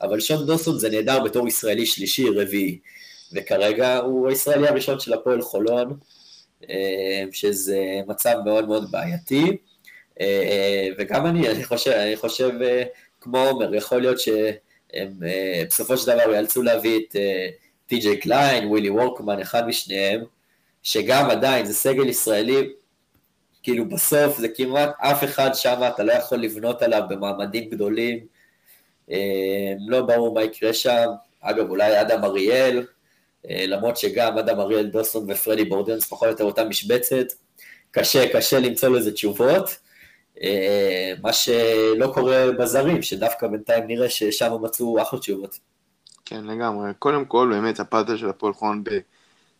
אבל 0.00 0.20
שון 0.20 0.46
דוסון 0.46 0.78
זה 0.78 0.90
נהדר 0.90 1.24
בתור 1.24 1.48
ישראלי 1.48 1.86
שלישי, 1.86 2.30
רביעי, 2.30 2.78
וכרגע 3.32 3.96
הוא 3.96 4.28
הישראלי 4.28 4.68
הראשון 4.68 5.00
של 5.00 5.12
הפועל 5.12 5.42
חולון, 5.42 5.96
אה, 6.70 7.24
שזה 7.32 8.00
מצב 8.06 8.36
מאוד 8.44 8.68
מאוד 8.68 8.90
בעייתי, 8.90 9.56
אה, 10.20 10.88
וגם 10.98 11.26
אני, 11.26 11.48
אני 11.48 11.64
חושב, 11.64 11.90
אני 11.90 12.16
חושב 12.16 12.50
כמו 13.20 13.38
עומר, 13.38 13.74
יכול 13.74 14.00
להיות 14.00 14.20
שהם 14.20 15.12
אה, 15.24 15.62
בסופו 15.68 15.96
של 15.96 16.06
דבר 16.06 16.34
יאלצו 16.34 16.62
להביא 16.62 17.00
את 17.00 17.16
אה, 17.16 17.48
טי.ג'יי 17.86 18.20
קליין, 18.20 18.68
ווילי 18.68 18.90
וורקמן, 18.90 19.40
אחד 19.40 19.66
משניהם, 19.66 20.24
שגם 20.82 21.30
עדיין 21.30 21.66
זה 21.66 21.74
סגל 21.74 22.08
ישראלי, 22.08 22.72
כאילו 23.66 23.88
בסוף 23.88 24.38
זה 24.38 24.48
כמעט 24.48 24.90
אף 24.98 25.24
אחד 25.24 25.50
שם 25.54 25.80
אתה 25.94 26.02
לא 26.02 26.12
יכול 26.12 26.38
לבנות 26.38 26.82
עליו 26.82 27.02
במעמדים 27.08 27.70
גדולים, 27.70 28.18
אה, 29.10 29.72
לא 29.88 30.00
ברור 30.00 30.34
מה 30.34 30.42
יקרה 30.42 30.72
שם, 30.72 31.06
אגב 31.40 31.70
אולי 31.70 32.00
אדם 32.00 32.24
אריאל, 32.24 32.86
למרות 33.44 33.96
שגם 33.96 34.38
אדם 34.38 34.60
אריאל 34.60 34.86
דוסון 34.86 35.30
ופרדי 35.30 35.64
בורדנס 35.64 36.06
פחות 36.06 36.26
או 36.26 36.30
יותר 36.32 36.44
אותה 36.44 36.64
משבצת, 36.64 37.26
קשה, 37.90 38.32
קשה 38.32 38.58
למצוא 38.58 38.88
לזה 38.88 39.12
תשובות. 39.12 39.76
אה, 40.42 41.12
מה 41.22 41.32
שלא 41.32 42.12
קורה 42.14 42.52
בזרים, 42.58 43.02
שדווקא 43.02 43.46
בינתיים 43.46 43.86
נראה 43.86 44.10
ששם 44.10 44.52
מצאו 44.62 45.02
אחלה 45.02 45.18
תשובות. 45.18 45.58
כן, 46.24 46.44
לגמרי. 46.44 46.90
קודם 46.98 47.24
כל, 47.24 47.50
באמת, 47.54 47.80
הפאזל 47.80 48.16
של 48.16 48.28
הפועל 48.28 48.52
חולון 48.52 48.84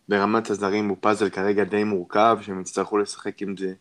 ברמת 0.09 0.49
הזרים 0.49 0.89
הוא 0.89 0.97
פאזל 0.99 1.29
כרגע 1.29 1.63
די 1.63 1.83
מורכב, 1.83 2.37
שהם 2.41 2.61
יצטרכו 2.61 2.97
לשחק 2.97 3.41
עם 3.41 3.57
זה 3.57 3.73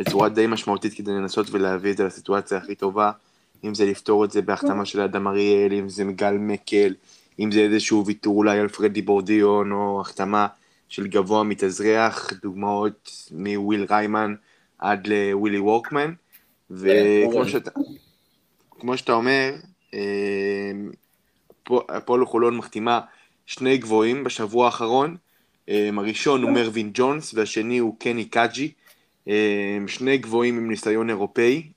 בצורה 0.00 0.28
די 0.28 0.46
משמעותית 0.46 0.94
כדי 0.94 1.12
לנסות 1.12 1.50
ולהביא 1.50 1.90
את 1.90 1.96
זה 1.96 2.04
לסיטואציה 2.04 2.58
הכי 2.58 2.74
טובה, 2.74 3.10
אם 3.64 3.74
זה 3.74 3.84
לפתור 3.84 4.24
את 4.24 4.30
זה 4.30 4.42
בהחתמה 4.42 4.84
של 4.84 5.00
אדם 5.00 5.26
אריאל, 5.26 5.72
אם 5.72 5.88
זה 5.88 6.04
מגל 6.04 6.32
מקל, 6.32 6.94
אם 7.40 7.52
זה 7.52 7.60
איזשהו 7.60 8.06
ויתור 8.06 8.36
אולי 8.36 8.58
על 8.58 8.68
פרדי 8.68 9.02
בורדיון, 9.02 9.72
או 9.72 10.00
החתמה 10.00 10.46
של 10.88 11.06
גבוה 11.06 11.42
מתאזרח, 11.42 12.32
דוגמאות 12.42 13.28
מוויל 13.32 13.86
ריימן 13.90 14.34
עד 14.78 15.06
לווילי 15.06 15.58
וורקמן, 15.58 16.12
וכמו 16.70 17.48
שאתה, 17.48 17.70
כמו 18.70 18.96
שאתה 18.96 19.12
אומר, 19.12 19.52
אה, 19.94 20.72
הפועל 21.88 22.26
חולון 22.26 22.56
מחתימה 22.56 23.00
שני 23.46 23.78
גבוהים 23.78 24.24
בשבוע 24.24 24.66
האחרון, 24.66 25.16
אה, 25.68 25.90
הראשון 25.96 26.42
הוא 26.42 26.50
מרווין 26.50 26.90
ג'ונס 26.94 27.34
והשני 27.34 27.78
הוא 27.78 27.96
קני 27.98 28.24
קאג'י, 28.24 28.72
שני 29.86 30.18
גבוהים 30.18 30.56
עם 30.56 30.68
ניסיון 30.68 31.10
אירופאי, 31.10 31.68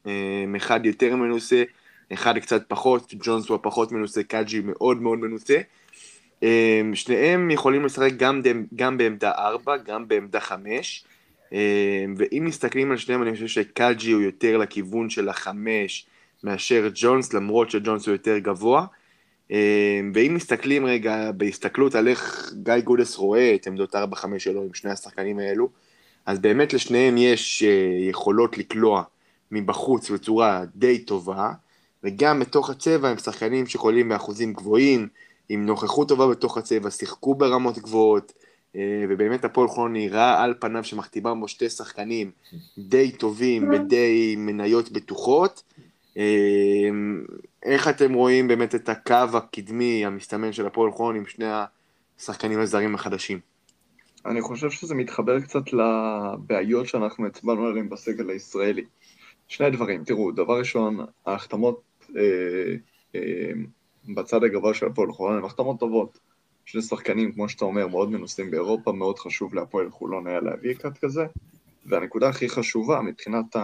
אחד 0.58 0.86
יותר 0.86 1.16
מנוסה, 1.16 1.64
אחד 2.14 2.38
קצת 2.38 2.64
פחות, 2.68 3.14
ג'ונס 3.20 3.50
הוא 3.50 3.56
הפחות 3.56 3.92
מנוסה, 3.92 4.24
קאג'י 4.24 4.62
מאוד 4.66 5.02
מאוד 5.02 5.20
מנוסה. 5.20 5.58
שניהם 6.94 7.52
יכולים 7.52 7.86
לשחק 7.86 8.12
גם, 8.18 8.42
גם 8.76 8.98
בעמדה 8.98 9.32
4, 9.32 9.78
גם 9.78 10.08
בעמדה 10.08 10.40
5, 10.40 11.06
ואם 12.18 12.46
מסתכלים 12.46 12.92
על 12.92 12.98
שניהם 12.98 13.24
אני 13.24 13.34
חושב 13.34 13.48
שקאג'י 13.48 14.12
הוא 14.12 14.22
יותר 14.22 14.58
לכיוון 14.58 15.10
של 15.10 15.30
החמש 15.30 16.06
מאשר 16.44 16.90
ג'ונס, 16.94 17.34
למרות 17.34 17.72
שג'ונס 17.72 18.08
הוא 18.08 18.14
יותר 18.14 18.38
גבוה. 18.38 18.86
ואם 20.14 20.34
מסתכלים 20.36 20.86
רגע 20.86 21.32
בהסתכלות 21.32 21.96
על 21.96 22.08
איך 22.08 22.54
גיא 22.64 22.80
גודס 22.80 23.16
רואה 23.16 23.56
את 23.56 23.68
עמדות 23.68 23.96
4-5 23.96 24.00
שלו 24.38 24.64
עם 24.64 24.74
שני 24.74 24.92
השחקנים 24.92 25.40
האלו, 25.40 25.70
אז 26.26 26.40
באמת 26.40 26.74
לשניהם 26.74 27.18
יש 27.18 27.64
יכולות 28.10 28.58
לקלוע 28.58 29.04
מבחוץ 29.52 30.10
בצורה 30.10 30.64
די 30.76 31.00
טובה, 31.00 31.52
וגם 32.04 32.40
בתוך 32.40 32.70
הצבע 32.70 33.10
הם 33.10 33.18
שחקנים 33.18 33.68
שיכולים 33.68 34.10
באחוזים 34.10 34.54
גבוהים, 34.54 35.08
עם 35.50 35.66
נוכחות 35.66 36.08
טובה 36.08 36.28
בתוך 36.28 36.58
הצבע, 36.58 36.90
שיחקו 36.90 37.36
ברמות 37.36 37.78
גבוהות, 37.78 38.34
ובאמת 39.10 39.46
הפועל 39.46 39.68
חולון 39.68 39.94
נראה 39.94 40.44
על 40.44 40.54
פניו 40.60 40.84
שמכתיבה 40.84 41.34
בו 41.34 41.48
שתי 41.48 41.70
שחקנים 41.70 42.32
די 42.78 43.12
טובים 43.12 43.70
ודי 43.72 44.36
מניות 44.38 44.92
בטוחות. 44.92 45.64
איך 47.64 47.88
אתם 47.90 48.14
רואים 48.14 48.48
באמת 48.48 48.76
את 48.76 48.90
הקו 48.90 49.16
הקדמי 49.34 50.06
המסתמן 50.06 50.54
של 50.54 50.66
הפועל 50.66 50.92
חולון 50.92 51.16
עם 51.16 51.26
שני 51.26 51.46
השחקנים 52.20 52.60
הזרים 52.60 52.96
החדשים? 52.96 53.53
אני 54.26 54.42
חושב 54.42 54.72
שזה 54.72 54.96
מתחבר 54.96 55.40
קצת 55.40 55.64
לבעיות 55.74 56.88
שאנחנו 56.88 57.26
הצבענו 57.28 57.66
עליהן 57.66 57.90
בסגל 57.90 58.30
הישראלי. 58.30 58.86
שני 59.48 59.70
דברים, 59.70 60.04
תראו, 60.04 60.32
דבר 60.32 60.60
ראשון, 60.60 61.06
ההחתמות 61.26 61.82
אה, 62.18 62.76
אה, 63.16 63.52
בצד 64.16 64.44
הגבוה 64.44 64.74
של 64.74 64.86
הפועל 64.86 65.12
חולון 65.12 65.38
הן 65.38 65.46
החתמות 65.46 65.80
טובות. 65.80 66.20
שני 66.66 66.82
שחקנים, 66.82 67.32
כמו 67.32 67.50
שאתה 67.50 67.66
אומר, 67.66 67.88
מאוד 67.88 68.12
מנוסים 68.12 68.52
באירופה, 68.52 68.92
מאוד 68.92 69.20
חשוב 69.20 69.56
להפועל 69.56 69.90
חולון 69.90 70.28
היה 70.28 70.40
להביא 70.40 70.72
אחד 70.72 70.98
כזה. 70.98 71.26
והנקודה 71.86 72.30
הכי 72.30 72.50
חשובה 72.50 73.02
מבחינת 73.02 73.56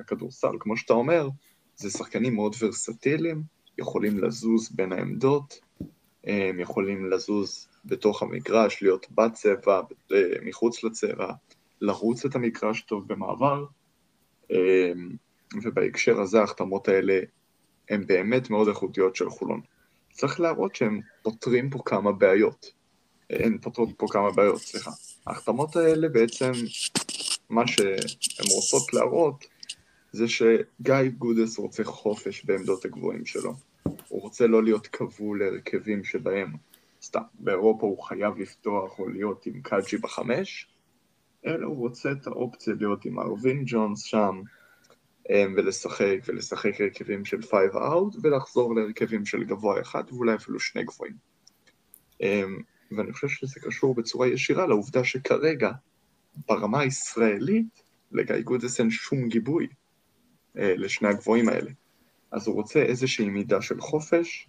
הכדורסל, 0.00 0.56
כמו 0.60 0.76
שאתה 0.76 0.92
אומר, 0.92 1.28
זה 1.76 1.90
שחקנים 1.90 2.34
מאוד 2.34 2.54
ורסטיליים, 2.60 3.42
יכולים 3.78 4.18
לזוז 4.18 4.70
בין 4.72 4.92
העמדות, 4.92 5.60
הם 6.24 6.60
יכולים 6.60 7.10
לזוז 7.10 7.68
בתוך 7.86 8.22
המגרש, 8.22 8.82
להיות 8.82 9.06
בצבע, 9.10 9.80
מחוץ 10.42 10.84
לצבע, 10.84 11.32
לרוץ 11.80 12.24
את 12.24 12.34
המגרש 12.34 12.80
טוב 12.80 13.08
במעבר, 13.08 13.64
ובהקשר 15.62 16.20
הזה 16.20 16.40
ההחתמות 16.40 16.88
האלה 16.88 17.20
הן 17.90 18.06
באמת 18.06 18.50
מאוד 18.50 18.68
איכותיות 18.68 19.16
של 19.16 19.30
חולון. 19.30 19.60
צריך 20.12 20.40
להראות 20.40 20.74
שהם 20.74 21.00
פותרים 21.22 21.70
פה 21.70 21.78
כמה 21.84 22.12
בעיות. 22.12 22.66
הן 23.30 23.58
פותרות 23.58 23.88
פה 23.96 24.06
כמה 24.10 24.30
בעיות, 24.30 24.58
סליחה. 24.60 24.90
ההחתמות 25.26 25.76
האלה 25.76 26.08
בעצם, 26.08 26.52
מה 27.50 27.66
שהן 27.66 28.46
רוצות 28.54 28.94
להראות, 28.94 29.44
זה 30.12 30.28
שגיא 30.28 30.94
גודס 31.18 31.58
רוצה 31.58 31.84
חופש 31.84 32.44
בעמדות 32.44 32.84
הגבוהים 32.84 33.26
שלו. 33.26 33.54
הוא 34.08 34.22
רוצה 34.22 34.46
לא 34.46 34.62
להיות 34.62 34.86
כבול 34.86 35.44
להרכבים 35.44 36.04
שבהם, 36.04 36.52
סתם, 37.06 37.20
באירופה 37.34 37.86
הוא 37.86 38.02
חייב 38.02 38.38
לפתוח 38.38 38.98
או 38.98 39.08
להיות 39.08 39.46
עם 39.46 39.62
קאג'י 39.62 39.96
בחמש, 39.98 40.68
אלא 41.46 41.66
הוא 41.66 41.76
רוצה 41.76 42.12
את 42.12 42.26
האופציה 42.26 42.74
להיות 42.74 43.04
עם 43.04 43.18
מרווין 43.20 43.62
ג'ונס 43.66 44.02
שם, 44.02 44.42
אמ, 45.30 45.54
ולשחק, 45.56 46.18
ולשחק 46.26 46.80
הרכבים 46.80 47.24
של 47.24 47.42
five 47.42 47.76
out, 47.76 48.16
ולחזור 48.22 48.74
להרכבים 48.74 49.26
של 49.26 49.44
גבוה 49.44 49.80
אחד, 49.80 50.04
ואולי 50.08 50.34
אפילו 50.34 50.60
שני 50.60 50.84
גבוהים. 50.84 51.16
אמ, 52.20 52.58
ואני 52.96 53.12
חושב 53.12 53.28
שזה 53.28 53.60
קשור 53.60 53.94
בצורה 53.94 54.28
ישירה 54.28 54.66
לעובדה 54.66 55.04
שכרגע, 55.04 55.70
ברמה 56.48 56.80
הישראלית, 56.80 57.82
לגיא 58.12 58.40
גודס 58.40 58.80
אין 58.80 58.90
שום 58.90 59.28
גיבוי 59.28 59.66
אה, 60.58 60.74
לשני 60.76 61.08
הגבוהים 61.08 61.48
האלה. 61.48 61.70
אז 62.30 62.46
הוא 62.46 62.54
רוצה 62.54 62.82
איזושהי 62.82 63.28
מידה 63.28 63.62
של 63.62 63.80
חופש, 63.80 64.48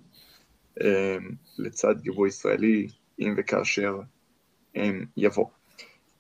לצד 1.58 2.02
גיבוי 2.02 2.30
ישראלי, 2.30 2.88
אם 3.20 3.34
וכאשר 3.38 4.00
אה, 4.76 4.92
יבוא. 5.18 5.46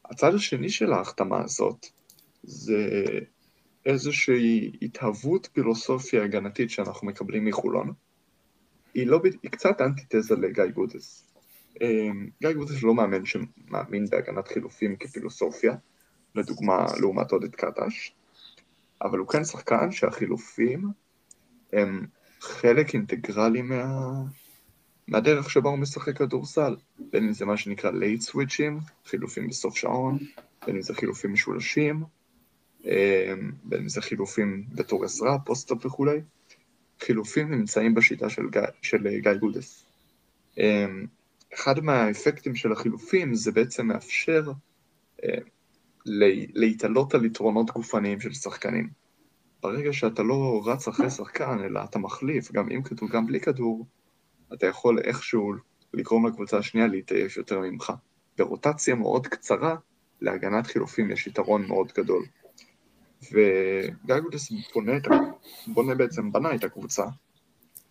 הצד 0.05 0.33
השני 0.35 0.69
של 0.69 0.93
ההחתמה 0.93 1.43
הזאת 1.43 1.85
זה 2.43 3.03
איזושהי 3.85 4.71
התהוות 4.81 5.49
פילוסופיה 5.53 6.23
הגנתית 6.23 6.69
שאנחנו 6.69 7.07
מקבלים 7.07 7.45
מחולון. 7.45 7.93
היא, 8.93 9.07
לא, 9.07 9.21
היא 9.43 9.51
קצת 9.51 9.81
אנטיתזה 9.81 10.35
לגיא 10.35 10.65
גודס. 10.65 11.23
גיא 12.41 12.51
גודס 12.53 12.83
לא 12.83 12.95
מאמן 12.95 13.25
שמאמין 13.25 14.05
בהגנת 14.09 14.47
חילופים 14.47 14.95
כפילוסופיה, 14.95 15.75
לדוגמה 16.35 16.85
לעומת 16.99 17.31
עודד 17.31 17.55
קטש, 17.55 18.11
אבל 19.01 19.17
הוא 19.19 19.27
כן 19.27 19.43
שחקן 19.43 19.91
שהחילופים 19.91 20.87
הם 21.73 22.05
חלק 22.39 22.93
אינטגרלי 22.93 23.61
מה... 23.61 24.03
מהדרך 25.07 25.49
שבה 25.49 25.69
הוא 25.69 25.79
משחק 25.79 26.17
כדורסל, 26.17 26.75
בין 26.99 27.23
אם 27.23 27.33
זה 27.33 27.45
מה 27.45 27.57
שנקרא 27.57 27.91
late 27.91 28.21
switch 28.21 28.60
ים, 28.60 28.79
חילופים 29.05 29.47
בסוף 29.47 29.77
שעון, 29.77 30.17
בין 30.65 30.75
אם 30.75 30.81
זה 30.81 30.93
חילופים 30.93 31.33
משולשים, 31.33 32.03
אמ, 32.85 33.51
בין 33.63 33.81
אם 33.81 33.89
זה 33.89 34.01
חילופים 34.01 34.63
בתור 34.71 35.05
עזרה, 35.05 35.39
post-up 35.39 35.85
וכולי, 35.85 36.21
חילופים 36.99 37.51
נמצאים 37.51 37.95
בשיטה 37.95 38.29
של, 38.29 38.43
של 38.81 39.19
גיא 39.21 39.33
גודס. 39.33 39.85
אמ, 40.57 41.05
אחד 41.53 41.79
מהאפקטים 41.79 42.55
של 42.55 42.71
החילופים 42.71 43.33
זה 43.35 43.51
בעצם 43.51 43.87
מאפשר 43.87 44.51
אמ, 45.23 45.29
להתעלות 46.53 47.13
על 47.13 47.25
יתרונות 47.25 47.71
גופניים 47.71 48.21
של 48.21 48.33
שחקנים. 48.33 48.89
ברגע 49.63 49.93
שאתה 49.93 50.23
לא 50.23 50.61
רץ 50.65 50.87
אחרי 50.87 51.09
שחקן, 51.09 51.59
אלא 51.63 51.83
אתה 51.83 51.99
מחליף, 51.99 52.51
גם 52.51 52.69
עם 52.69 52.83
כדור, 52.83 53.09
גם 53.09 53.27
בלי 53.27 53.39
כדור, 53.39 53.85
אתה 54.53 54.67
יכול 54.67 54.99
איכשהו 54.99 55.53
לגרום 55.93 56.27
לקבוצה 56.27 56.57
השנייה 56.57 56.87
להתעייף 56.87 57.37
יותר 57.37 57.59
ממך. 57.59 57.93
ברוטציה 58.37 58.95
מאוד 58.95 59.27
קצרה, 59.27 59.75
להגנת 60.21 60.67
חילופים 60.67 61.11
יש 61.11 61.27
יתרון 61.27 61.67
מאוד 61.67 61.91
גדול. 61.97 62.25
וגייגודס 63.31 64.51
בונה, 64.73 64.91
בונה 65.67 65.95
בעצם, 65.95 66.31
בנה 66.31 66.55
את 66.55 66.63
הקבוצה 66.63 67.05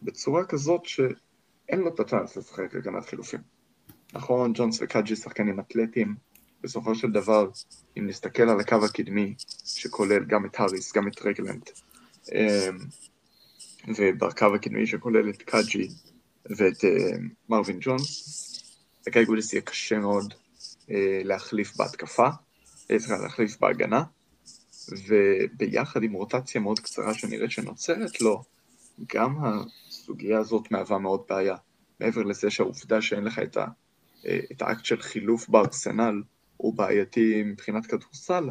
בצורה 0.03 0.45
כזאת 0.45 0.85
שאין 0.85 1.81
לו 1.81 1.89
את 1.89 2.01
הצ'אנס 2.01 2.37
לשחק 2.37 2.75
הגנת 2.75 3.05
חילופים. 3.05 3.41
נכון, 4.13 4.53
ג'ונס 4.55 4.79
וקאג'י 4.83 5.17
שחקנים 5.17 5.61
אתלטיים, 5.61 6.15
בסופו 6.63 6.95
של 6.95 7.11
דבר, 7.11 7.51
אם 7.99 8.07
נסתכל 8.07 8.43
על 8.43 8.61
הקו 8.61 8.85
הקדמי, 8.85 9.35
שכולל 9.65 10.25
גם 10.25 10.47
את 10.47 10.61
האריס, 10.61 10.93
גם 10.93 11.09
את 11.09 11.23
רגלנד, 11.23 11.71
אמ, 12.33 12.79
ובקו 13.97 14.55
הקדמי 14.55 14.87
שכולל 14.87 15.31
את 15.31 15.43
קאג'י 15.43 15.89
ואת 16.51 16.85
אמ, 16.85 17.29
מרווין 17.49 17.79
ג'ונס, 17.81 18.33
לגיא 19.07 19.25
גודס 19.25 19.53
יהיה 19.53 19.63
קשה 19.63 19.99
מאוד 19.99 20.35
אה, 20.91 21.21
להחליף 21.25 21.77
בהתקפה, 21.77 22.29
אה, 22.91 22.97
להחליף 23.23 23.57
בהגנה, 23.61 24.03
וביחד 25.09 26.03
עם 26.03 26.13
רוטציה 26.13 26.61
מאוד 26.61 26.81
קצרה 26.81 27.15
שנראית 27.15 27.51
שנוצרת 27.51 28.21
לו, 28.21 28.43
גם 29.15 29.37
הסוגיה 29.45 30.39
הזאת 30.39 30.71
מהווה 30.71 30.99
מאוד 30.99 31.23
בעיה. 31.29 31.57
מעבר 32.01 32.23
לזה 32.23 32.51
שהעובדה 32.51 33.03
שאין 33.03 33.25
לך 33.25 33.39
את, 33.39 33.57
ה, 33.57 33.67
אה, 34.27 34.41
את 34.53 34.63
האקט 34.63 34.85
של 34.85 35.03
חילוף 35.03 35.49
בארסנל 35.49 36.23
הוא 36.57 36.75
בעייתי 36.75 37.43
מבחינת 37.43 37.87
כדורסל, 37.87 38.51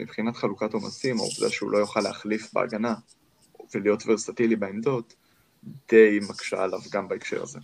מבחינת 0.00 0.36
חלוקת 0.36 0.72
עומסים, 0.72 1.16
העובדה 1.18 1.50
שהוא 1.50 1.70
לא 1.70 1.78
יוכל 1.78 2.00
להחליף 2.00 2.52
בהגנה 2.52 2.94
ולהיות 3.74 4.02
ורסטילי 4.06 4.56
בעמדות, 4.56 5.14
די 5.64 6.18
מקשה 6.28 6.62
עליו 6.62 6.80
גם 6.92 7.08
בהקשר 7.08 7.42
הזה. 7.42 7.58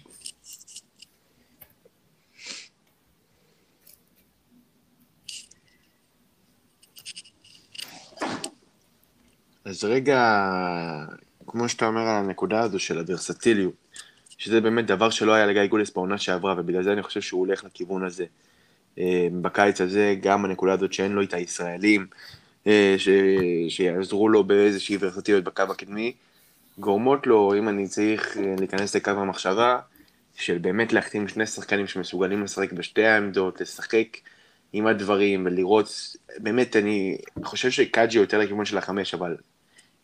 אז 9.64 9.84
רגע, 9.84 10.20
כמו 11.46 11.68
שאתה 11.68 11.86
אומר 11.86 12.00
על 12.00 12.24
הנקודה 12.24 12.60
הזו 12.60 12.78
של 12.78 12.98
הוורסטיליות, 12.98 13.74
שזה 14.38 14.60
באמת 14.60 14.86
דבר 14.86 15.10
שלא 15.10 15.32
היה 15.32 15.46
לגיא 15.46 15.66
גולס 15.66 15.90
בעונה 15.90 16.18
שעברה, 16.18 16.54
ובגלל 16.58 16.82
זה 16.82 16.92
אני 16.92 17.02
חושב 17.02 17.20
שהוא 17.20 17.40
הולך 17.40 17.64
לכיוון 17.64 18.04
הזה. 18.04 18.24
אה, 18.98 19.28
בקיץ 19.42 19.80
הזה, 19.80 20.14
גם 20.20 20.44
הנקודה 20.44 20.72
הזאת 20.72 20.92
שאין 20.92 21.12
לו 21.12 21.22
את 21.22 21.34
הישראלים, 21.34 22.06
אה, 22.66 22.94
ש... 22.98 23.08
שיעזרו 23.68 24.28
לו 24.28 24.44
באיזושהי 24.44 24.96
וורסטיליות 24.96 25.44
בקו 25.44 25.62
הקדמי, 25.62 26.12
גורמות 26.78 27.26
לו, 27.26 27.54
אם 27.58 27.68
אני 27.68 27.88
צריך 27.88 28.36
אה, 28.36 28.54
להיכנס 28.58 28.96
לקו 28.96 29.10
המחשבה, 29.10 29.78
של 30.34 30.58
באמת 30.58 30.92
להחתים 30.92 31.28
שני 31.28 31.46
שחקנים 31.46 31.86
שמסוגלים 31.86 32.42
לשחק 32.42 32.72
בשתי 32.72 33.04
העמדות, 33.04 33.60
לשחק 33.60 34.06
עם 34.72 34.86
הדברים 34.86 35.46
ולראות, 35.46 36.16
באמת 36.38 36.76
אני 36.76 37.18
חושב 37.44 37.70
שקאג'י 37.70 38.18
יותר 38.18 38.38
לכיוון 38.38 38.64
של 38.64 38.78
החמש, 38.78 39.14
אבל 39.14 39.36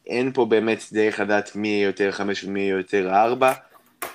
אין 0.06 0.32
פה 0.32 0.44
באמת 0.44 0.82
דרך 0.92 1.20
לדעת 1.20 1.56
מי 1.56 1.68
יהיה 1.68 1.86
יותר 1.86 2.12
חמש 2.12 2.44
ומי 2.44 2.60
יהיה 2.60 2.76
יותר 2.76 3.14
ארבע, 3.14 3.52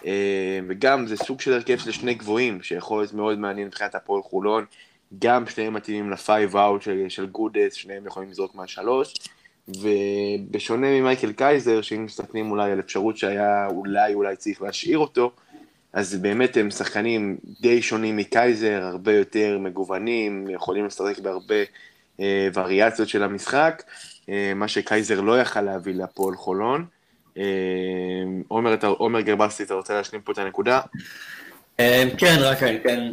אה, 0.05 0.59
וגם 0.67 1.07
זה 1.07 1.17
סוג 1.17 1.41
של 1.41 1.53
הרכב 1.53 1.77
של 1.77 1.91
שני 1.91 2.13
גבוהים, 2.13 2.61
שיכול 2.61 3.01
להיות 3.01 3.13
מאוד 3.13 3.39
מעניין 3.39 3.67
מבחינת 3.67 3.95
הפועל 3.95 4.21
חולון, 4.21 4.65
גם 5.19 5.47
שניהם 5.47 5.73
מתאימים 5.73 6.11
ל 6.11 6.57
five 6.57 6.71
out 6.71 6.81
של, 6.81 7.05
של 7.09 7.25
גודס, 7.25 7.73
שניהם 7.73 8.05
יכולים 8.05 8.29
לזרוק 8.29 8.55
מהשלוש, 8.55 9.13
ובשונה 9.67 10.87
ממייקל 10.87 11.31
קייזר, 11.31 11.81
שאם 11.81 12.05
מסתכלים 12.05 12.51
אולי 12.51 12.71
על 12.71 12.79
אפשרות 12.79 13.17
שהיה 13.17 13.67
אולי 13.67 14.13
אולי 14.13 14.35
צריך 14.35 14.61
להשאיר 14.61 14.97
אותו, 14.97 15.31
אז 15.93 16.15
באמת 16.15 16.57
הם 16.57 16.71
שחקנים 16.71 17.37
די 17.61 17.81
שונים 17.81 18.17
מקייזר, 18.17 18.81
הרבה 18.83 19.13
יותר 19.13 19.57
מגוונים, 19.59 20.49
יכולים 20.49 20.85
לשחק 20.85 21.19
בהרבה 21.19 21.55
אה, 22.19 22.47
וריאציות 22.53 23.09
של 23.09 23.23
המשחק, 23.23 23.83
אה, 24.29 24.53
מה 24.55 24.67
שקייזר 24.67 25.21
לא 25.21 25.41
יכל 25.41 25.61
להביא 25.61 25.93
להפועל 25.93 26.35
חולון. 26.35 26.85
אה, 27.37 27.43
עומר, 28.47 28.75
עומר 28.87 29.21
גרבסטי, 29.21 29.63
אתה 29.63 29.73
רוצה 29.73 29.93
להשלים 29.93 30.21
פה 30.21 30.31
את 30.31 30.37
הנקודה? 30.37 30.81
אה, 31.79 32.03
כן, 32.17 32.35
רק 32.39 32.63
אני 32.63 32.77
אתן 32.77 33.11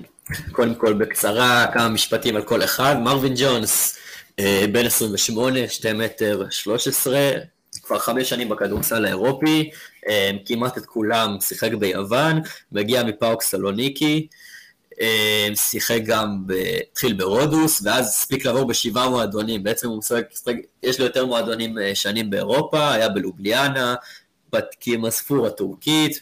קודם 0.53 0.75
כל 0.75 0.93
בקצרה 0.93 1.67
כמה 1.75 1.89
משפטים 1.89 2.37
על 2.37 2.43
כל 2.43 2.65
אחד. 2.65 2.97
מרווין 3.01 3.35
ג'ונס, 3.37 3.99
בן 4.73 4.87
28, 4.87 5.69
2 5.69 5.99
מטר 5.99 6.47
13, 6.51 7.31
כבר 7.83 7.99
חמש 7.99 8.29
שנים 8.29 8.49
בכדורסל 8.49 9.05
האירופי, 9.05 9.71
אה, 10.09 10.31
כמעט 10.47 10.79
את 10.79 10.87
כולם 10.87 11.37
שיחק 11.41 11.75
ביוון, 11.75 12.41
מגיע 12.73 13.03
מפאוק 13.03 13.43
סלוניקי, 13.43 14.29
אה, 15.01 15.49
שיחק 15.55 16.01
גם, 16.05 16.45
התחיל 16.91 17.13
ברודוס, 17.13 17.83
ואז 17.85 18.07
הספיק 18.07 18.45
לעבור 18.45 18.65
בשבעה 18.65 19.09
מועדונים, 19.09 19.63
בעצם 19.63 19.89
הוא 19.89 19.99
משחק, 19.99 20.25
יש 20.83 20.99
לו 21.01 21.07
יותר 21.07 21.27
מועדונים 21.27 21.79
אה, 21.79 21.95
שנים 21.95 22.31
באירופה, 22.31 22.93
היה 22.93 23.09
בלובליאנה, 23.09 23.95
בפטקים 24.53 25.05
ספור 25.05 25.47
הטורקית, 25.47 26.21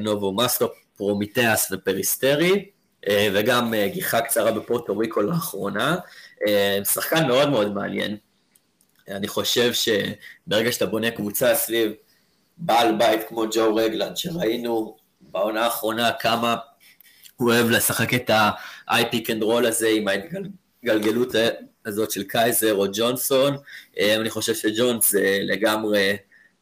נובו 0.00 0.32
מסטו, 0.32 0.68
פרומיטאס 0.96 1.72
ופריסטרי, 1.72 2.64
וגם 3.32 3.74
גיחה 3.92 4.20
קצרה 4.20 4.52
בפורטו 4.52 4.98
ריקו 4.98 5.22
לאחרונה. 5.22 5.96
שחקן 6.84 7.26
מאוד 7.26 7.48
מאוד 7.48 7.74
מעניין. 7.74 8.16
אני 9.08 9.28
חושב 9.28 9.72
שברגע 9.72 10.72
שאתה 10.72 10.86
בונה 10.86 11.10
קבוצה 11.10 11.54
סביב 11.54 11.92
בעל 12.56 12.96
בית 12.96 13.28
כמו 13.28 13.44
ג'ו 13.52 13.74
רגלנד, 13.74 14.16
שראינו 14.16 14.96
בעונה 15.20 15.64
האחרונה 15.64 16.10
כמה 16.20 16.56
הוא 17.36 17.50
אוהב 17.52 17.70
לשחק 17.70 18.14
את 18.14 18.30
ה-high 18.30 19.02
pick 19.02 19.26
and 19.26 19.42
roll 19.42 19.66
הזה 19.66 19.88
עם 19.88 20.08
ההתגלגלות 20.08 21.28
הזאת 21.86 22.10
של 22.10 22.22
קייזר 22.22 22.74
או 22.74 22.86
ג'ונסון, 22.92 23.56
אה, 23.98 24.16
אני 24.16 24.30
חושב 24.30 24.54
שג'ונס 24.54 25.10
זה 25.10 25.38
לגמרי 25.42 26.16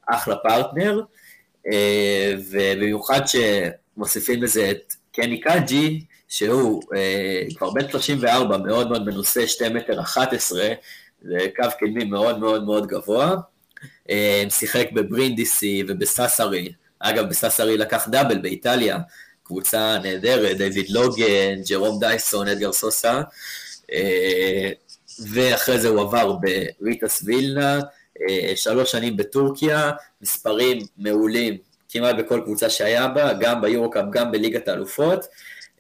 אחלה 0.07 0.37
פרטנר, 0.37 1.01
אה, 1.73 2.35
ובמיוחד 2.51 3.21
שמוסיפים 3.27 4.43
לזה 4.43 4.71
את 4.71 4.95
קני 5.13 5.41
קאג'י, 5.41 6.05
שהוא 6.31 6.83
אה, 6.95 7.43
כבר 7.55 7.71
בן 7.71 7.89
34, 7.89 8.57
מאוד 8.57 8.89
מאוד 8.89 9.05
מנוסה, 9.05 9.47
2 9.47 9.77
מטר 9.77 10.01
11, 10.01 10.69
זה 11.23 11.39
קו 11.57 11.65
קדמי 11.81 12.05
מאוד 12.05 12.39
מאוד 12.39 12.65
מאוד 12.65 12.87
גבוה. 12.87 13.37
אה, 14.11 14.45
שיחק 14.51 14.93
בברינדיסי 14.93 15.83
ובססרי, 15.89 16.73
אגב 16.99 17.29
בססרי 17.29 17.77
לקח 17.77 18.09
דאבל 18.09 18.39
באיטליה, 18.39 18.99
קבוצה 19.43 19.99
נהדרת, 20.03 20.57
דיוויד 20.57 20.91
לוגן, 20.91 21.63
ג'רום 21.69 22.01
דייסון, 22.01 22.49
אדגר 22.49 22.73
סוסה, 22.73 23.21
אה, 23.93 24.71
ואחרי 25.29 25.79
זה 25.79 25.89
הוא 25.89 26.01
עבר 26.01 26.37
בריטס 26.81 27.23
וילנה, 27.25 27.81
אה, 28.29 28.53
שלוש 28.57 28.93
שנים 28.93 29.17
בטורקיה, 29.17 29.91
מספרים 30.23 30.79
מעולים 30.99 31.57
כמעט 31.89 32.17
בכל 32.17 32.41
קבוצה 32.45 32.71
שהיה 32.71 33.09
בה, 33.09 33.33
גם 33.33 33.61
ביורוקאפ, 33.61 34.05
גם 34.11 34.33
בליגת 34.33 34.69
האלופות. 34.69 35.25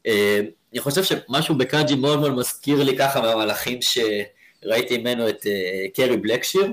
אני 0.06 0.80
חושב 0.80 1.04
שמשהו 1.04 1.54
בקאג'י 1.54 1.94
מאוד 1.94 2.20
מאוד 2.20 2.34
מזכיר 2.34 2.82
לי 2.82 2.98
ככה 2.98 3.20
מהמהלכים 3.20 3.78
שראיתי 3.82 4.98
ממנו 4.98 5.28
את 5.28 5.46
קרי 5.94 6.16
בלקשיר, 6.16 6.72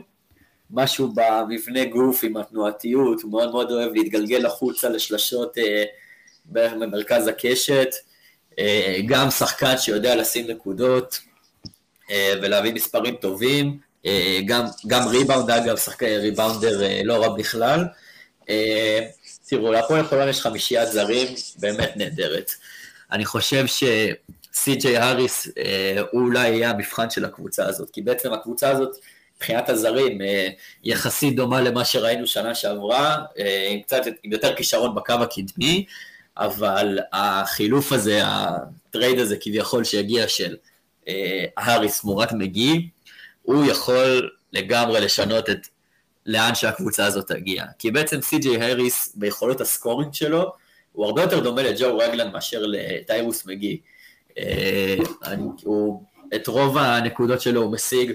משהו 0.72 1.14
במבנה 1.16 1.86
גוף 1.86 2.24
עם 2.24 2.38
התנועתיות, 2.38 3.22
הוא 3.22 3.32
מאוד 3.32 3.52
מאוד 3.52 3.72
אוהב 3.72 3.94
להתגלגל 3.94 4.46
החוצה 4.46 4.90
לשלשות 4.90 5.58
אה, 5.58 5.84
במרכז 6.46 7.28
הקשת, 7.28 7.90
אה, 8.60 9.00
גם 9.06 9.30
שחקן 9.30 9.78
שיודע 9.78 10.16
לשים 10.16 10.48
נקודות 10.48 11.20
אה, 12.12 12.34
ולהביא 12.42 12.74
מספרים 12.74 13.16
טובים, 13.16 13.78
אה, 14.06 14.40
גם, 14.46 14.66
גם 14.88 15.08
ריבאונד 15.08 15.52
אגב, 15.52 15.78
שחקן 15.78 16.06
ריבאונדר 16.06 16.84
אה, 16.84 17.02
לא 17.04 17.14
רע 17.14 17.38
בכלל. 17.38 17.86
אה, 18.50 19.00
תראו, 19.50 19.72
להפועל 19.72 20.04
חולון 20.04 20.30
יש 20.30 20.42
חמישיית 20.42 20.92
זרים 20.92 21.28
באמת 21.60 21.92
נהדרת. 21.96 22.52
אני 23.12 23.26
חושב 23.26 23.66
שסי.ג'יי 23.68 24.98
האריס 24.98 25.48
אה, 25.58 26.02
הוא 26.12 26.22
אולי 26.22 26.50
יהיה 26.50 26.70
המבחן 26.70 27.10
של 27.10 27.26
הקבוצה 27.26 27.66
הזאת, 27.66 27.90
כי 27.90 28.02
בעצם 28.02 28.34
הקבוצה 28.34 28.70
הזאת 28.70 28.96
מבחינת 29.38 29.70
הזרים 29.70 30.22
אה, 30.22 30.50
יחסית 30.84 31.36
דומה 31.36 31.62
למה 31.62 31.86
שראינו 31.86 32.28
שנה 32.28 32.56
שעברה, 32.56 33.18
אה, 33.40 33.68
עם 33.72 33.82
קצת, 33.82 34.02
עם 34.24 34.32
יותר 34.32 34.56
כישרון 34.56 34.96
בקו 34.96 35.14
הקדמי, 35.14 35.86
אבל 36.38 37.00
החילוף 37.14 37.92
הזה, 37.92 38.22
הטרייד 38.24 39.20
הזה 39.20 39.36
כביכול 39.40 39.84
שהגיע 39.84 40.28
של 40.28 40.56
האריס 41.58 42.02
תמורת 42.02 42.32
מגי, 42.32 42.90
הוא 43.42 43.66
יכול 43.66 44.30
לגמרי 44.54 45.02
לשנות 45.02 45.50
את 45.50 45.68
לאן 46.26 46.56
שהקבוצה 46.56 47.06
הזאת 47.06 47.28
תגיע. 47.28 47.66
כי 47.80 47.92
בעצם 47.92 48.22
סי.ג'יי 48.22 48.62
האריס 48.62 49.14
ביכולות 49.16 49.62
ה 49.62 49.68
scoring 49.68 50.14
שלו, 50.14 50.54
הוא 50.98 51.06
הרבה 51.06 51.22
יותר 51.22 51.40
דומה 51.40 51.64
לג'ו 51.64 51.98
רגלנד 51.98 52.32
מאשר 52.32 52.64
לטיירוס 52.66 53.46
מגי. 53.46 53.80
הוא, 55.64 56.04
את 56.36 56.48
רוב 56.48 56.78
הנקודות 56.78 57.42
שלו 57.42 57.62
הוא 57.62 57.72
משיג 57.72 58.14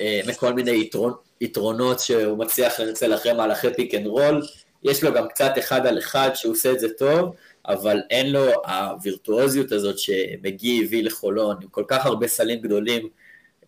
אה, 0.00 0.20
מכל 0.26 0.52
מיני 0.52 0.80
יתרון, 0.80 1.12
יתרונות 1.40 2.00
שהוא 2.00 2.38
מצליח 2.38 2.80
לנצל 2.80 3.14
אחרי 3.14 3.32
מהלכי 3.32 3.74
pick 3.76 3.94
and 3.94 4.06
roll, 4.06 4.42
יש 4.82 5.04
לו 5.04 5.12
גם 5.12 5.28
קצת 5.28 5.52
אחד 5.58 5.86
על 5.86 5.98
אחד 5.98 6.30
שהוא 6.34 6.52
עושה 6.52 6.72
את 6.72 6.80
זה 6.80 6.88
טוב, 6.88 7.34
אבל 7.66 8.00
אין 8.10 8.32
לו 8.32 8.44
הווירטואוזיות 8.66 9.72
הזאת 9.72 9.98
שמגי 9.98 10.84
הביא 10.84 11.04
לחולון, 11.04 11.56
עם 11.62 11.68
כל 11.68 11.84
כך 11.88 12.06
הרבה 12.06 12.28
סלים 12.28 12.60
גדולים 12.60 13.08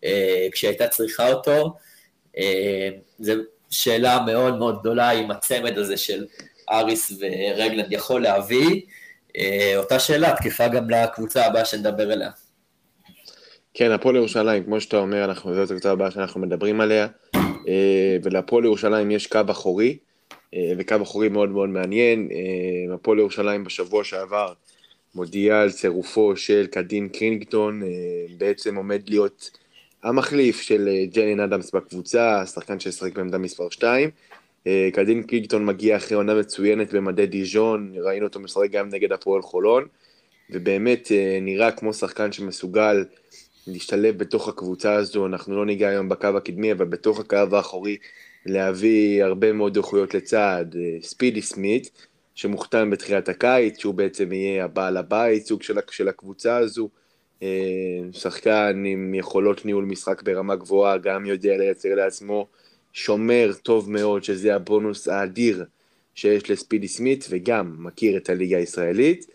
אה, 0.04 0.46
כשהייתה 0.52 0.88
צריכה 0.88 1.32
אותו, 1.32 1.76
אה, 2.38 2.88
זו 3.18 3.32
שאלה 3.70 4.20
מאוד 4.26 4.58
מאוד 4.58 4.80
גדולה 4.80 5.10
אם 5.10 5.30
הצמד 5.30 5.78
הזה 5.78 5.96
של 5.96 6.26
אריס 6.70 7.12
ורגלנד 7.20 7.92
יכול 7.92 8.22
להביא, 8.22 8.80
אה, 9.36 9.72
אותה 9.76 9.98
שאלה 9.98 10.34
תקפה 10.36 10.68
גם 10.68 10.90
לקבוצה 10.90 11.46
הבאה 11.46 11.64
שנדבר 11.64 12.12
עליה. 12.12 12.30
כן, 13.74 13.90
הפועל 13.90 14.16
ירושלים, 14.16 14.64
כמו 14.64 14.80
שאתה 14.80 14.96
אומר, 14.96 15.24
אנחנו, 15.24 15.54
זאת 15.54 15.70
הקבוצה 15.70 15.90
הבאה 15.90 16.10
שאנחנו 16.10 16.40
מדברים 16.40 16.80
עליה, 16.80 17.06
אה, 17.68 18.16
ולהפועל 18.22 18.64
ירושלים 18.64 19.10
יש 19.10 19.26
קו 19.26 19.40
אחורי, 19.50 19.98
אה, 20.54 20.72
וקו 20.78 20.96
אחורי 21.02 21.28
מאוד 21.28 21.48
מאוד 21.48 21.68
מעניין. 21.68 22.28
הפועל 22.94 23.18
ירושלים 23.18 23.64
בשבוע 23.64 24.04
שעבר 24.04 24.52
מודיעה 25.14 25.62
על 25.62 25.70
צירופו 25.70 26.36
של 26.36 26.66
קדין 26.66 27.08
קרינגטון, 27.08 27.82
בעצם 28.38 28.76
עומד 28.76 29.02
להיות 29.08 29.50
המחליף 30.02 30.60
של 30.60 30.88
ג'נין 31.12 31.40
אדמס 31.40 31.70
בקבוצה, 31.70 32.40
השחקן 32.40 32.80
שישחק 32.80 33.12
בעמדה 33.12 33.38
מספר 33.38 33.70
2. 33.70 34.10
קדין 34.92 35.22
קרינגטון 35.22 35.66
מגיע 35.66 35.96
אחרי 35.96 36.16
עונה 36.16 36.34
מצוינת 36.34 36.94
במדי 36.94 37.26
דיז'ון, 37.26 37.92
ראינו 37.96 38.26
אותו 38.26 38.40
משחק 38.40 38.70
גם 38.70 38.88
נגד 38.88 39.12
הפועל 39.12 39.42
חולון, 39.42 39.86
ובאמת 40.50 41.08
נראה 41.42 41.72
כמו 41.72 41.94
שחקן 41.94 42.32
שמסוגל 42.32 43.04
להשתלב 43.66 44.18
בתוך 44.18 44.48
הקבוצה 44.48 44.92
הזו, 44.94 45.26
אנחנו 45.26 45.56
לא 45.56 45.66
ניגע 45.66 45.88
היום 45.88 46.08
בקו 46.08 46.28
הקדמי, 46.36 46.72
אבל 46.72 46.84
בתוך 46.84 47.20
הקו 47.20 47.36
האחורי 47.52 47.96
להביא 48.46 49.24
הרבה 49.24 49.52
מאוד 49.52 49.76
איכויות 49.76 50.14
לצעד. 50.14 50.76
אה, 50.76 50.96
ספידי 51.02 51.42
סמית, 51.42 51.90
שמוכתם 52.34 52.90
בתחילת 52.90 53.28
הקיץ, 53.28 53.78
שהוא 53.78 53.94
בעצם 53.94 54.32
יהיה 54.32 54.64
הבעל 54.64 54.96
הבית, 54.96 55.46
סוג 55.46 55.62
של, 55.62 55.78
של 55.90 56.08
הקבוצה 56.08 56.56
הזו. 56.56 56.88
אה, 57.42 57.48
שחקן 58.12 58.82
עם 58.86 59.14
יכולות 59.14 59.64
ניהול 59.64 59.84
משחק 59.84 60.22
ברמה 60.22 60.56
גבוהה, 60.56 60.98
גם 60.98 61.26
יודע 61.26 61.56
לייצר 61.56 61.94
לעצמו 61.94 62.46
שומר 62.92 63.50
טוב 63.62 63.90
מאוד, 63.90 64.24
שזה 64.24 64.54
הבונוס 64.54 65.08
האדיר 65.08 65.64
שיש 66.14 66.50
לספידי 66.50 66.88
סמית, 66.88 67.26
וגם 67.30 67.76
מכיר 67.78 68.16
את 68.16 68.30
הליגה 68.30 68.56
הישראלית. 68.56 69.26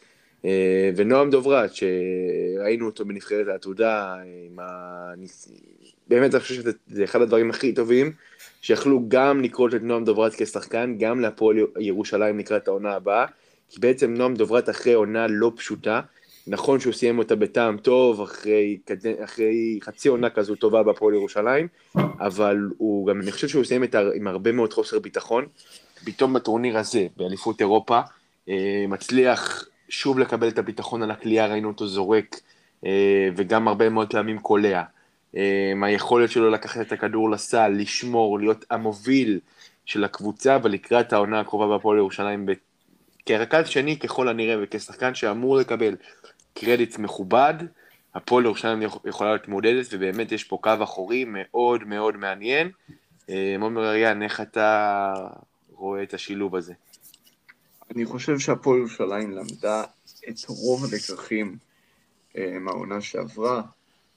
אה, 0.45 0.89
ונועם 0.95 1.29
דוברת, 1.29 1.71
שראינו 1.75 2.85
אותו 2.85 3.05
בנבחרת 3.05 3.47
העתודה, 3.47 4.15
עם 4.47 4.59
הניס... 4.59 5.49
באמת 6.07 6.35
אני 6.35 6.41
חושב 6.41 6.55
שזה 6.55 7.03
אחד 7.03 7.21
הדברים 7.21 7.49
הכי 7.49 7.73
טובים, 7.73 8.11
שיכלו 8.61 9.05
גם 9.07 9.41
לקרות 9.41 9.75
את 9.75 9.81
נועם 9.83 10.05
דוברת 10.05 10.35
כשחקן, 10.35 10.95
גם 10.99 11.19
להפועל 11.19 11.57
ירושלים 11.79 12.39
לקראת 12.39 12.67
העונה 12.67 12.93
הבאה, 12.93 13.25
כי 13.69 13.79
בעצם 13.79 14.13
נועם 14.13 14.35
דוברת 14.35 14.69
אחרי 14.69 14.93
עונה 14.93 15.27
לא 15.27 15.51
פשוטה, 15.55 16.01
נכון 16.47 16.79
שהוא 16.79 16.93
סיים 16.93 17.19
אותה 17.19 17.35
בטעם 17.35 17.77
טוב, 17.77 18.21
אחרי, 18.21 18.77
אחרי 19.23 19.79
חצי 19.81 20.09
עונה 20.09 20.29
כזו 20.29 20.55
טובה 20.55 20.83
בהפועל 20.83 21.13
ירושלים, 21.13 21.67
אבל 21.95 22.69
הוא 22.77 23.07
גם, 23.07 23.21
אני 23.21 23.31
חושב 23.31 23.47
שהוא 23.47 23.63
סיים 23.63 23.83
את, 23.83 23.95
עם 24.15 24.27
הרבה 24.27 24.51
מאוד 24.51 24.73
חוסר 24.73 24.99
ביטחון, 24.99 25.45
פתאום 26.05 26.33
בטורניר 26.33 26.77
הזה, 26.77 27.07
באליפות 27.17 27.61
אירופה, 27.61 27.99
אה, 28.49 28.85
מצליח 28.87 29.65
שוב 29.89 30.19
לקבל 30.19 30.47
את 30.47 30.57
הביטחון 30.57 31.03
על 31.03 31.11
הכלייה, 31.11 31.47
ראינו 31.47 31.67
אותו 31.67 31.87
זורק, 31.87 32.39
אה, 32.85 33.29
וגם 33.35 33.67
הרבה 33.67 33.89
מאוד 33.89 34.11
פעמים 34.11 34.39
קולע. 34.39 34.83
אה, 35.37 35.73
היכולת 35.81 36.31
שלו 36.31 36.49
לקחת 36.49 36.81
את 36.81 36.91
הכדור 36.91 37.31
לסל, 37.31 37.69
לשמור, 37.69 38.39
להיות 38.39 38.65
המוביל 38.71 39.39
של 39.85 40.03
הקבוצה, 40.03 40.57
ולקראת 40.63 41.13
העונה 41.13 41.39
הקרובה 41.39 41.67
בהפועל 41.67 41.97
ירושלים, 41.97 42.45
כרכז 43.25 43.67
שני 43.67 43.99
ככל 43.99 44.27
הנראה, 44.27 44.55
וכשחקן 44.61 45.15
שאמור 45.15 45.57
לקבל 45.57 45.95
קרדיט 46.57 46.97
מכובד, 46.97 47.53
הפועל 48.15 48.45
ירושלים 48.45 48.81
יכולה 49.05 49.29
להיות 49.29 49.47
מודדת, 49.47 49.85
ובאמת 49.91 50.31
יש 50.31 50.43
פה 50.43 50.57
קו 50.61 50.71
אחורי 50.83 51.25
מאוד 51.27 51.83
מאוד 51.83 52.17
מעניין. 52.17 52.71
עומר 53.61 53.89
אריאן, 53.89 54.23
איך 54.23 54.41
אתה 54.41 55.13
רואה 55.71 56.03
את 56.03 56.13
השילוב 56.13 56.55
הזה? 56.55 56.73
אני 57.95 58.05
חושב 58.05 58.39
שהפועל 58.39 58.79
ירושלים 58.79 59.31
למדה 59.31 59.83
את 60.29 60.35
רוב 60.47 60.85
הלקחים 60.85 61.57
אה, 62.37 62.59
מהעונה 62.59 63.01
שעברה, 63.01 63.61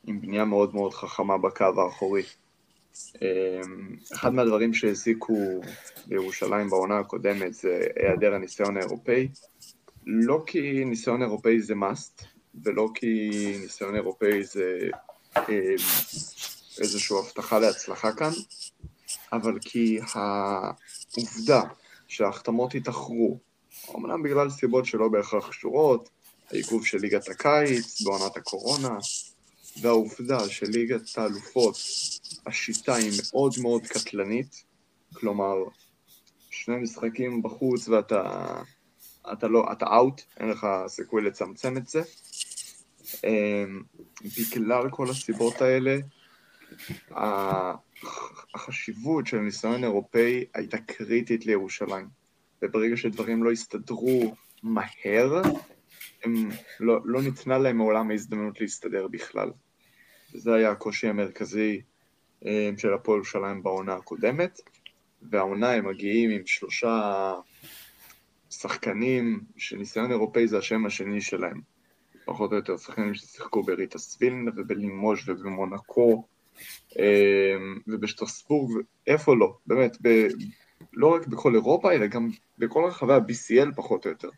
עם 0.06 0.20
בנייה 0.20 0.44
מאוד 0.44 0.74
מאוד 0.74 0.94
חכמה 0.94 1.38
בקו 1.38 1.64
האחורי. 1.84 2.22
אה, 3.22 3.60
אחד 4.14 4.34
מהדברים 4.34 4.74
שהזיקו 4.74 5.60
לירושלים 6.08 6.70
בעונה 6.70 6.98
הקודמת 6.98 7.54
זה 7.54 7.80
היעדר 7.96 8.34
הניסיון 8.34 8.76
האירופאי, 8.76 9.28
לא 10.10 10.42
כי 10.46 10.84
ניסיון 10.84 11.22
אירופאי 11.22 11.60
זה 11.60 11.74
must, 11.74 12.24
ולא 12.64 12.88
כי 12.94 13.30
ניסיון 13.60 13.94
אירופאי 13.94 14.44
זה 14.44 14.90
אה, 15.36 15.42
איזושהי 16.80 17.16
הבטחה 17.18 17.58
להצלחה 17.58 18.12
כאן, 18.12 18.30
אבל 19.32 19.58
כי 19.60 19.98
העובדה 20.14 21.62
שההחתמות 22.08 22.74
התאחרו, 22.74 23.38
אמנם 23.96 24.22
בגלל 24.22 24.50
סיבות 24.50 24.86
שלא 24.86 25.08
בהכרח 25.08 25.48
קשורות, 25.48 26.08
העיכוב 26.50 26.86
של 26.86 26.98
ליגת 26.98 27.28
הקיץ 27.28 28.02
בעונת 28.02 28.36
הקורונה, 28.36 28.98
והעובדה 29.80 30.48
שליגת 30.48 31.18
האלופות, 31.18 31.76
השיטה 32.46 32.94
היא 32.94 33.12
מאוד 33.22 33.54
מאוד 33.62 33.86
קטלנית, 33.86 34.64
כלומר, 35.14 35.54
שני 36.50 36.76
משחקים 36.76 37.42
בחוץ 37.42 37.88
ואתה 37.88 38.52
אתה 39.32 39.48
לא, 39.48 39.72
אתה 39.72 39.86
אאוט, 39.86 40.20
אין 40.40 40.48
לך 40.48 40.66
סיכוי 40.86 41.22
לצמצם 41.22 41.76
את 41.76 41.88
זה. 41.88 42.02
אמ, 43.24 43.82
בגלל 44.38 44.90
כל 44.90 45.10
הסיבות 45.10 45.62
האלה, 45.62 45.96
החשיבות 48.54 49.26
של 49.26 49.38
הניסיון 49.38 49.84
האירופאי 49.84 50.44
הייתה 50.54 50.78
קריטית 50.78 51.46
לירושלים. 51.46 52.08
וברגע 52.62 52.96
שדברים 52.96 53.44
לא 53.44 53.52
הסתדרו 53.52 54.34
מהר, 54.62 55.42
הם, 56.24 56.48
לא, 56.80 57.00
לא 57.04 57.22
ניתנה 57.22 57.58
להם 57.58 57.76
מעולם 57.76 58.10
ההזדמנות 58.10 58.60
להסתדר 58.60 59.06
בכלל. 59.08 59.50
וזה 60.34 60.54
היה 60.54 60.70
הקושי 60.70 61.08
המרכזי 61.08 61.80
אה, 62.46 62.70
של 62.76 62.94
הפועל 62.94 63.16
ירושלים 63.16 63.62
בעונה 63.62 63.94
הקודמת, 63.94 64.60
והעונה 65.22 65.72
הם 65.72 65.88
מגיעים 65.88 66.30
עם 66.30 66.46
שלושה 66.46 67.34
שחקנים 68.50 69.40
שניסיון 69.56 70.10
אירופאי 70.10 70.48
זה 70.48 70.58
השם 70.58 70.86
השני 70.86 71.20
שלהם. 71.20 71.60
פחות 72.24 72.50
או 72.52 72.56
יותר 72.56 72.76
שחקנים 72.76 73.14
ששיחקו 73.14 73.62
בריטה 73.62 73.98
סבילן 73.98 74.48
ובלימוז' 74.56 75.18
ובמונקו 75.26 76.24
אה, 76.98 77.56
ובשטרסבורג, 77.86 78.82
איפה 79.06 79.36
לא, 79.36 79.56
באמת, 79.66 79.96
ב, 80.02 80.26
לא 80.92 81.14
רק 81.14 81.26
בכל 81.26 81.54
אירופה, 81.54 81.92
אלא 81.92 82.06
גם 82.06 82.28
בכל 82.58 82.84
רחבי 82.84 83.12
ה-BCL 83.12 83.74
פחות 83.76 84.04
או 84.04 84.10
יותר. 84.10 84.30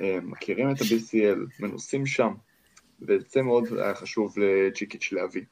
אה, 0.00 0.18
מכירים 0.22 0.70
את 0.70 0.80
ה-BCL, 0.80 1.60
מנוסים 1.60 2.06
שם, 2.06 2.32
ואת 3.00 3.30
זה 3.30 3.42
מאוד 3.42 3.64
היה 3.78 3.94
חשוב 3.94 4.34
לג'יקיץ' 4.38 5.12
להביא. 5.12 5.42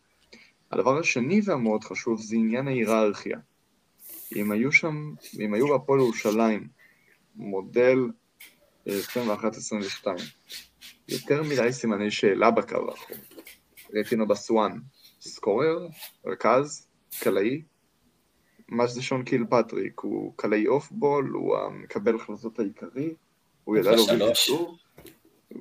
הדבר 0.73 0.99
השני 0.99 1.41
והמאוד 1.45 1.85
חשוב 1.85 2.21
זה 2.21 2.37
עניין 2.37 2.69
ההיררכיה. 2.69 3.39
אם 4.37 4.53
היו 4.53 4.73
שם, 4.73 5.15
אם 5.41 5.55
היו 5.55 5.69
בהפועל 5.69 6.01
ירושלים 6.01 6.80
מודל 7.37 7.99
21-22, 8.87 8.91
אה, 10.07 10.13
יותר 11.09 11.43
מדי 11.43 11.73
סימני 11.73 12.11
שאלה 12.11 12.51
בקו 12.51 12.91
האחור. 12.91 13.17
רטין 13.95 14.29
אובסואן, 14.29 14.79
scorer, 15.21 15.89
רכז, 16.27 16.87
קלעי, 17.21 17.63
מה 18.69 18.89
שזה 18.89 19.03
שון 19.03 19.25
קילפטריק, 19.25 20.01
הוא 20.01 20.33
קלעי 20.37 20.67
off 20.67 20.91
ball, 20.91 21.31
הוא 21.35 21.57
המקבל 21.57 22.17
החלטות 22.17 22.59
העיקרי, 22.59 23.15
הוא 23.65 23.77
ידע 23.77 23.91
להוביל 23.91 24.35
כדור. 24.35 24.77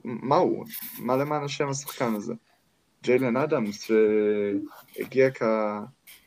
מה 0.04 0.36
הוא? 0.36 0.66
מה 1.00 1.18
למען 1.18 1.44
השם 1.44 1.70
השחקן 1.70 2.16
הזה? 2.16 2.34
ג'יילן 3.04 3.38
אדמס, 3.38 3.92
שהגיע 4.96 5.32
כ... 5.32 5.44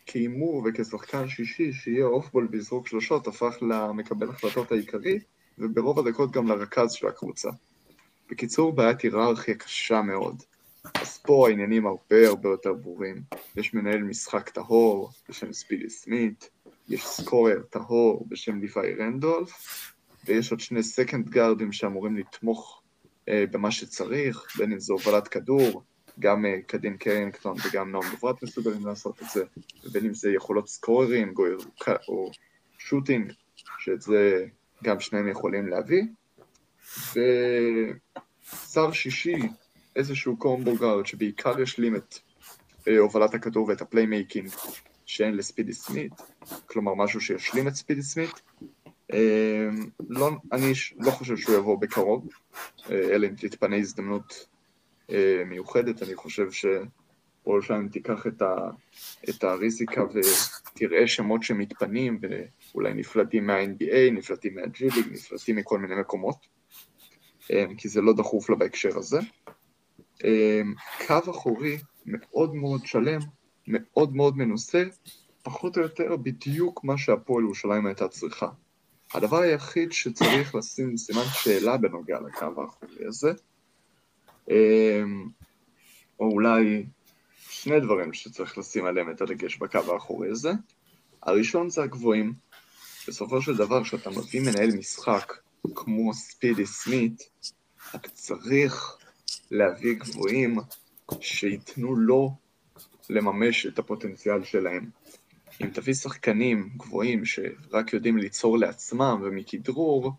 כהימור 0.07 0.63
וכשחקן 0.67 1.29
שישי, 1.29 1.73
שיהיה 1.73 2.07
off 2.07 2.31
ball 2.33 2.49
ויזרוק 2.51 2.87
שלושות, 2.89 3.27
הפך 3.27 3.55
למקבל 3.63 4.31
החלטות 4.31 4.73
העיקרי, 4.73 5.19
וברוב 5.59 5.99
הדקות 5.99 6.31
גם 6.31 6.47
לרכז 6.47 6.93
של 6.93 7.07
הקבוצה. 7.07 7.51
בקיצור, 8.31 8.73
בעיית 8.73 9.01
היררכיה 9.01 9.55
קשה 9.55 10.03
מאוד. 10.03 10.43
אז 10.95 11.19
פה 11.19 11.49
העניינים 11.49 11.87
הרבה 11.87 12.29
הרבה 12.29 12.49
יותר 12.49 12.73
ברורים. 12.73 13.23
יש 13.57 13.75
מנהל 13.75 14.03
משחק 14.03 14.49
טהור 14.49 15.11
בשם 15.29 15.53
ספידי 15.53 15.91
סמית, 15.91 16.51
יש 16.89 17.07
scorer 17.07 17.63
טהור 17.71 18.27
בשם 18.29 18.61
ליוואי 18.61 18.95
רנדולף, 18.95 19.51
ויש 20.25 20.51
עוד 20.51 20.61
שני 20.61 20.83
second 20.83 21.29
guard 21.29 21.60
ים 21.60 21.73
שאמורים 21.73 22.17
לתמוך 22.17 22.83
אה, 23.29 23.45
במה 23.51 23.71
שצריך, 23.71 24.57
בין 24.59 24.73
אם 24.73 24.81
זה 24.81 24.93
הובלת 24.93 25.29
כדור, 25.29 25.83
גם 26.19 26.47
אה, 26.47 26.57
קדין 26.67 26.97
קרינגטון 26.97 27.57
וגם 27.65 27.93
נועם 27.93 28.11
דוברת 28.11 28.43
מסוגלים 28.43 28.87
לעשות 28.87 29.23
את 29.23 29.27
זה, 29.35 29.45
ובין 29.85 30.05
אם 30.05 30.15
זה 30.15 30.31
יכולות 30.31 30.69
scoring 30.69 31.39
או, 31.39 31.45
או 32.09 32.31
shooting, 32.79 33.33
שאת 33.79 34.03
זה 34.03 34.47
גם 34.85 35.01
שניהם 35.01 35.29
יכולים 35.29 35.69
להביא. 35.69 36.03
ושר 37.13 38.93
שישי, 38.93 39.39
איזשהו 39.97 40.37
combo 40.37 40.77
guard 40.77 41.07
שבעיקר 41.07 41.61
ישלים 41.61 41.97
את 41.97 42.19
אה, 42.89 42.99
הובלת 42.99 43.35
הכדור 43.35 43.69
ואת 43.69 43.81
ה 43.81 43.87
playmaking 43.87 44.49
שאין 45.07 45.37
לספידי 45.37 45.73
סמית, 45.73 46.13
כלומר 46.67 46.95
משהו 46.95 47.21
שישלים 47.21 47.69
את 47.69 47.75
ספידי 47.75 48.03
סמית. 48.03 48.41
אה, 49.13 49.69
לא, 50.09 50.31
אני 50.53 50.73
לא 50.99 51.11
חושב 51.11 51.37
שהוא 51.37 51.57
יבוא 51.57 51.79
בקרוב, 51.81 52.29
אלא 52.91 53.27
אם 53.27 53.35
תתפנה 53.35 53.77
הזדמנות 53.77 54.47
מיוחדת, 55.47 56.03
אני 56.03 56.15
חושב 56.15 56.49
שפועל 56.51 57.63
שם 57.63 57.89
תיקח 57.89 58.27
את, 58.27 58.43
ה, 58.43 58.57
את 59.29 59.45
הריזיקה 59.45 60.03
ותראה 60.05 61.07
שמות 61.07 61.43
שמתפנים 61.43 62.19
ואולי 62.73 62.95
נפלטים 62.95 63.47
מה-NBA, 63.47 64.13
נפלטים 64.13 64.55
מהג'יליג, 64.55 65.13
נפלטים 65.13 65.57
מכל 65.57 65.79
מיני 65.79 66.01
מקומות, 66.01 66.47
כי 67.77 67.89
זה 67.89 68.01
לא 68.01 68.13
דחוף 68.13 68.51
לה 68.51 68.57
בהקשר 68.57 68.99
הזה. 68.99 69.19
קו 71.07 71.31
אחורי 71.31 71.79
מאוד 72.07 72.55
מאוד 72.55 72.87
שלם, 72.87 73.21
מאוד 73.67 74.17
מאוד 74.17 74.37
מנוסה, 74.37 74.85
פחות 75.43 75.77
או 75.77 75.83
יותר 75.83 76.17
בדיוק 76.17 76.85
מה 76.85 76.99
שהפועל 76.99 77.45
ירושלים 77.45 77.87
הייתה 77.87 78.09
צריכה. 78.09 78.49
הדבר 79.15 79.39
היחיד 79.39 79.93
שצריך 79.93 80.55
לשים 80.55 80.97
סימן 80.97 81.25
שאלה 81.33 81.77
בנוגע 81.77 82.21
לקו 82.21 82.63
האחורי 82.63 83.07
הזה, 83.09 83.33
או 86.21 86.27
אולי 86.33 86.87
שני 87.49 87.81
דברים 87.81 88.13
שצריך 88.13 88.59
לשים 88.59 88.85
עליהם 88.85 89.11
את 89.11 89.21
הדגש 89.21 89.57
בקו 89.57 89.93
האחורי 89.93 90.31
הזה. 90.31 90.53
הראשון 91.23 91.71
זה 91.71 91.83
הגבוהים. 91.83 92.33
בסופו 93.09 93.43
של 93.43 93.57
דבר, 93.57 93.85
כשאתה 93.85 94.11
מביא 94.11 94.41
מנהל 94.41 94.71
משחק 94.79 95.33
כמו 95.75 96.15
ספידי 96.15 96.67
סמית, 96.67 97.31
אתה 97.95 98.09
צריך 98.09 98.97
להביא 99.51 99.95
גבוהים 99.95 100.57
שייתנו 101.21 101.97
לו 101.97 102.35
לממש 103.11 103.67
את 103.67 103.79
הפוטנציאל 103.79 104.45
שלהם. 104.45 104.91
אם 105.63 105.71
תביא 105.71 105.95
שחקנים 105.95 106.71
גבוהים 106.77 107.25
שרק 107.25 107.93
יודעים 107.93 108.19
ליצור 108.19 108.59
לעצמם 108.59 109.23
ומכדרור, 109.25 110.13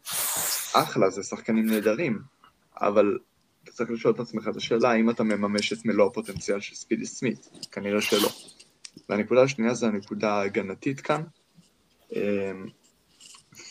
אחלה, 0.73 1.09
זה 1.09 1.23
שחקנים 1.23 1.65
נהדרים, 1.65 2.19
אבל 2.81 3.17
צריך 3.73 3.91
לשאול 3.91 4.13
את 4.13 4.19
עצמך 4.19 4.47
את 4.47 4.55
השאלה 4.55 4.91
האם 4.91 5.09
אתה 5.09 5.23
מממש 5.23 5.73
את 5.73 5.85
מלוא 5.85 6.07
הפוטנציאל 6.07 6.59
של 6.59 6.75
ספידי 6.75 7.05
סמית, 7.05 7.49
כנראה 7.71 8.01
שלא. 8.01 8.29
והנקודה 9.09 9.43
השנייה 9.43 9.73
זה 9.73 9.87
הנקודה 9.87 10.33
ההגנתית 10.33 11.01
כאן, 11.01 11.21
אמ, 12.15 12.19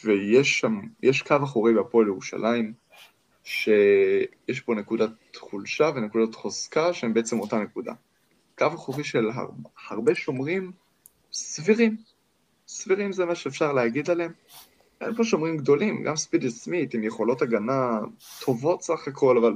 ויש 0.05 0.61
שם, 0.61 0.81
יש 1.03 1.23
קו 1.23 1.37
אחורי 1.45 1.75
בהפועל 1.75 2.07
ירושלים, 2.07 2.73
שיש 3.45 4.61
פה 4.65 4.75
נקודת 4.75 5.11
חולשה 5.37 5.91
ונקודת 5.95 6.35
חוזקה 6.35 6.93
שהן 6.93 7.15
בעצם 7.15 7.41
אותה 7.41 7.59
נקודה. 7.59 7.93
קו 8.59 8.67
אחורי 8.67 9.05
של 9.05 9.31
הר... 9.31 9.51
הרבה 9.89 10.15
שומרים 10.15 10.73
סבירים. 11.33 11.97
סבירים 12.69 13.13
זה 13.13 13.25
מה 13.25 13.35
שאפשר 13.35 13.73
להגיד 13.73 14.11
עליהם. 14.11 14.33
אין 15.01 15.15
פה 15.15 15.25
שומרים 15.25 15.57
גדולים, 15.57 16.03
גם 16.03 16.17
ספידי 16.17 16.51
סמית 16.51 16.95
עם 16.95 17.05
יכולות 17.05 17.43
הגנה 17.43 17.99
טובות 18.41 18.83
סך 18.83 19.09
הכל, 19.09 19.39
אבל 19.39 19.53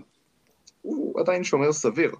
הוא 0.87 1.21
עדיין 1.21 1.45
שומר 1.45 1.73
סביר. 1.73 2.15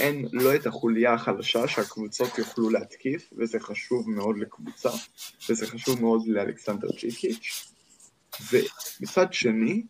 אין 0.00 0.26
לא 0.32 0.54
את 0.54 0.66
החוליה 0.66 1.14
החלשה 1.14 1.68
שהקבוצות 1.68 2.38
יוכלו 2.38 2.70
להתקיף, 2.70 3.30
וזה 3.36 3.60
חשוב 3.60 4.10
מאוד 4.10 4.38
לקבוצה, 4.38 4.90
וזה 5.50 5.66
חשוב 5.66 6.00
מאוד 6.00 6.22
לאלכסנדר 6.26 6.88
צ'יקיץ'. 7.00 7.72
ומצד 8.52 9.32
שני, 9.32 9.82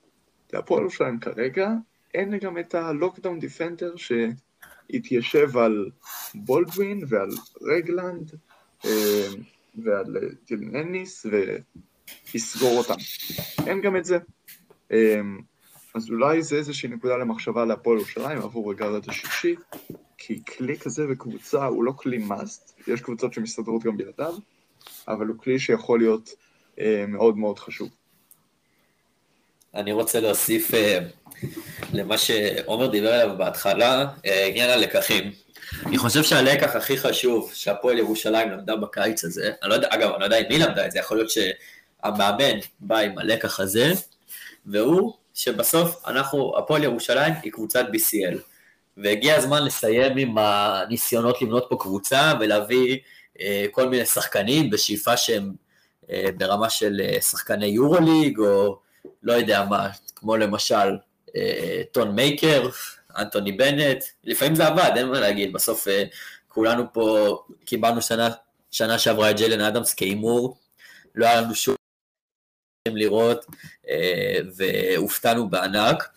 להפועל 0.53 0.83
ירושלים 0.83 1.21
כרגע, 1.21 1.71
אין 2.15 2.39
גם 2.39 2.59
את 2.59 2.75
הלוקדאון 2.75 3.39
דיפנדר 3.39 3.95
שהתיישב 3.97 5.57
על 5.57 5.91
בולדווין 6.35 7.05
ועל 7.09 7.31
רגלנד 7.63 8.31
אה, 8.85 9.29
ועל 9.85 10.17
טילנניס 10.45 11.27
ויסגור 12.33 12.79
אותם. 12.79 12.95
אין 13.67 13.81
גם 13.81 13.97
את 13.97 14.05
זה. 14.05 14.19
אז 15.97 16.11
אולי 16.11 16.43
זה 16.43 16.57
איזושהי 16.57 16.89
נקודה 16.89 17.17
למחשבה 17.17 17.65
להפועל 17.65 17.99
ירושלים 17.99 18.39
עבור 18.39 18.71
הגארד 18.71 19.09
השישי, 19.09 19.55
כי 20.19 20.45
כלי 20.45 20.79
כזה 20.79 21.07
בקבוצה 21.07 21.65
הוא 21.65 21.85
לא 21.85 21.93
כלי 21.97 22.19
מאסט, 22.19 22.81
יש 22.89 23.01
קבוצות 23.01 23.35
שמסתדרות 23.35 23.83
גם 23.83 23.97
בלעדיו, 23.97 24.35
אבל 25.09 25.27
הוא 25.27 25.37
כלי 25.39 25.59
שיכול 25.59 25.99
להיות 25.99 26.31
אה, 26.81 27.05
מאוד 27.09 27.37
מאוד 27.37 27.59
חשוב. 27.59 27.89
אני 29.75 29.93
רוצה 29.93 30.21
להוסיף 30.21 30.75
אה, 30.75 30.99
למה 31.93 32.19
שעומר 32.19 32.87
דיבר 32.87 33.13
עליו 33.13 33.37
בהתחלה, 33.39 34.07
אה, 34.27 34.47
עניין 34.47 34.71
הלקחים. 34.71 35.33
אני 35.87 35.99
חושב 35.99 36.23
שהלקח 36.23 36.77
הכי 36.77 36.97
חשוב 36.97 37.51
שהפועל 37.55 37.99
ירושלים 37.99 38.51
למדה 38.51 38.77
בקיץ 38.77 39.25
הזה, 39.25 39.51
אני 39.63 39.71
לא 39.71 39.75
יודע, 39.75 39.89
אגב, 39.91 40.11
אני 40.11 40.21
לא 40.21 40.25
יודע 40.25 40.39
אם 40.39 40.45
מי 40.49 40.59
למדה 40.59 40.87
את 40.87 40.93
זה, 40.93 40.99
יכול 40.99 41.17
להיות 41.17 41.31
שהמאמן 41.31 42.59
בא 42.81 42.99
עם 42.99 43.19
הלקח 43.19 43.61
הזה, 43.61 43.93
והוא 44.67 45.13
שבסוף 45.37 46.07
אנחנו, 46.07 46.59
הפועל 46.59 46.85
ירושלים 46.85 47.35
היא 47.43 47.53
קבוצת 47.53 47.87
BCL, 47.93 48.39
והגיע 48.97 49.37
הזמן 49.37 49.65
לסיים 49.65 50.17
עם 50.17 50.39
הניסיונות 50.39 51.43
לבנות 51.43 51.67
פה 51.71 51.77
קבוצה 51.81 52.33
ולהביא 52.41 52.99
אה, 53.41 53.67
כל 53.71 53.89
מיני 53.89 54.07
שחקנים 54.07 54.71
בשאיפה 54.71 55.17
שהם 55.17 55.53
אה, 56.11 56.29
ברמה 56.37 56.71
של 56.71 57.01
אה, 57.05 57.21
שחקני 57.21 57.67
יורוליג, 57.67 58.39
או 58.39 58.79
לא 59.23 59.33
יודע 59.33 59.65
מה, 59.65 59.89
כמו 60.15 60.37
למשל 60.37 60.97
אה, 61.37 61.83
טון 61.93 62.11
מייקר, 62.11 62.69
אנטוני 63.19 63.53
בנט, 63.53 64.05
לפעמים 64.25 64.55
זה 64.55 64.67
עבד, 64.67 64.91
אין 64.97 65.09
מה 65.09 65.21
להגיד, 65.21 65.53
בסוף 65.53 65.89
אה, 65.89 66.05
כולנו 66.49 66.93
פה 66.93 67.39
קיבלנו 67.65 68.03
שנה, 68.03 68.29
שנה 68.71 68.99
שעברה 68.99 69.31
את 69.31 69.37
ג'יילן 69.37 69.61
אדמס 69.61 69.95
כהימור, 69.95 70.57
לא 71.15 71.27
היה 71.27 71.41
לנו 71.41 71.55
שום 71.55 71.76
לראות, 72.95 73.47
אה, 73.89 74.39
והופתענו 74.57 75.49
בענק, 75.49 76.09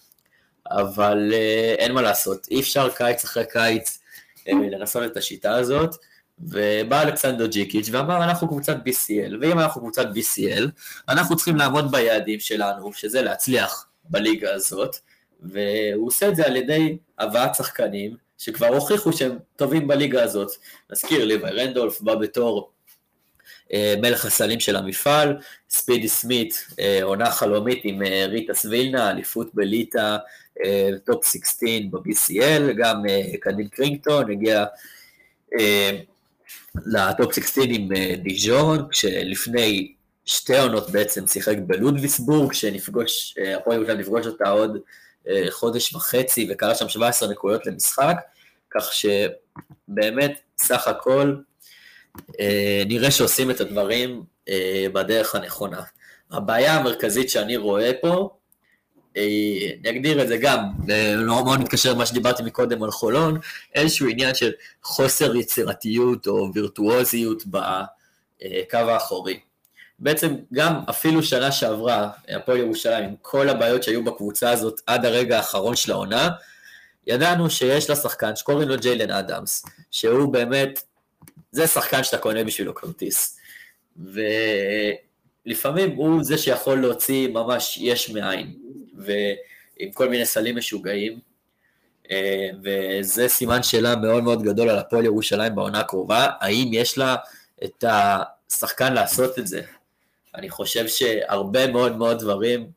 אבל 0.72 1.32
אה, 1.34 1.76
אין 1.78 1.92
מה 1.92 2.02
לעשות, 2.02 2.48
אי 2.52 2.60
אפשר 2.60 2.90
קיץ 2.90 3.24
אחרי 3.24 3.44
קיץ 3.50 4.00
אה, 4.48 4.54
לנסות 4.54 5.04
את 5.12 5.18
השיטה 5.18 5.56
הזאת, 5.56 5.96
ובא 6.40 7.02
אלכסנדר 7.02 7.46
ג'יקיץ' 7.46 7.90
ואמר 7.92 8.24
אנחנו 8.24 8.48
קבוצת 8.48 8.76
BCL, 8.76 9.34
ואם 9.42 9.60
אנחנו 9.60 9.82
קבוצת 9.82 10.08
BCL, 10.16 10.64
אנחנו 11.10 11.36
צריכים 11.36 11.56
לעמוד 11.56 11.92
ביעדים 11.92 12.40
שלנו, 12.40 12.94
שזה 12.94 13.22
להצליח 13.22 13.88
בליגה 14.10 14.54
הזאת, 14.54 14.96
והוא 15.42 16.08
עושה 16.08 16.30
את 16.30 16.36
זה 16.36 16.46
על 16.46 16.56
ידי 16.56 16.98
הבאת 17.20 17.56
שחקנים 17.56 18.16
שכבר 18.38 18.68
הוכיחו 18.68 19.14
שהם 19.14 19.38
טובים 19.56 19.88
בליגה 19.88 20.24
הזאת. 20.24 20.52
נזכיר, 20.92 21.26
ליוואי 21.26 21.50
רנדולף 21.50 22.02
בא 22.02 22.16
בתור 22.16 22.72
מלך 23.74 24.26
הסלים 24.26 24.60
של 24.60 24.76
המפעל, 24.76 25.38
ספידי 25.70 26.08
סמית, 26.08 26.66
אה, 26.80 27.00
עונה 27.04 27.32
חלומית 27.32 27.80
עם 27.84 28.04
אה, 28.04 28.26
ריטאס 28.28 28.54
וילנה, 28.54 29.10
אליפות 29.10 29.56
בליטא, 29.56 30.18
top 31.06 31.26
16 31.26 31.70
ב-BCL, 31.92 32.74
גם 32.78 33.04
קדין 33.40 33.68
קרינגטון 33.68 34.32
הגיע 34.32 34.66
לטופ 36.86 37.34
16 37.36 37.64
עם 37.70 37.90
דיז'ון, 38.18 38.88
כשלפני 38.90 39.94
שתי 40.26 40.58
עונות 40.58 40.90
בעצם 40.90 41.28
שיחק 41.28 41.56
בלודוויסבורג, 41.68 42.54
שנפגוש, 42.54 43.36
הפועל 43.58 43.78
ירושלים 43.78 44.00
נפגוש 44.00 44.26
אותה 44.26 44.50
עוד 44.50 44.78
חודש 45.50 45.96
וחצי 45.96 46.48
וקרה 46.52 46.76
שם 46.76 46.90
17 46.90 47.30
נקודות 47.32 47.66
למשחק, 47.66 48.16
כך 48.72 48.92
שבאמת 48.94 50.40
סך 50.58 50.88
הכל 50.88 51.36
אה, 51.36 51.49
נראה 52.86 53.12
שעושים 53.12 53.52
את 53.52 53.62
הדברים 53.62 54.24
אה, 54.50 54.86
בדרך 54.94 55.36
הנכונה. 55.36 55.82
הבעיה 56.32 56.76
המרכזית 56.76 57.30
שאני 57.30 57.58
רואה 57.58 57.92
פה, 58.02 58.30
אה, 59.18 59.24
אני 59.82 59.90
אגדיר 59.90 60.22
את 60.22 60.28
זה 60.28 60.38
גם, 60.38 60.60
לא 61.16 61.46
מאוד 61.46 61.60
מתקשר 61.60 61.94
למה 61.94 62.06
שדיברתי 62.06 62.44
מקודם 62.44 62.84
על 62.84 62.92
חולון, 62.92 63.40
איזשהו 63.76 64.08
עניין 64.10 64.36
של 64.36 64.52
חוסר 64.84 65.36
יצירתיות 65.36 66.28
או 66.28 66.50
וירטואוזיות 66.54 67.44
בקו 67.46 68.78
האחורי. 68.78 69.40
בעצם 70.00 70.36
גם 70.54 70.82
אפילו 70.90 71.24
שנה 71.24 71.52
שעברה, 71.52 72.10
הפועל 72.30 72.58
ירושלים, 72.58 73.04
עם 73.04 73.16
כל 73.22 73.50
הבעיות 73.50 73.84
שהיו 73.84 74.04
בקבוצה 74.04 74.50
הזאת 74.50 74.82
עד 74.88 75.06
הרגע 75.06 75.38
האחרון 75.38 75.76
של 75.76 75.92
העונה, 75.92 76.30
ידענו 77.08 77.50
שיש 77.50 77.90
לה 77.90 77.96
שחקן 77.96 78.36
שקוראים 78.36 78.70
לו 78.70 78.78
ג'יילן 78.78 79.12
אדמס, 79.12 79.66
שהוא 79.92 80.34
באמת 80.34 80.82
זה 81.52 81.68
שחקן 81.68 82.04
שאתה 82.04 82.18
קונה 82.18 82.44
בשבילו 82.44 82.76
כרטיס. 82.76 83.40
ולפעמים 85.46 85.96
הוא 85.96 86.24
זה 86.24 86.38
שיכול 86.38 86.82
להוציא 86.82 87.28
ממש 87.28 87.78
יש 87.82 88.10
מאין, 88.10 88.54
ועם 88.96 89.92
כל 89.94 90.10
מיני 90.10 90.26
סלים 90.26 90.58
משוגעים, 90.58 91.20
אה, 92.12 92.50
וזה 92.64 93.28
סימן 93.28 93.64
שאלה 93.64 93.96
מאוד 93.96 94.24
מאוד 94.24 94.44
גדול 94.44 94.70
על 94.70 94.78
הפועל 94.78 95.06
ירושלים 95.06 95.56
בעונה 95.56 95.80
הקרובה, 95.80 96.28
האם 96.40 96.70
יש 96.74 96.98
לה 96.98 97.16
את 97.64 97.84
השחקן 97.88 98.94
לעשות 98.94 99.40
את 99.40 99.48
זה. 99.48 99.62
אני 100.36 100.50
חושב 100.50 100.88
שהרבה 100.88 101.68
מאוד 101.68 101.98
מאוד 101.98 102.20
דברים 102.20 102.72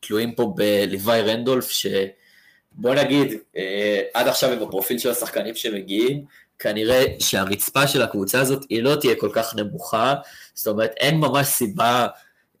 תלויים 0.00 0.34
פה 0.34 0.52
בליוואי 0.56 1.22
רנדולף, 1.22 1.70
שבוא 1.70 2.94
נגיד, 2.94 3.32
אה, 3.56 4.02
עד 4.14 4.28
עכשיו 4.28 4.50
עם 4.50 4.62
הפרופיל 4.62 4.98
של 4.98 5.10
השחקנים 5.10 5.54
שמגיעים, 5.54 6.24
כנראה 6.58 7.04
שהרצפה 7.18 7.86
של 7.86 8.02
הקבוצה 8.02 8.40
הזאת 8.40 8.66
היא 8.68 8.82
לא 8.82 8.96
תהיה 8.96 9.14
כל 9.20 9.30
כך 9.32 9.54
נמוכה, 9.54 10.14
זאת 10.54 10.66
אומרת 10.66 10.92
אין 10.96 11.16
ממש 11.16 11.46
סיבה 11.46 12.06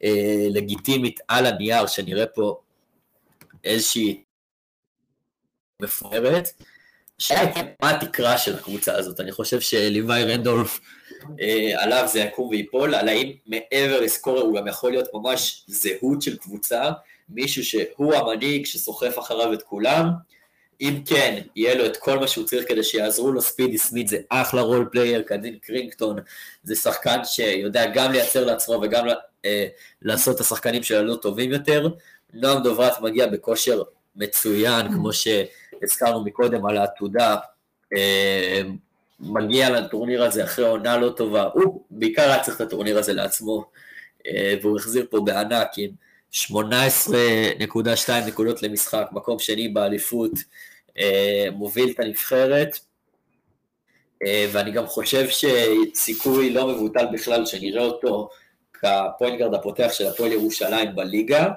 אה, 0.04 0.46
לגיטימית 0.50 1.20
על 1.28 1.46
הנייר 1.46 1.86
שנראה 1.86 2.26
פה 2.26 2.60
איזושהי 3.64 4.22
מפוארת. 5.82 6.48
השאלה 7.20 7.50
מה 7.82 7.90
התקרה 7.90 8.38
של 8.38 8.54
הקבוצה 8.54 8.96
הזאת, 8.96 9.20
אני 9.20 9.32
חושב 9.32 9.60
שליוואי 9.60 10.24
רנדולף 10.24 10.80
אה, 11.40 11.82
עליו 11.82 12.04
זה 12.12 12.20
יקום 12.20 12.48
ויפול, 12.48 12.94
על 12.94 13.08
האם 13.08 13.32
מעבר 13.46 14.00
ל 14.00 14.06
scorer 14.06 14.42
הוא 14.42 14.56
גם 14.56 14.66
יכול 14.68 14.90
להיות 14.90 15.08
ממש 15.14 15.64
זהות 15.66 16.22
של 16.22 16.36
קבוצה, 16.36 16.90
מישהו 17.28 17.64
שהוא 17.64 18.14
המנהיג 18.14 18.66
שסוחף 18.66 19.18
אחריו 19.18 19.52
את 19.52 19.62
כולם, 19.62 20.08
אם 20.80 21.02
כן, 21.06 21.42
יהיה 21.56 21.74
לו 21.74 21.86
את 21.86 21.96
כל 21.96 22.18
מה 22.18 22.28
שהוא 22.28 22.46
צריך 22.46 22.68
כדי 22.68 22.82
שיעזרו 22.82 23.32
לו, 23.32 23.42
ספידי 23.42 23.78
סמית 23.78 24.08
זה 24.08 24.18
אחלה 24.28 24.60
role 24.60 24.88
player, 24.92 25.22
קדין 25.22 25.58
קרינגטון 25.58 26.16
זה 26.62 26.74
שחקן 26.74 27.24
שיודע 27.24 27.86
גם 27.94 28.12
לייצר 28.12 28.44
לעצמו 28.44 28.80
וגם 28.82 29.06
אה, 29.44 29.66
לעשות 30.02 30.36
את 30.36 30.40
השחקנים 30.40 30.82
שלנו 30.82 31.16
טובים 31.16 31.52
יותר. 31.52 31.88
נועם 32.32 32.62
דוברת 32.62 33.00
מגיע 33.00 33.26
בכושר 33.26 33.82
מצוין, 34.16 34.92
כמו 34.92 35.10
שהזכרנו 35.12 36.24
מקודם 36.24 36.66
על 36.66 36.76
העתודה, 36.76 37.36
אה, 37.96 38.62
מגיע 39.20 39.70
לטורניר 39.70 40.24
הזה 40.24 40.44
אחרי 40.44 40.66
עונה 40.66 40.96
לא 40.96 41.10
טובה, 41.10 41.48
הוא 41.54 41.84
בעיקר 41.90 42.22
היה 42.22 42.42
צריך 42.42 42.56
את 42.56 42.60
הטורניר 42.60 42.98
הזה 42.98 43.12
לעצמו, 43.12 43.64
אה, 44.26 44.54
והוא 44.62 44.78
החזיר 44.78 45.06
פה 45.10 45.20
בענק 45.20 45.68
עם 45.76 45.90
18.2 46.34 47.24
נקודות 48.26 48.62
למשחק, 48.62 49.06
מקום 49.12 49.38
שני 49.38 49.68
באליפות, 49.68 50.32
אה, 50.98 51.46
מוביל 51.52 51.90
את 51.90 52.00
הנבחרת. 52.00 52.78
ואני 54.52 54.70
גם 54.70 54.86
חושב 54.86 55.26
שסיכוי 55.28 56.50
לא 56.50 56.68
מבוטל 56.68 57.06
בכלל 57.12 57.46
שנראה 57.46 57.82
אותו 57.82 58.28
כ 58.72 58.91
point 58.91 59.38
guard 59.38 59.54
הפותח 59.54 59.88
של 59.92 60.06
הפועל 60.06 60.32
ירושלים 60.32 60.94
בליגה, 60.94 61.48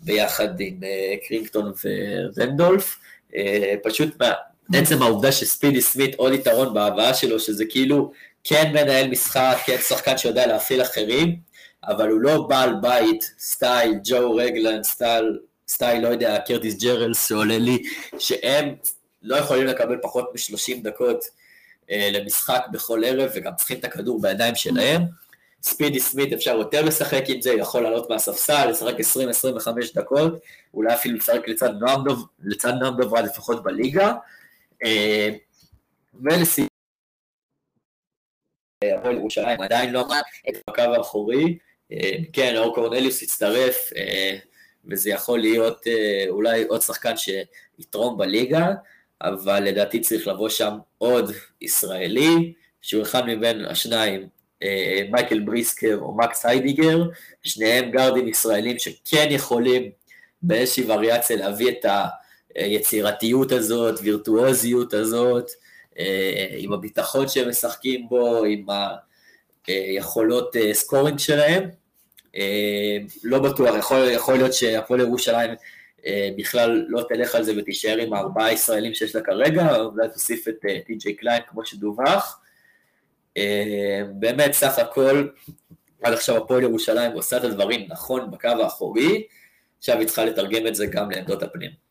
ביחד 0.00 0.60
עם 0.60 0.80
קרינגטון 1.28 1.72
ורנדולף. 1.84 2.98
פשוט 3.82 4.16
עצם 4.74 5.02
העובדה 5.02 5.32
שספידי 5.32 5.80
סמית 5.80 6.14
עוד 6.14 6.32
יתרון 6.32 6.74
בהבאה 6.74 7.14
שלו, 7.14 7.40
שזה 7.40 7.64
כאילו 7.64 8.12
כן 8.44 8.72
מנהל 8.72 9.08
משחק, 9.08 9.56
כן 9.66 9.76
שחקן 9.88 10.18
שיודע 10.18 10.46
להפעיל 10.46 10.82
אחרים, 10.82 11.36
אבל 11.84 12.08
הוא 12.08 12.20
לא 12.20 12.46
בעל 12.48 12.74
בית, 12.80 13.34
style 13.38 13.94
ג'ו 14.04 14.34
רגלנד, 14.34 14.84
style, 14.84 15.38
style, 15.68 16.02
לא 16.02 16.08
יודע, 16.08 16.38
קרטיס 16.46 16.82
ג'רלס 16.82 17.28
שעולה 17.28 17.58
לי, 17.58 17.82
שהם 18.18 18.74
לא 19.22 19.36
יכולים 19.36 19.66
לקבל 19.66 19.96
פחות 20.02 20.30
מ-30 20.34 20.82
דקות 20.82 21.24
אה, 21.90 22.10
למשחק 22.12 22.62
בכל 22.72 23.04
ערב, 23.04 23.30
וגם 23.34 23.52
צריכים 23.56 23.78
את 23.78 23.84
הכדור 23.84 24.22
בידיים 24.22 24.54
שלהם. 24.54 25.02
ספידי 25.62 26.00
סמית 26.00 26.32
אפשר 26.32 26.56
יותר 26.56 26.84
לשחק 26.84 27.22
עם 27.28 27.42
זה, 27.42 27.52
יכול 27.52 27.82
לעלות 27.82 28.10
מהספסל, 28.10 28.70
לשחק 28.70 28.94
20-25 28.94 29.94
דקות, 29.94 30.32
אולי 30.74 30.94
אפילו 30.94 31.16
לשחק 31.16 31.48
לצד 31.48 31.70
נועם 31.80 32.04
דוב, 32.04 32.26
לצד 32.38 32.72
נועם 32.80 32.96
דוברד 32.96 33.24
לפחות 33.24 33.62
בליגה. 33.62 34.14
אה, 34.84 35.28
ולסיום, 36.22 36.68
הפועל 38.98 39.14
ירושלים 39.14 39.60
עדיין 39.60 39.92
לא 39.92 40.00
עמד 40.00 40.22
את 40.48 40.54
הקו 40.68 40.82
האחורי, 40.82 41.44
אה, 41.44 41.67
כן, 42.32 42.56
אור 42.56 42.74
קורנליוס 42.74 43.22
הצטרף, 43.22 43.90
אה, 43.96 44.36
וזה 44.90 45.10
יכול 45.10 45.40
להיות 45.40 45.86
אולי 46.28 46.64
עוד 46.64 46.82
שחקן 46.82 47.14
שיתרום 47.16 48.18
בליגה, 48.18 48.66
אבל 49.22 49.62
לדעתי 49.64 50.00
צריך 50.00 50.26
לבוא 50.26 50.48
שם 50.48 50.72
עוד 50.98 51.32
ישראלי, 51.60 52.52
שהוא 52.82 53.02
אחד 53.02 53.22
מבין 53.26 53.64
השניים, 53.64 54.28
מייקל 55.10 55.40
בריסקר 55.40 55.98
או 56.00 56.16
מקס 56.16 56.46
היידיגר, 56.46 57.02
שניהם 57.42 57.90
גארדים 57.90 58.28
ישראלים 58.28 58.78
שכן 58.78 59.26
יכולים 59.30 59.90
באיזושהי 60.42 60.84
וריאציה 60.84 61.36
להביא 61.36 61.68
את 61.68 61.86
היצירתיות 62.54 63.52
הזאת, 63.52 64.00
וירטואוזיות 64.02 64.94
הזאת, 64.94 65.50
אה, 65.98 66.46
עם 66.58 66.72
הביטחון 66.72 67.28
שהם 67.28 67.48
משחקים 67.48 68.08
בו, 68.08 68.44
עם 68.44 68.66
היכולות 68.68 69.07
אה, 69.68 70.74
scoring 70.74 71.18
שלהם. 71.18 71.70
אה, 72.36 72.96
לא 73.24 73.38
בטוח, 73.38 73.76
יכול, 73.78 74.08
יכול 74.08 74.34
להיות 74.34 74.54
שהפועל 74.54 75.00
ירושלים 75.00 75.50
בכלל 76.38 76.84
לא 76.88 77.02
תלך 77.08 77.34
על 77.34 77.42
זה 77.42 77.52
ותישאר 77.56 77.98
עם 77.98 78.12
הארבעה 78.12 78.52
ישראלים 78.52 78.94
שיש 78.94 79.14
לה 79.14 79.20
כרגע, 79.20 79.76
אולי 79.76 80.08
תוסיף 80.08 80.48
את 80.48 80.54
טי.ג'יי 80.86 81.14
קליין 81.14 81.42
כמו 81.48 81.66
שדווח. 81.66 82.40
באמת, 84.12 84.52
סך 84.52 84.78
הכל, 84.78 85.28
עד 86.02 86.12
עכשיו 86.12 86.36
הפועל 86.36 86.62
ירושלים 86.62 87.12
עושה 87.12 87.36
את 87.36 87.44
הדברים 87.44 87.86
נכון 87.88 88.30
בקו 88.30 88.48
האחורי, 88.48 89.26
עכשיו 89.78 89.98
היא 89.98 90.06
צריכה 90.06 90.24
לתרגם 90.24 90.66
את 90.66 90.74
זה 90.74 90.86
גם 90.86 91.10
לעמדות 91.10 91.42
הפנים. 91.42 91.87